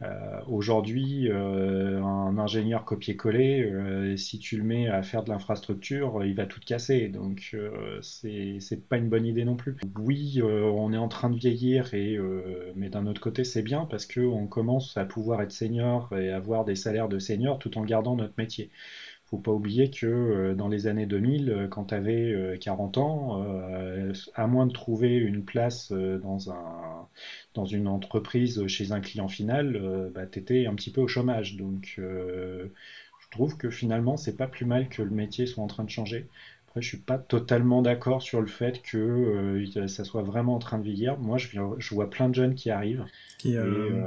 Euh, 0.02 0.42
aujourd'hui, 0.48 1.30
euh, 1.30 2.02
un 2.04 2.38
ingénieur 2.38 2.84
copier-coller, 2.84 3.62
euh, 3.64 4.18
si 4.18 4.38
tu 4.38 4.58
le 4.58 4.64
mets 4.64 4.88
à 4.90 5.02
faire 5.02 5.24
de 5.24 5.30
l'infrastructure, 5.30 6.26
il 6.26 6.36
va 6.36 6.46
tout 6.46 6.60
casser. 6.66 7.08
Donc, 7.08 7.52
euh, 7.54 8.00
c'est 8.02 8.90
pas 8.90 8.98
une 8.98 9.08
bonne 9.08 9.26
idée 9.26 9.46
non 9.46 9.56
plus. 9.56 9.78
Oui, 9.98 10.42
euh, 10.42 10.64
on 10.64 10.92
est 10.92 10.98
en 10.98 11.08
train 11.08 11.30
de 11.30 11.38
vieillir, 11.38 11.94
et, 11.94 12.18
mais 12.76 12.90
d'un 12.90 13.08
autre 13.08 13.22
côté, 13.22 13.44
c'est 13.44 13.62
bien 13.62 13.86
parce 13.86 14.06
que 14.06 14.20
on 14.20 14.48
commence 14.48 14.98
à 14.98 15.06
pouvoir 15.06 15.42
être 15.42 15.52
senior 15.52 16.10
et 16.18 16.32
avoir 16.32 16.66
des 16.66 16.76
salaires 16.76 17.08
de 17.08 17.20
senior 17.20 17.60
tout 17.60 17.78
en 17.78 17.84
gardant 17.86 18.16
notre 18.16 18.34
métier. 18.38 18.72
Faut 19.34 19.40
pas 19.40 19.52
oublier 19.52 19.90
que 19.90 20.06
euh, 20.06 20.54
dans 20.54 20.68
les 20.68 20.86
années 20.86 21.08
2000, 21.08 21.50
euh, 21.50 21.68
quand 21.68 21.86
tu 21.86 21.96
avais 21.96 22.56
40 22.62 23.00
ans, 23.00 23.44
euh, 23.44 24.14
à 24.36 24.46
moins 24.46 24.68
de 24.68 24.72
trouver 24.72 25.16
une 25.16 25.44
place 25.44 25.92
dans 25.92 26.52
un, 26.52 27.08
dans 27.56 27.66
une 27.66 27.88
entreprise 27.88 28.68
chez 28.68 28.92
un 28.92 29.00
client 29.00 29.28
final, 29.28 30.12
bah, 30.14 30.28
tu 30.28 30.38
étais 30.38 30.68
un 30.68 30.76
petit 30.76 30.92
peu 30.92 31.02
au 31.02 31.08
chômage. 31.08 31.58
Donc, 31.58 31.96
je 31.98 32.68
trouve 33.32 33.58
que 33.58 33.72
finalement, 33.72 34.18
c'est 34.18 34.38
pas 34.38 34.46
plus 34.46 34.66
mal 34.66 34.88
que 34.88 35.02
le 35.02 35.10
métier 35.10 35.48
soit 35.48 35.64
en 35.64 35.68
train 35.68 35.84
de 35.84 35.90
changer. 35.90 36.28
Après, 36.68 36.84
je 36.84 36.90
suis 36.90 37.00
pas 37.00 37.18
totalement 37.18 37.82
d'accord 37.82 38.22
sur 38.22 38.40
le 38.40 38.46
fait 38.46 38.84
que 38.84 39.66
ça 39.88 40.04
soit 40.04 40.22
vraiment 40.22 40.54
en 40.54 40.60
train 40.60 40.78
de 40.78 40.84
vieillir. 40.84 41.18
Moi, 41.18 41.40
je, 41.40 41.96
vois 41.96 42.12
plein 42.12 42.30
de 42.30 42.36
jeunes 42.36 42.54
qui 42.54 42.70
arrivent. 42.70 43.06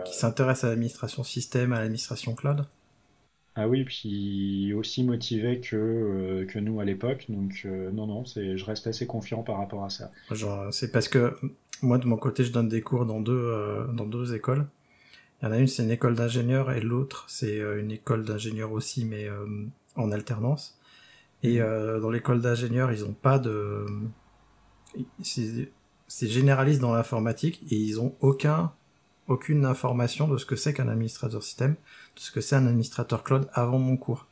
Qui 0.04 0.14
s'intéressent 0.14 0.62
à 0.62 0.68
l'administration 0.68 1.24
système, 1.24 1.72
à 1.72 1.80
l'administration 1.80 2.36
cloud. 2.36 2.64
Ah 3.58 3.66
oui, 3.66 3.84
puis 3.84 4.74
aussi 4.74 5.02
motivés 5.02 5.60
que, 5.60 5.76
euh, 5.76 6.46
que 6.46 6.58
nous 6.58 6.78
à 6.78 6.84
l'époque. 6.84 7.24
Donc, 7.30 7.62
euh, 7.64 7.90
non, 7.90 8.06
non, 8.06 8.26
c'est, 8.26 8.58
je 8.58 8.64
reste 8.66 8.86
assez 8.86 9.06
confiant 9.06 9.42
par 9.42 9.56
rapport 9.56 9.82
à 9.82 9.88
ça. 9.88 10.12
Genre, 10.30 10.72
c'est 10.72 10.92
parce 10.92 11.08
que 11.08 11.34
moi 11.82 11.98
de 11.98 12.06
mon 12.06 12.16
côté 12.16 12.44
je 12.44 12.52
donne 12.52 12.68
des 12.68 12.80
cours 12.80 13.04
dans 13.04 13.20
deux 13.20 13.32
euh, 13.32 13.86
dans 13.88 14.06
deux 14.06 14.34
écoles. 14.34 14.66
Il 15.40 15.46
y 15.46 15.48
en 15.48 15.52
a 15.52 15.58
une 15.58 15.66
c'est 15.66 15.82
une 15.82 15.90
école 15.90 16.14
d'ingénieur 16.14 16.70
et 16.70 16.80
l'autre 16.80 17.24
c'est 17.28 17.58
une 17.58 17.90
école 17.90 18.24
d'ingénieur 18.24 18.72
aussi 18.72 19.04
mais 19.04 19.28
en 19.94 20.10
alternance. 20.12 20.78
Et 21.42 21.60
euh, 21.60 22.00
dans 22.00 22.10
l'école 22.10 22.40
d'ingénieur 22.40 22.92
ils 22.92 23.04
ont 23.04 23.12
pas 23.12 23.38
de 23.38 23.86
c'est 25.22 25.70
c'est 26.08 26.28
généraliste 26.28 26.80
dans 26.80 26.94
l'informatique 26.94 27.62
et 27.70 27.76
ils 27.76 28.00
ont 28.00 28.14
aucun 28.20 28.72
aucune 29.28 29.64
information 29.64 30.28
de 30.28 30.36
ce 30.38 30.46
que 30.46 30.56
c'est 30.56 30.72
qu'un 30.74 30.88
administrateur 30.88 31.42
système, 31.42 31.72
de 31.72 32.20
ce 32.20 32.30
que 32.30 32.40
c'est 32.40 32.56
un 32.56 32.66
administrateur 32.66 33.22
cloud 33.24 33.48
avant 33.52 33.78
mon 33.78 33.96
cours. 33.96 34.26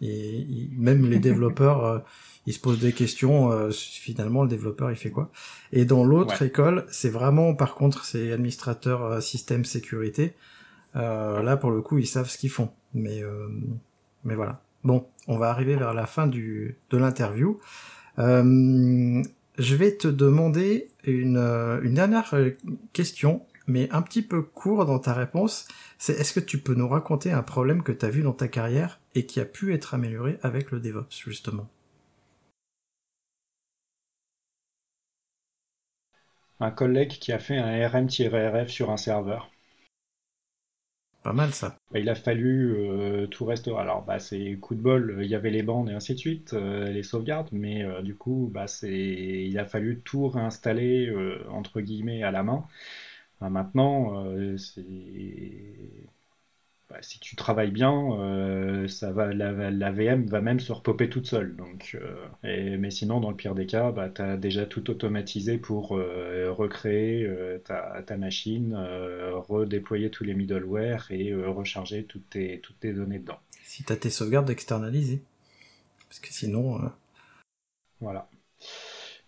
Et 0.00 0.68
même 0.76 1.06
les 1.10 1.18
développeurs, 1.28 1.84
euh, 1.84 1.98
ils 2.46 2.52
se 2.54 2.60
posent 2.60 2.78
des 2.80 2.92
questions. 2.92 3.52
euh, 3.52 3.70
finalement, 3.72 4.42
le 4.42 4.48
développeur, 4.48 4.90
il 4.90 4.96
fait 4.96 5.10
quoi? 5.10 5.30
Et 5.72 5.84
dans 5.84 6.04
l'autre 6.04 6.40
Ouais. 6.42 6.46
école, 6.48 6.86
c'est 6.90 7.10
vraiment, 7.10 7.54
par 7.54 7.74
contre, 7.74 8.04
c'est 8.04 8.32
administrateur 8.32 9.04
euh, 9.04 9.20
système 9.20 9.64
sécurité. 9.64 10.34
Euh, 10.96 11.42
là, 11.42 11.56
pour 11.56 11.70
le 11.70 11.82
coup, 11.82 11.98
ils 11.98 12.06
savent 12.06 12.28
ce 12.30 12.38
qu'ils 12.38 12.50
font. 12.50 12.70
Mais, 12.94 13.22
euh, 13.22 13.48
mais 14.24 14.34
voilà. 14.34 14.62
Bon, 14.84 15.06
on 15.26 15.36
va 15.36 15.50
arriver 15.50 15.76
vers 15.76 15.92
la 15.92 16.06
fin 16.06 16.26
du 16.26 16.76
de 16.90 16.96
l'interview. 16.96 17.58
Euh, 18.18 19.22
je 19.58 19.74
vais 19.74 19.96
te 19.96 20.08
demander 20.08 20.88
une, 21.04 21.36
une 21.82 21.94
dernière 21.94 22.32
question, 22.92 23.42
mais 23.68 23.88
un 23.92 24.02
petit 24.02 24.22
peu 24.22 24.42
court 24.42 24.84
dans 24.86 24.98
ta 24.98 25.14
réponse. 25.14 25.68
C'est 25.98 26.14
est-ce 26.14 26.32
que 26.32 26.40
tu 26.40 26.58
peux 26.58 26.74
nous 26.74 26.88
raconter 26.88 27.30
un 27.32 27.42
problème 27.42 27.82
que 27.82 27.92
tu 27.92 28.04
as 28.06 28.10
vu 28.10 28.22
dans 28.22 28.32
ta 28.32 28.48
carrière 28.48 29.00
et 29.14 29.26
qui 29.26 29.40
a 29.40 29.44
pu 29.44 29.74
être 29.74 29.94
amélioré 29.94 30.38
avec 30.42 30.70
le 30.70 30.80
DevOps, 30.80 31.22
justement? 31.24 31.68
Un 36.60 36.70
collègue 36.70 37.18
qui 37.18 37.32
a 37.32 37.40
fait 37.40 37.56
un 37.56 37.88
RM-RF 37.88 38.68
sur 38.68 38.90
un 38.90 38.96
serveur. 38.96 39.50
Pas 41.22 41.32
mal 41.32 41.52
ça. 41.52 41.76
Bah, 41.90 41.98
il 41.98 42.08
a 42.10 42.14
fallu 42.14 42.74
euh, 42.76 43.26
tout 43.26 43.44
restaurer. 43.46 43.80
Alors, 43.82 44.04
bah, 44.04 44.18
c'est 44.18 44.56
coup 44.60 44.74
de 44.74 44.80
bol, 44.80 45.18
il 45.22 45.28
y 45.28 45.34
avait 45.34 45.50
les 45.50 45.62
bandes 45.62 45.88
et 45.88 45.94
ainsi 45.94 46.14
de 46.14 46.18
suite, 46.18 46.52
euh, 46.52 46.90
les 46.90 47.02
sauvegardes, 47.02 47.48
mais 47.52 47.82
euh, 47.82 48.02
du 48.02 48.14
coup, 48.14 48.50
bah, 48.52 48.66
il 48.82 49.58
a 49.58 49.64
fallu 49.64 50.00
tout 50.02 50.28
réinstaller 50.28 51.10
entre 51.50 51.80
guillemets 51.80 52.22
à 52.22 52.30
la 52.30 52.42
main. 52.42 52.66
Bah, 53.40 53.50
maintenant, 53.50 54.24
c'est 54.56 54.84
bah, 56.90 56.96
si 57.02 57.20
tu 57.20 57.36
travailles 57.36 57.70
bien, 57.70 57.92
euh, 58.18 58.88
ça 58.88 59.12
va, 59.12 59.34
la, 59.34 59.92
VM 59.92 60.26
va 60.26 60.40
même 60.40 60.58
se 60.58 60.72
repopper 60.72 61.10
toute 61.10 61.26
seule. 61.26 61.54
Donc, 61.54 61.94
euh, 62.00 62.78
mais 62.78 62.90
sinon, 62.90 63.20
dans 63.20 63.28
le 63.28 63.36
pire 63.36 63.54
des 63.54 63.66
cas, 63.66 63.92
bah, 63.92 64.08
tu 64.08 64.22
as 64.22 64.38
déjà 64.38 64.64
tout 64.64 64.88
automatisé 64.90 65.58
pour 65.58 65.98
euh, 65.98 66.50
recréer 66.50 67.30
ta, 67.64 68.16
machine, 68.16 68.74
redéployer 69.48 70.10
tous 70.10 70.24
les 70.24 70.34
middleware 70.34 71.08
et 71.10 71.34
recharger 71.34 72.04
toutes 72.04 72.30
tes, 72.30 72.60
toutes 72.60 72.80
tes 72.80 72.94
données 72.94 73.18
dedans. 73.18 73.38
Si 73.64 73.84
tu 73.84 73.92
as 73.92 73.96
tes 73.96 74.10
sauvegardes 74.10 74.48
externalisées. 74.48 75.22
Parce 76.08 76.20
que 76.20 76.32
sinon. 76.32 76.80
Voilà. 78.00 78.30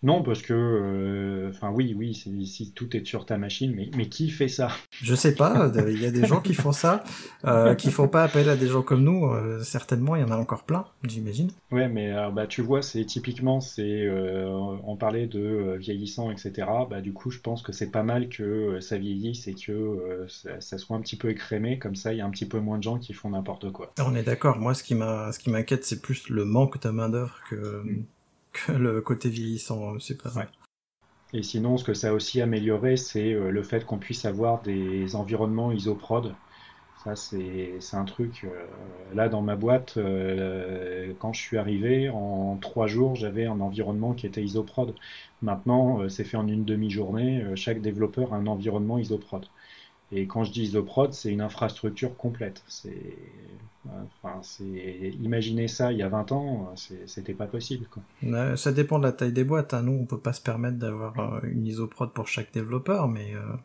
Non, 0.03 0.23
parce 0.23 0.41
que, 0.41 0.55
euh, 0.55 1.51
enfin 1.51 1.71
oui, 1.71 1.95
oui, 1.97 2.15
si 2.15 2.73
tout 2.73 2.97
est 2.97 3.05
sur 3.05 3.27
ta 3.27 3.37
machine, 3.37 3.75
mais, 3.75 3.91
mais 3.97 4.09
qui 4.09 4.31
fait 4.31 4.49
ça? 4.49 4.71
Je 5.03 5.15
sais 5.15 5.35
pas, 5.35 5.71
il 5.89 6.01
y 6.01 6.07
a 6.07 6.11
des 6.11 6.27
gens 6.27 6.41
qui 6.41 6.55
font 6.55 6.73
ça, 6.73 7.05
euh, 7.45 7.75
qui 7.75 7.91
font 7.91 8.09
pas 8.09 8.23
appel 8.23 8.49
à 8.49 8.57
des 8.57 8.69
gens 8.69 8.81
comme 8.81 9.03
nous, 9.03 9.27
euh, 9.27 9.63
certainement, 9.63 10.17
il 10.17 10.23
y 10.23 10.25
en 10.25 10.31
a 10.31 10.37
encore 10.37 10.63
plein, 10.63 10.87
j'imagine. 11.05 11.51
Ouais, 11.71 11.89
mais 11.89 12.13
bah, 12.33 12.47
tu 12.47 12.63
vois, 12.63 12.81
c'est 12.81 13.05
typiquement, 13.05 13.61
c'est, 13.61 14.09
on 14.11 14.97
parlait 14.97 15.27
de 15.27 15.77
vieillissant, 15.79 16.31
etc. 16.31 16.67
Bah, 16.89 17.03
du 17.03 17.13
coup, 17.13 17.31
je 17.31 17.41
pense 17.41 17.63
que 17.63 17.73
c'est 17.73 17.91
pas 17.91 18.03
mal 18.03 18.29
que 18.29 18.81
ça 18.81 18.97
vieillisse 18.97 19.49
et 19.49 19.55
que 19.55 20.27
ça, 20.29 20.79
soit 20.79 20.97
un 20.97 21.01
petit 21.01 21.17
peu 21.17 21.29
écrémé, 21.29 21.79
comme 21.79 21.95
ça, 21.95 22.13
il 22.15 22.19
y 22.19 22.21
a 22.23 22.27
un 22.27 22.31
petit 22.31 22.49
peu 22.49 22.59
moins 22.59 22.79
de 22.79 22.83
gens 22.83 22.99
qui 22.99 23.13
font 23.13 23.31
n'importe 23.31 23.71
quoi. 23.71 23.93
On 24.01 24.15
est 24.15 24.23
d'accord, 24.23 24.59
moi, 24.59 24.73
ce 24.73 24.83
qui 24.83 24.95
m'inquiète, 24.95 25.85
c'est 25.85 26.01
plus 26.01 26.31
le 26.31 26.47
manque 26.47 26.81
de 26.81 26.89
main-d'œuvre 26.89 27.39
que. 27.51 27.83
Mm 27.85 28.05
le 28.69 29.01
côté 29.01 29.29
vieillissant, 29.29 29.99
c'est 29.99 30.21
pas 30.21 30.29
vrai. 30.29 30.49
Et 31.33 31.43
sinon, 31.43 31.77
ce 31.77 31.85
que 31.85 31.95
ça 31.95 32.09
a 32.11 32.13
aussi 32.13 32.41
amélioré, 32.41 32.97
c'est 32.97 33.33
euh, 33.33 33.51
le 33.51 33.63
fait 33.63 33.87
qu'on 33.87 33.99
puisse 33.99 34.25
avoir 34.25 34.63
des 34.63 35.15
environnements 35.15 35.71
isoprod. 35.71 36.35
Ça, 37.05 37.17
c'est 37.17 37.79
un 37.95 38.05
truc. 38.05 38.45
Euh, 38.45 38.67
là, 39.15 39.29
dans 39.29 39.41
ma 39.41 39.57
boîte, 39.57 39.95
euh, 39.97 41.13
quand 41.19 41.33
je 41.33 41.41
suis 41.41 41.57
arrivé, 41.57 42.11
en 42.11 42.57
trois 42.57 42.89
jours, 42.89 43.15
j'avais 43.15 43.47
un 43.47 43.61
environnement 43.61 44.13
qui 44.13 44.27
était 44.27 44.43
isoprod. 44.43 44.95
Maintenant, 45.41 46.09
c'est 46.11 46.25
fait 46.25 46.37
en 46.37 46.47
une 46.49 46.65
demi-journée. 46.65 47.45
chaque 47.55 47.81
développeur 47.81 48.35
a 48.35 48.37
un 48.37 48.47
environnement 48.47 48.99
isoprod. 48.99 49.47
Et 50.13 50.27
quand 50.27 50.45
je 50.45 50.53
dis 50.53 50.63
isoprod, 50.63 51.13
c'est 51.13 51.31
une 51.31 51.41
infrastructure 51.41 52.17
complète. 52.17 52.63
C'est, 52.67 53.17
enfin, 54.23 54.41
imaginer 55.23 55.69
ça 55.69 55.93
il 55.93 55.99
y 55.99 56.03
a 56.03 56.09
20 56.09 56.33
ans, 56.33 56.75
c'était 57.07 57.35
pas 57.35 57.47
possible. 57.47 57.87
Quoi. 57.91 58.57
Ça 58.57 58.73
dépend 58.73 58.99
de 58.99 59.05
la 59.05 59.13
taille 59.13 59.33
des 59.33 59.45
boîtes. 59.45 59.73
Hein. 59.73 59.83
Nous, 59.83 59.93
on 59.93 60.07
peut 60.07 60.19
pas 60.19 60.33
se 60.33 60.41
permettre 60.41 60.79
d'avoir 60.79 61.19
euh, 61.19 61.41
une 61.45 61.67
isoprod 61.67 62.13
pour 62.13 62.27
chaque 62.27 62.53
développeur, 62.53 63.09
mais, 63.09 63.35
euh, 63.35 63.57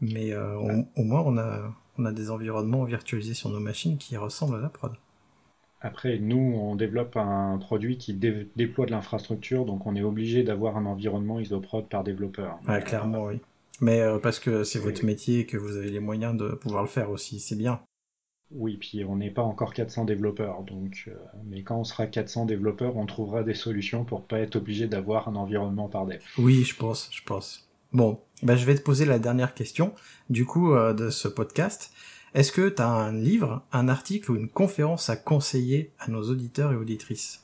mais 0.00 0.32
euh, 0.32 0.56
au, 0.96 1.02
moins 1.02 1.22
on 1.24 1.38
a, 1.38 1.72
on 1.98 2.04
a 2.04 2.12
des 2.12 2.30
environnements 2.30 2.84
virtualisés 2.84 3.34
sur 3.34 3.48
nos 3.48 3.60
machines 3.60 3.96
qui 3.96 4.16
ressemblent 4.18 4.56
à 4.56 4.60
la 4.60 4.68
prod. 4.68 4.92
Après, 5.82 6.18
nous, 6.18 6.36
on 6.36 6.76
développe 6.76 7.16
un 7.16 7.56
produit 7.56 7.96
qui 7.96 8.12
déploie 8.12 8.84
de 8.84 8.90
l'infrastructure, 8.90 9.64
donc 9.64 9.86
on 9.86 9.96
est 9.96 10.02
obligé 10.02 10.42
d'avoir 10.42 10.76
un 10.76 10.84
environnement 10.84 11.40
isoprod 11.40 11.88
par 11.88 12.04
développeur. 12.04 12.58
Ouais, 12.68 12.82
clairement, 12.82 13.24
oui. 13.24 13.40
Mais 13.80 14.00
euh, 14.00 14.18
parce 14.18 14.38
que 14.38 14.62
c'est 14.64 14.78
votre 14.78 15.04
métier 15.04 15.40
et 15.40 15.46
que 15.46 15.56
vous 15.56 15.76
avez 15.76 15.90
les 15.90 16.00
moyens 16.00 16.36
de 16.36 16.50
pouvoir 16.50 16.82
le 16.82 16.88
faire 16.88 17.10
aussi, 17.10 17.40
c'est 17.40 17.56
bien. 17.56 17.80
Oui, 18.52 18.76
puis 18.78 19.04
on 19.04 19.16
n'est 19.16 19.30
pas 19.30 19.42
encore 19.42 19.72
400 19.72 20.06
développeurs, 20.06 20.62
donc 20.64 21.04
euh, 21.06 21.14
mais 21.46 21.62
quand 21.62 21.78
on 21.78 21.84
sera 21.84 22.06
400 22.06 22.46
développeurs, 22.46 22.96
on 22.96 23.06
trouvera 23.06 23.44
des 23.44 23.54
solutions 23.54 24.04
pour 24.04 24.26
pas 24.26 24.40
être 24.40 24.56
obligé 24.56 24.88
d'avoir 24.88 25.28
un 25.28 25.36
environnement 25.36 25.88
par 25.88 26.04
dev. 26.04 26.18
Oui, 26.36 26.64
je 26.64 26.74
pense, 26.74 27.08
je 27.12 27.22
pense. 27.22 27.68
Bon, 27.92 28.20
bah, 28.42 28.56
je 28.56 28.64
vais 28.66 28.74
te 28.74 28.82
poser 28.82 29.04
la 29.04 29.18
dernière 29.18 29.54
question 29.54 29.94
du 30.30 30.44
coup 30.44 30.74
euh, 30.74 30.92
de 30.92 31.10
ce 31.10 31.28
podcast. 31.28 31.92
Est-ce 32.34 32.52
que 32.52 32.68
tu 32.68 32.82
as 32.82 32.88
un 32.88 33.12
livre, 33.12 33.62
un 33.72 33.88
article 33.88 34.32
ou 34.32 34.36
une 34.36 34.48
conférence 34.48 35.10
à 35.10 35.16
conseiller 35.16 35.92
à 35.98 36.10
nos 36.10 36.22
auditeurs 36.22 36.72
et 36.72 36.76
auditrices? 36.76 37.39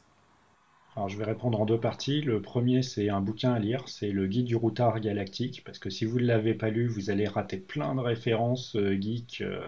Alors, 0.96 1.10
je 1.10 1.18
vais 1.18 1.24
répondre 1.24 1.60
en 1.60 1.66
deux 1.66 1.78
parties. 1.78 2.22
Le 2.22 2.40
premier, 2.40 2.82
c'est 2.82 3.10
un 3.10 3.20
bouquin 3.20 3.52
à 3.52 3.58
lire, 3.58 3.86
c'est 3.86 4.10
le 4.10 4.26
guide 4.26 4.46
du 4.46 4.56
routard 4.56 4.98
galactique, 4.98 5.62
parce 5.62 5.78
que 5.78 5.90
si 5.90 6.06
vous 6.06 6.18
ne 6.18 6.24
l'avez 6.24 6.54
pas 6.54 6.70
lu, 6.70 6.86
vous 6.88 7.10
allez 7.10 7.28
rater 7.28 7.58
plein 7.58 7.94
de 7.94 8.00
références 8.00 8.76
euh, 8.76 8.98
geeks 8.98 9.42
euh, 9.42 9.60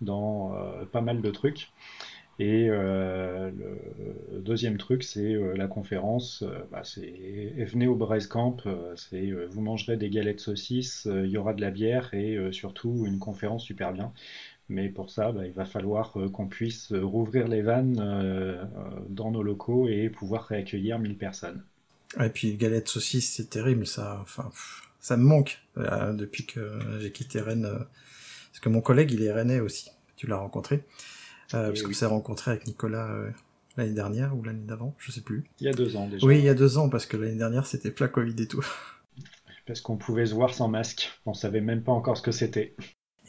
dans 0.00 0.56
euh, 0.56 0.84
pas 0.86 1.02
mal 1.02 1.22
de 1.22 1.30
trucs. 1.30 1.70
Et 2.40 2.68
le 2.68 3.52
deuxième 4.40 4.78
truc, 4.78 5.02
c'est 5.02 5.34
la 5.56 5.66
conférence. 5.66 6.42
Bah, 6.72 6.80
c'est 6.84 7.12
venez 7.66 7.86
au 7.86 7.96
Braise 7.96 8.26
Camp. 8.28 8.56
c'est 8.96 9.30
vous 9.50 9.60
mangerez 9.60 9.98
des 9.98 10.08
galettes 10.08 10.40
saucisses, 10.40 11.06
il 11.06 11.28
y 11.28 11.36
aura 11.36 11.52
de 11.52 11.60
la 11.60 11.70
bière 11.70 12.14
et 12.14 12.38
surtout 12.50 13.04
une 13.06 13.18
conférence 13.18 13.64
super 13.64 13.92
bien. 13.92 14.14
Mais 14.70 14.88
pour 14.88 15.10
ça, 15.10 15.32
bah, 15.32 15.44
il 15.44 15.52
va 15.52 15.64
falloir 15.64 16.16
euh, 16.16 16.28
qu'on 16.28 16.46
puisse 16.46 16.92
euh, 16.92 17.04
rouvrir 17.04 17.48
les 17.48 17.60
vannes 17.60 17.98
euh, 18.00 18.64
dans 19.08 19.32
nos 19.32 19.42
locaux 19.42 19.88
et 19.88 20.08
pouvoir 20.08 20.44
réaccueillir 20.44 21.00
1000 21.00 21.18
personnes. 21.18 21.64
Et 22.20 22.28
puis 22.28 22.54
galette 22.54 22.86
saucisse, 22.86 23.32
c'est 23.32 23.50
terrible, 23.50 23.84
ça. 23.84 24.20
Enfin, 24.22 24.48
ça 25.00 25.16
me 25.16 25.24
manque 25.24 25.60
depuis 25.76 26.46
que 26.46 26.78
j'ai 27.00 27.10
quitté 27.10 27.40
Rennes. 27.40 27.68
parce 27.68 28.60
que 28.60 28.68
mon 28.68 28.80
collègue, 28.80 29.10
il 29.12 29.22
est 29.22 29.32
rennais 29.32 29.60
aussi. 29.60 29.90
Tu 30.16 30.26
l'as 30.26 30.36
rencontré. 30.36 30.84
parce 31.50 31.82
qu'on 31.82 31.92
s'est 31.92 32.06
rencontré 32.06 32.52
avec 32.52 32.66
Nicolas 32.66 33.08
l'année 33.76 33.92
dernière 33.92 34.36
ou 34.36 34.42
l'année 34.42 34.66
d'avant, 34.66 34.94
je 34.98 35.10
sais 35.10 35.20
plus. 35.20 35.44
Il 35.60 35.66
y 35.66 35.70
a 35.70 35.72
deux 35.72 35.96
ans 35.96 36.08
déjà. 36.08 36.26
Oui, 36.26 36.38
il 36.38 36.44
y 36.44 36.48
a 36.48 36.54
deux 36.54 36.78
ans, 36.78 36.88
parce 36.88 37.06
que 37.06 37.16
l'année 37.16 37.38
dernière, 37.38 37.64
c'était 37.66 37.90
plat 37.92 38.08
Covid 38.08 38.34
et 38.42 38.46
tout. 38.46 38.64
Parce 39.66 39.80
qu'on 39.80 39.96
pouvait 39.96 40.26
se 40.26 40.34
voir 40.34 40.52
sans 40.52 40.68
masque. 40.68 41.10
On 41.26 41.34
savait 41.34 41.60
même 41.60 41.82
pas 41.82 41.92
encore 41.92 42.16
ce 42.16 42.22
que 42.22 42.32
c'était. 42.32 42.74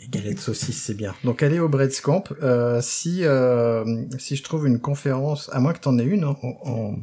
Et 0.02 0.08
galette 0.08 0.40
saucisse, 0.40 0.82
c'est 0.82 0.96
bien. 0.96 1.14
Donc 1.24 1.44
allez 1.44 1.60
au 1.60 1.70
Breadscamp. 1.70 2.24
Euh, 2.42 2.82
si 2.82 3.24
euh, 3.24 4.06
si 4.18 4.36
je 4.36 4.44
trouve 4.44 4.66
une 4.66 4.80
conférence, 4.80 5.50
à 5.54 5.60
moins 5.60 5.74
que 5.74 5.80
tu 5.80 5.88
en 5.88 6.00
aies 6.00 6.06
une 6.06 6.26
en, 6.26 6.96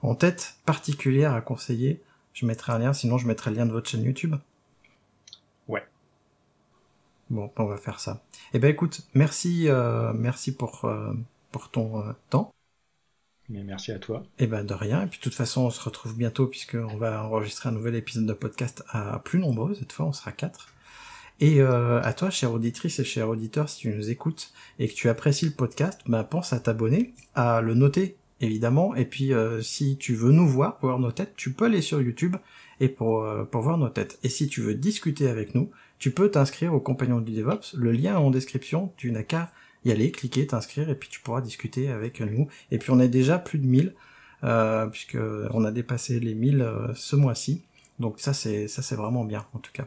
en, 0.00 0.14
tête 0.14 0.54
particulière 0.64 1.34
à 1.34 1.42
conseiller, 1.42 2.02
je 2.32 2.46
mettrai 2.46 2.72
un 2.72 2.78
lien. 2.78 2.92
Sinon, 2.94 3.18
je 3.18 3.26
mettrai 3.26 3.50
le 3.50 3.56
lien 3.56 3.66
de 3.66 3.72
votre 3.72 3.90
chaîne 3.90 4.04
YouTube. 4.04 4.36
Ouais. 5.68 5.84
Bon, 7.28 7.52
on 7.58 7.66
va 7.66 7.76
faire 7.76 8.00
ça. 8.00 8.22
Eh 8.54 8.58
ben 8.58 8.70
écoute, 8.70 9.02
merci 9.12 9.68
euh, 9.68 10.14
merci 10.14 10.54
pour 10.54 10.86
euh, 10.86 11.12
pour 11.52 11.70
ton 11.70 12.02
temps. 12.30 12.50
Mais 13.50 13.64
merci 13.64 13.92
à 13.92 13.98
toi. 13.98 14.22
Eh 14.38 14.46
ben 14.46 14.64
de 14.64 14.72
rien. 14.72 15.02
Et 15.02 15.06
puis 15.08 15.18
de 15.18 15.24
toute 15.24 15.34
façon, 15.34 15.62
on 15.62 15.70
se 15.70 15.82
retrouve 15.82 16.16
bientôt 16.16 16.46
puisqu'on 16.46 16.96
va 16.96 17.22
enregistrer 17.22 17.68
un 17.68 17.72
nouvel 17.72 17.96
épisode 17.96 18.24
de 18.24 18.32
podcast 18.32 18.82
à 18.88 19.18
plus 19.18 19.40
nombreux. 19.40 19.74
Cette 19.74 19.92
fois, 19.92 20.06
on 20.06 20.12
sera 20.12 20.32
quatre. 20.32 20.68
Et 21.40 21.60
euh, 21.60 22.02
à 22.02 22.12
toi, 22.12 22.28
chère 22.28 22.52
auditrice 22.52 22.98
et 22.98 23.04
cher 23.04 23.28
auditeur, 23.28 23.68
si 23.68 23.80
tu 23.80 23.88
nous 23.88 24.10
écoutes 24.10 24.52
et 24.78 24.88
que 24.88 24.94
tu 24.94 25.08
apprécies 25.08 25.46
le 25.46 25.52
podcast, 25.52 26.00
bah, 26.06 26.22
pense 26.22 26.52
à 26.52 26.60
t'abonner, 26.60 27.14
à 27.34 27.62
le 27.62 27.74
noter 27.74 28.16
évidemment. 28.40 28.94
Et 28.94 29.04
puis 29.04 29.32
euh, 29.32 29.62
si 29.62 29.96
tu 29.96 30.14
veux 30.14 30.32
nous 30.32 30.48
voir, 30.48 30.78
pour 30.78 30.88
voir 30.88 30.98
nos 30.98 31.12
têtes, 31.12 31.34
tu 31.36 31.52
peux 31.52 31.66
aller 31.66 31.82
sur 31.82 32.00
YouTube 32.02 32.36
et 32.80 32.88
pour, 32.88 33.22
euh, 33.22 33.44
pour 33.44 33.62
voir 33.62 33.78
nos 33.78 33.88
têtes. 33.88 34.18
Et 34.22 34.28
si 34.28 34.48
tu 34.48 34.60
veux 34.60 34.74
discuter 34.74 35.28
avec 35.28 35.54
nous, 35.54 35.70
tu 35.98 36.10
peux 36.10 36.30
t'inscrire 36.30 36.74
au 36.74 36.80
compagnon 36.80 37.20
du 37.20 37.32
DevOps. 37.32 37.74
Le 37.74 37.92
lien 37.92 38.14
est 38.14 38.16
en 38.16 38.30
description, 38.30 38.92
tu 38.96 39.12
n'as 39.12 39.22
qu'à 39.22 39.52
y 39.84 39.92
aller, 39.92 40.10
cliquer, 40.10 40.46
t'inscrire 40.46 40.90
et 40.90 40.94
puis 40.94 41.08
tu 41.08 41.20
pourras 41.20 41.40
discuter 41.40 41.88
avec 41.88 42.20
nous. 42.20 42.48
Et 42.70 42.78
puis 42.78 42.90
on 42.90 43.00
est 43.00 43.08
déjà 43.08 43.38
plus 43.38 43.58
de 43.58 43.66
1000 43.66 43.94
euh, 44.44 44.86
puisque 44.86 45.18
on 45.52 45.64
a 45.64 45.70
dépassé 45.70 46.20
les 46.20 46.34
1000 46.34 46.66
ce 46.94 47.16
mois-ci. 47.16 47.62
Donc 47.98 48.20
ça 48.20 48.32
c'est 48.32 48.68
ça 48.68 48.82
c'est 48.82 48.96
vraiment 48.96 49.24
bien 49.24 49.46
en 49.52 49.58
tout 49.58 49.72
cas. 49.72 49.86